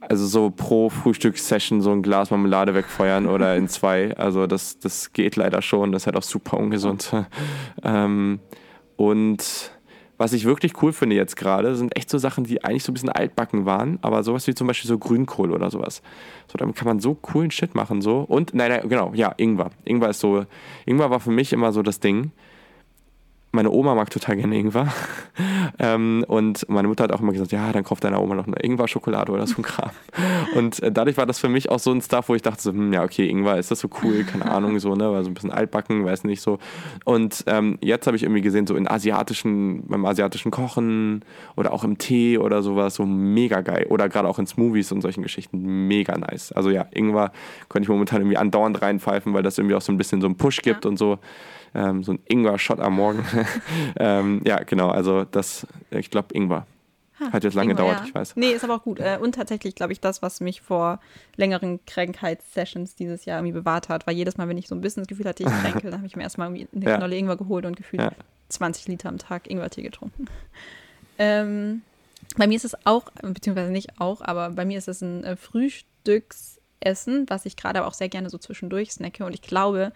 [0.00, 4.16] also so pro Frühstückssession so ein Glas Marmelade wegfeuern oder in zwei.
[4.16, 5.92] Also, das, das geht leider schon.
[5.92, 7.12] Das ist halt auch super ungesund.
[7.82, 8.40] ähm,
[8.96, 9.72] und
[10.22, 12.94] was ich wirklich cool finde jetzt gerade, sind echt so Sachen, die eigentlich so ein
[12.94, 16.00] bisschen altbacken waren, aber sowas wie zum Beispiel so Grünkohl oder sowas.
[16.46, 18.20] So, damit kann man so coolen Shit machen, so.
[18.20, 19.70] Und, nein, nein, genau, ja, Ingwer.
[19.84, 20.46] Ingwer ist so,
[20.86, 22.30] Ingwer war für mich immer so das Ding
[23.52, 24.92] meine Oma mag total gerne Ingwer.
[25.78, 28.56] ähm, und meine Mutter hat auch immer gesagt, ja, dann kauft deiner Oma noch eine
[28.56, 29.90] Ingwer-Schokolade oder so ein Kram.
[30.54, 32.70] Und äh, dadurch war das für mich auch so ein Stuff, wo ich dachte so,
[32.70, 34.24] hm, ja, okay, Ingwer, ist das so cool?
[34.24, 35.10] Keine Ahnung, so, ne?
[35.10, 36.58] War so ein bisschen altbacken, weiß nicht so.
[37.04, 41.24] Und ähm, jetzt habe ich irgendwie gesehen, so in asiatischen, beim asiatischen Kochen
[41.56, 43.86] oder auch im Tee oder sowas, so mega geil.
[43.88, 46.52] Oder gerade auch in Smoothies und solchen Geschichten, mega nice.
[46.52, 47.32] Also ja, Ingwer
[47.68, 50.36] könnte ich momentan irgendwie andauernd reinpfeifen, weil das irgendwie auch so ein bisschen so einen
[50.36, 50.90] Push gibt ja.
[50.90, 51.18] und so
[51.74, 53.24] ähm, so ein Ingwer-Shot am Morgen.
[53.96, 56.66] ähm, ja, genau, also das, ich glaube, Ingwer.
[57.30, 58.04] Hat jetzt lange gedauert, ja.
[58.06, 58.36] ich weiß.
[58.36, 58.98] Nee, ist aber auch gut.
[58.98, 60.98] Äh, und tatsächlich, glaube ich, das, was mich vor
[61.36, 65.02] längeren Krankheitssessions dieses Jahr irgendwie bewahrt hat, war jedes Mal, wenn ich so ein bisschen
[65.02, 66.96] das Gefühl hatte, ich kränke, dann habe ich mir erstmal eine ja.
[66.96, 68.10] Knolle Ingwer geholt und gefühlt ja.
[68.48, 70.26] 20 Liter am Tag Ingwertee getrunken.
[71.18, 71.82] Ähm,
[72.36, 75.36] bei mir ist es auch, beziehungsweise nicht auch, aber bei mir ist es ein äh,
[75.36, 79.26] Frühstücksessen, was ich gerade aber auch sehr gerne so zwischendurch snacke.
[79.26, 79.92] Und ich glaube,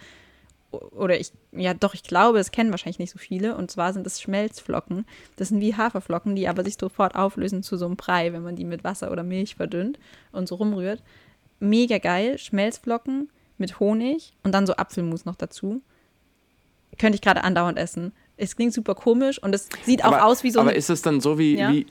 [0.71, 3.57] oder ich, ja doch, ich glaube, es kennen wahrscheinlich nicht so viele.
[3.57, 5.07] Und zwar sind es Schmelzflocken.
[5.37, 8.57] Das sind wie Haferflocken, die aber sich sofort auflösen zu so einem Brei, wenn man
[8.57, 9.99] die mit Wasser oder Milch verdünnt
[10.33, 11.03] und so rumrührt.
[11.61, 12.39] Mega geil.
[12.39, 15.83] Schmelzflocken mit Honig und dann so Apfelmus noch dazu.
[16.99, 18.13] Könnte ich gerade andauernd essen.
[18.37, 20.67] Es klingt super komisch und es sieht auch aber, aus wie so ein.
[20.67, 21.73] Aber ist es dann so wie, ja?
[21.73, 21.87] wie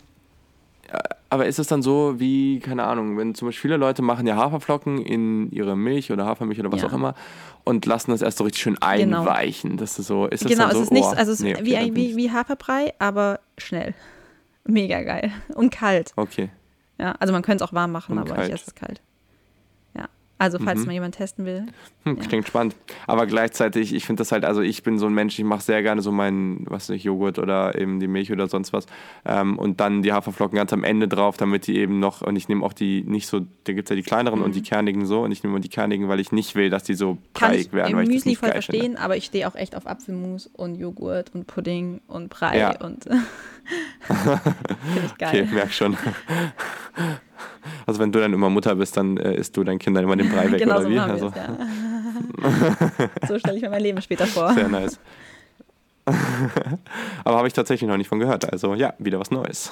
[1.30, 4.36] aber ist es dann so wie, keine Ahnung, wenn zum Beispiel viele Leute machen ja
[4.36, 6.88] Haferflocken in ihre Milch oder Hafermilch oder was ja.
[6.88, 7.16] auch immer
[7.66, 9.20] und lassen das erst so richtig schön genau.
[9.22, 9.72] einweichen.
[9.72, 9.82] Genau.
[9.82, 11.92] Das ist so, ist das genau, so, es ist nicht, oh, also es nee, okay,
[11.94, 13.94] wie, wie, wie Haferbrei, aber schnell.
[14.64, 15.32] Mega geil.
[15.56, 16.14] Und kalt.
[16.16, 16.50] Okay.
[16.98, 18.48] Ja, also man könnte es auch warm machen, und aber kalt.
[18.48, 19.02] ich esse es kalt.
[20.38, 20.88] Also, falls mhm.
[20.88, 21.66] mal jemand testen will.
[22.04, 22.24] Hm, ja.
[22.28, 22.76] Klingt spannend.
[23.08, 25.82] Aber gleichzeitig, ich finde das halt, also ich bin so ein Mensch, ich mache sehr
[25.82, 28.86] gerne so meinen, was nicht, Joghurt oder eben die Milch oder sonst was.
[29.26, 32.50] Ähm, und dann die Haferflocken ganz am Ende drauf, damit die eben noch, und ich
[32.50, 34.46] nehme auch die nicht so, da gibt es ja die kleineren mhm.
[34.46, 34.66] und die mhm.
[34.66, 35.22] kernigen so.
[35.22, 37.94] Und ich nehme die kernigen, weil ich nicht will, dass die so breiig werden.
[37.94, 39.02] Kann ich Müsli voll verstehen, finde.
[39.02, 42.82] aber ich stehe auch echt auf Apfelmus und Joghurt und Pudding und Brei ja.
[42.82, 43.06] und.
[44.06, 45.44] finde ich geil.
[45.44, 45.98] Okay, merk schon.
[47.86, 50.30] Also wenn du dann immer Mutter bist, dann äh, isst du deinen Kindern immer den
[50.30, 50.99] Brei weg, genau oder so wie?
[50.99, 51.34] Also.
[51.36, 51.57] Ja.
[53.28, 54.53] so stelle ich mir mein Leben später vor.
[54.53, 54.99] Sehr nice.
[57.24, 58.51] Aber habe ich tatsächlich noch nicht von gehört.
[58.51, 59.72] Also ja, wieder was Neues.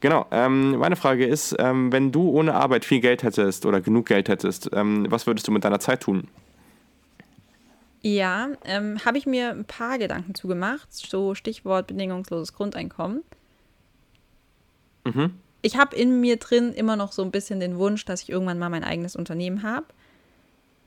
[0.00, 0.26] Genau.
[0.30, 4.28] Ähm, meine Frage ist, ähm, wenn du ohne Arbeit viel Geld hättest oder genug Geld
[4.28, 6.28] hättest, ähm, was würdest du mit deiner Zeit tun?
[8.02, 10.92] Ja, ähm, habe ich mir ein paar Gedanken zugemacht.
[10.92, 13.22] So Stichwort bedingungsloses Grundeinkommen.
[15.04, 15.32] Mhm
[15.66, 18.58] ich habe in mir drin immer noch so ein bisschen den Wunsch, dass ich irgendwann
[18.58, 19.86] mal mein eigenes Unternehmen habe.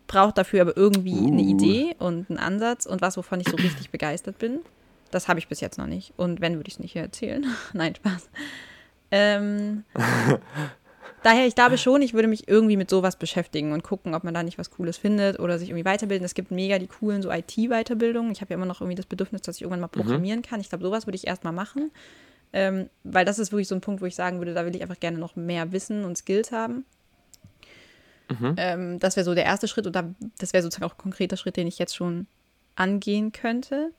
[0.07, 1.27] Brauche dafür aber irgendwie uh.
[1.27, 4.59] eine Idee und einen Ansatz und was, wovon ich so richtig begeistert bin.
[5.11, 6.13] Das habe ich bis jetzt noch nicht.
[6.15, 7.45] Und wenn, würde ich es nicht hier erzählen.
[7.73, 8.29] Nein, Spaß.
[9.11, 9.83] Ähm,
[11.23, 14.33] daher, ich glaube schon, ich würde mich irgendwie mit sowas beschäftigen und gucken, ob man
[14.33, 16.23] da nicht was Cooles findet oder sich irgendwie weiterbilden.
[16.23, 18.31] Es gibt mega die coolen so IT-Weiterbildungen.
[18.31, 20.01] Ich habe ja immer noch irgendwie das Bedürfnis, dass ich irgendwann mal mhm.
[20.01, 20.61] programmieren kann.
[20.61, 21.91] Ich glaube, sowas würde ich erstmal machen.
[22.51, 24.81] Ähm, weil das ist wirklich so ein Punkt, wo ich sagen würde, da will ich
[24.81, 26.85] einfach gerne noch mehr Wissen und Skills haben.
[28.29, 28.55] Mhm.
[28.57, 31.37] Ähm, das wäre so der erste Schritt und da, das wäre sozusagen auch ein konkreter
[31.37, 32.27] Schritt, den ich jetzt schon
[32.75, 33.91] angehen könnte.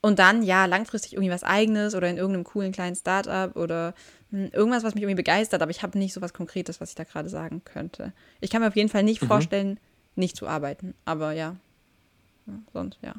[0.00, 3.94] Und dann, ja, langfristig irgendwie was Eigenes oder in irgendeinem coolen kleinen Startup oder
[4.30, 6.90] mh, hm, irgendwas, was mich irgendwie begeistert, aber ich habe nicht so was Konkretes, was
[6.90, 8.12] ich da gerade sagen könnte.
[8.40, 9.26] Ich kann mir auf jeden Fall nicht mhm.
[9.26, 9.80] vorstellen,
[10.14, 11.56] nicht zu arbeiten, aber ja.
[12.46, 13.14] ja sonst, ja.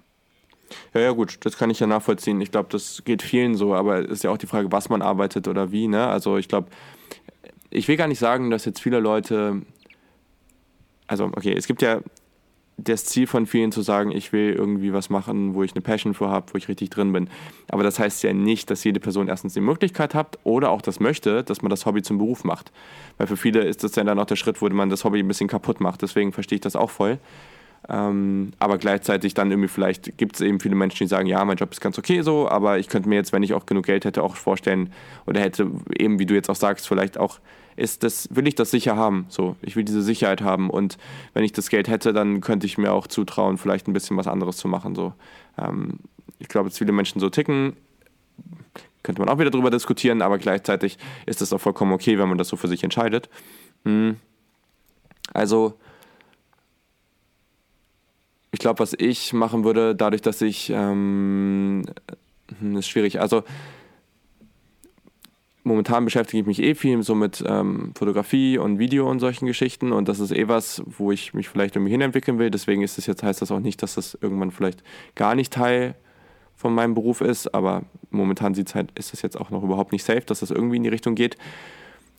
[0.93, 2.39] Ja, ja, gut, das kann ich ja nachvollziehen.
[2.41, 5.01] Ich glaube, das geht vielen so, aber es ist ja auch die Frage, was man
[5.01, 5.87] arbeitet oder wie.
[5.87, 6.07] Ne?
[6.07, 6.69] Also ich glaube,
[7.69, 9.61] ich will gar nicht sagen, dass jetzt viele Leute
[11.09, 12.01] also okay, es gibt ja
[12.77, 16.13] das Ziel von vielen zu sagen, ich will irgendwie was machen, wo ich eine Passion
[16.13, 17.29] für habe, wo ich richtig drin bin.
[17.69, 21.01] Aber das heißt ja nicht, dass jede Person erstens die Möglichkeit hat oder auch das
[21.01, 22.71] möchte, dass man das Hobby zum Beruf macht.
[23.17, 25.27] Weil für viele ist das ja dann auch der Schritt, wo man das Hobby ein
[25.27, 26.01] bisschen kaputt macht.
[26.03, 27.17] Deswegen verstehe ich das auch voll.
[27.87, 31.57] Ähm, aber gleichzeitig dann irgendwie vielleicht gibt es eben viele Menschen, die sagen, ja, mein
[31.57, 34.05] Job ist ganz okay so, aber ich könnte mir jetzt, wenn ich auch genug Geld
[34.05, 34.91] hätte, auch vorstellen
[35.25, 37.39] oder hätte eben, wie du jetzt auch sagst, vielleicht auch
[37.79, 39.25] ist das, will ich das sicher haben.
[39.29, 40.69] So, ich will diese Sicherheit haben.
[40.69, 40.97] Und
[41.33, 44.27] wenn ich das Geld hätte, dann könnte ich mir auch zutrauen, vielleicht ein bisschen was
[44.27, 44.95] anderes zu machen.
[44.95, 45.13] So,
[45.57, 45.99] ähm,
[46.39, 47.77] ich glaube, dass viele Menschen so ticken.
[49.01, 52.37] Könnte man auch wieder darüber diskutieren, aber gleichzeitig ist es auch vollkommen okay, wenn man
[52.37, 53.29] das so für sich entscheidet.
[53.85, 54.17] Mhm.
[55.33, 55.79] Also,
[58.59, 61.85] ich glaube, was ich machen würde, dadurch, dass ich, ähm,
[62.73, 63.21] ist schwierig.
[63.21, 63.43] Also,
[65.63, 69.93] momentan beschäftige ich mich eh viel so mit ähm, Fotografie und Video und solchen Geschichten
[69.93, 72.51] und das ist eh was, wo ich mich vielleicht irgendwie hinentwickeln will.
[72.51, 74.83] Deswegen ist es jetzt, heißt das auch nicht, dass das irgendwann vielleicht
[75.15, 75.95] gar nicht Teil
[76.57, 80.03] von meinem Beruf ist, aber momentan sieht's halt, ist das jetzt auch noch überhaupt nicht
[80.03, 81.37] safe, dass das irgendwie in die Richtung geht.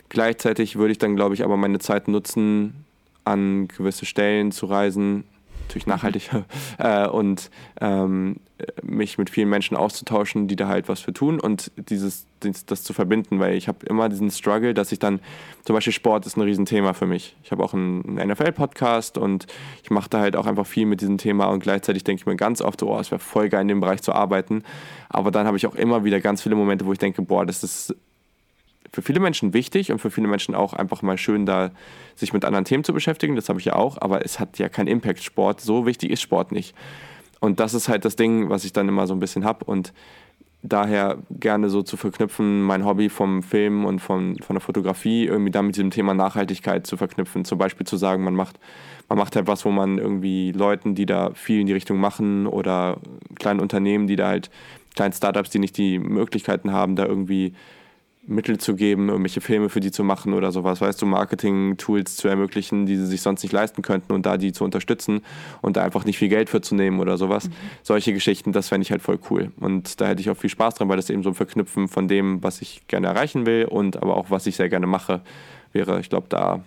[0.09, 2.86] Gleichzeitig würde ich dann, glaube ich, aber meine Zeit nutzen,
[3.24, 5.24] an gewisse Stellen zu reisen,
[5.71, 6.31] natürlich nachhaltig
[6.79, 7.51] äh, und
[7.81, 8.37] ähm,
[8.83, 12.93] mich mit vielen Menschen auszutauschen, die da halt was für tun und dieses, das zu
[12.93, 15.21] verbinden, weil ich habe immer diesen Struggle, dass ich dann,
[15.64, 17.37] zum Beispiel Sport ist ein Riesenthema für mich.
[17.43, 19.47] Ich habe auch einen, einen NFL-Podcast und
[19.83, 22.37] ich mache da halt auch einfach viel mit diesem Thema und gleichzeitig denke ich mir
[22.37, 24.62] ganz oft, oh, es wäre voll geil in dem Bereich zu arbeiten,
[25.09, 27.62] aber dann habe ich auch immer wieder ganz viele Momente, wo ich denke, boah, das
[27.62, 27.95] ist
[28.93, 31.70] für viele Menschen wichtig und für viele Menschen auch einfach mal schön, da
[32.16, 33.36] sich mit anderen Themen zu beschäftigen.
[33.36, 35.22] Das habe ich ja auch, aber es hat ja keinen Impact.
[35.22, 36.74] Sport, so wichtig ist Sport nicht.
[37.41, 39.64] Und das ist halt das Ding, was ich dann immer so ein bisschen habe.
[39.64, 39.93] Und
[40.62, 45.51] daher gerne so zu verknüpfen, mein Hobby vom Film und von, von der Fotografie irgendwie
[45.51, 47.45] dann mit diesem Thema Nachhaltigkeit zu verknüpfen.
[47.45, 48.59] Zum Beispiel zu sagen, man macht,
[49.09, 52.47] man macht halt was, wo man irgendwie Leuten, die da viel in die Richtung machen
[52.47, 52.99] oder
[53.38, 54.51] kleinen Unternehmen, die da halt,
[54.95, 57.55] kleinen Startups, die nicht die Möglichkeiten haben, da irgendwie
[58.31, 62.28] Mittel zu geben, irgendwelche Filme für die zu machen oder sowas, weißt du, Marketing-Tools zu
[62.28, 65.22] ermöglichen, die sie sich sonst nicht leisten könnten und da die zu unterstützen
[65.61, 67.49] und da einfach nicht viel Geld für zu nehmen oder sowas.
[67.49, 67.53] Mhm.
[67.83, 69.53] Solche Geschichten, das fände ich halt voll cool.
[69.59, 72.09] Und da hätte ich auch viel Spaß dran, weil das eben so ein Verknüpfen von
[72.09, 75.20] dem, was ich gerne erreichen will und aber auch, was ich sehr gerne mache,
[75.72, 76.62] wäre, ich glaube, da.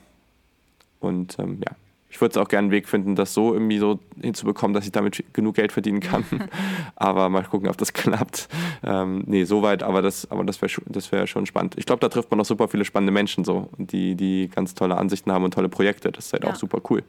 [0.99, 1.75] Und ähm, ja,
[2.13, 5.23] ich würde auch gerne einen Weg finden, das so irgendwie so hinzubekommen, dass ich damit
[5.33, 6.23] genug Geld verdienen kann.
[6.95, 8.49] aber mal gucken, ob das klappt.
[8.83, 11.73] Ähm, nee, soweit, aber das, aber das wäre das wär schon spannend.
[11.75, 14.95] Ich glaube, da trifft man auch super viele spannende Menschen so, die, die ganz tolle
[14.97, 16.11] Ansichten haben und tolle Projekte.
[16.11, 16.51] Das ist halt ja.
[16.51, 17.01] auch super cool.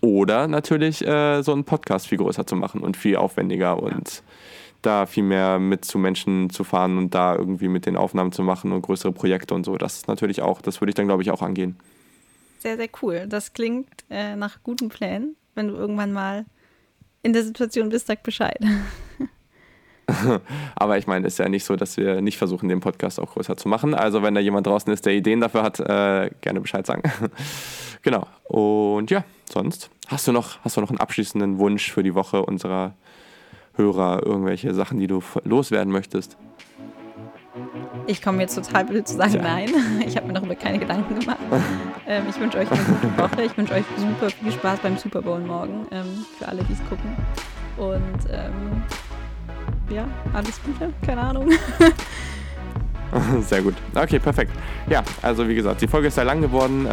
[0.00, 4.24] Oder natürlich äh, so einen Podcast viel größer zu machen und viel aufwendiger und
[4.82, 8.42] da viel mehr mit zu Menschen zu fahren und da irgendwie mit den Aufnahmen zu
[8.42, 9.76] machen und größere Projekte und so.
[9.76, 11.76] Das ist natürlich auch, das würde ich dann, glaube ich, auch angehen
[12.62, 13.26] sehr, sehr cool.
[13.28, 15.36] Das klingt äh, nach guten Plänen.
[15.54, 16.46] Wenn du irgendwann mal
[17.22, 18.58] in der Situation bist, sag Bescheid.
[20.74, 23.34] Aber ich meine, es ist ja nicht so, dass wir nicht versuchen, den Podcast auch
[23.34, 23.94] größer zu machen.
[23.94, 27.02] Also wenn da jemand draußen ist, der Ideen dafür hat, äh, gerne Bescheid sagen.
[28.02, 28.26] genau.
[28.44, 32.44] Und ja, sonst hast du noch, hast du noch einen abschließenden Wunsch für die Woche
[32.44, 32.94] unserer
[33.74, 36.38] Hörer, irgendwelche Sachen, die du loswerden möchtest?
[38.08, 39.42] Ich komme jetzt total blöd zu sagen, ja.
[39.42, 39.68] nein.
[40.06, 41.38] Ich habe mir darüber keine Gedanken gemacht.
[42.06, 43.42] ähm, ich wünsche euch eine gute Woche.
[43.42, 45.86] Ich wünsche euch super viel Spaß beim Super Bowl morgen.
[45.90, 47.14] Ähm, für alle, die es gucken.
[47.76, 48.82] Und ähm,
[49.94, 50.90] ja, alles Gute.
[51.04, 51.50] Keine Ahnung.
[53.42, 53.74] Sehr gut.
[53.94, 54.52] Okay, perfekt.
[54.88, 56.86] Ja, also wie gesagt, die Folge ist sehr lang geworden.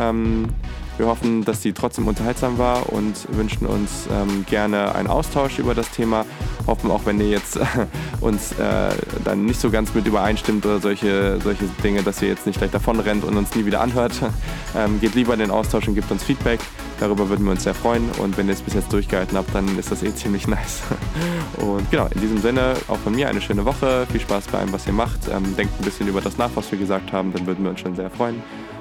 [0.98, 5.76] Wir hoffen, dass sie trotzdem unterhaltsam war und wünschen uns ähm, gerne einen Austausch über
[5.76, 6.26] das Thema.
[6.68, 7.66] Hoffen auch, wenn ihr jetzt äh,
[8.22, 8.92] uns äh,
[9.26, 12.72] dann nicht so ganz mit übereinstimmt oder solche, solche Dinge, dass ihr jetzt nicht gleich
[12.72, 14.14] davon rennt und uns nie wieder anhört.
[14.78, 16.60] Ähm, geht lieber in den Austausch und gebt uns Feedback.
[17.00, 18.10] Darüber würden wir uns sehr freuen.
[18.22, 20.82] Und wenn ihr es bis jetzt durchgehalten habt, dann ist das eh ziemlich nice.
[21.58, 24.06] Und genau, in diesem Sinne auch von mir eine schöne Woche.
[24.12, 25.30] Viel Spaß bei allem, was ihr macht.
[25.34, 27.32] Ähm, denkt ein bisschen über das nach, was wir gesagt haben.
[27.32, 28.44] Dann würden wir uns schon sehr freuen.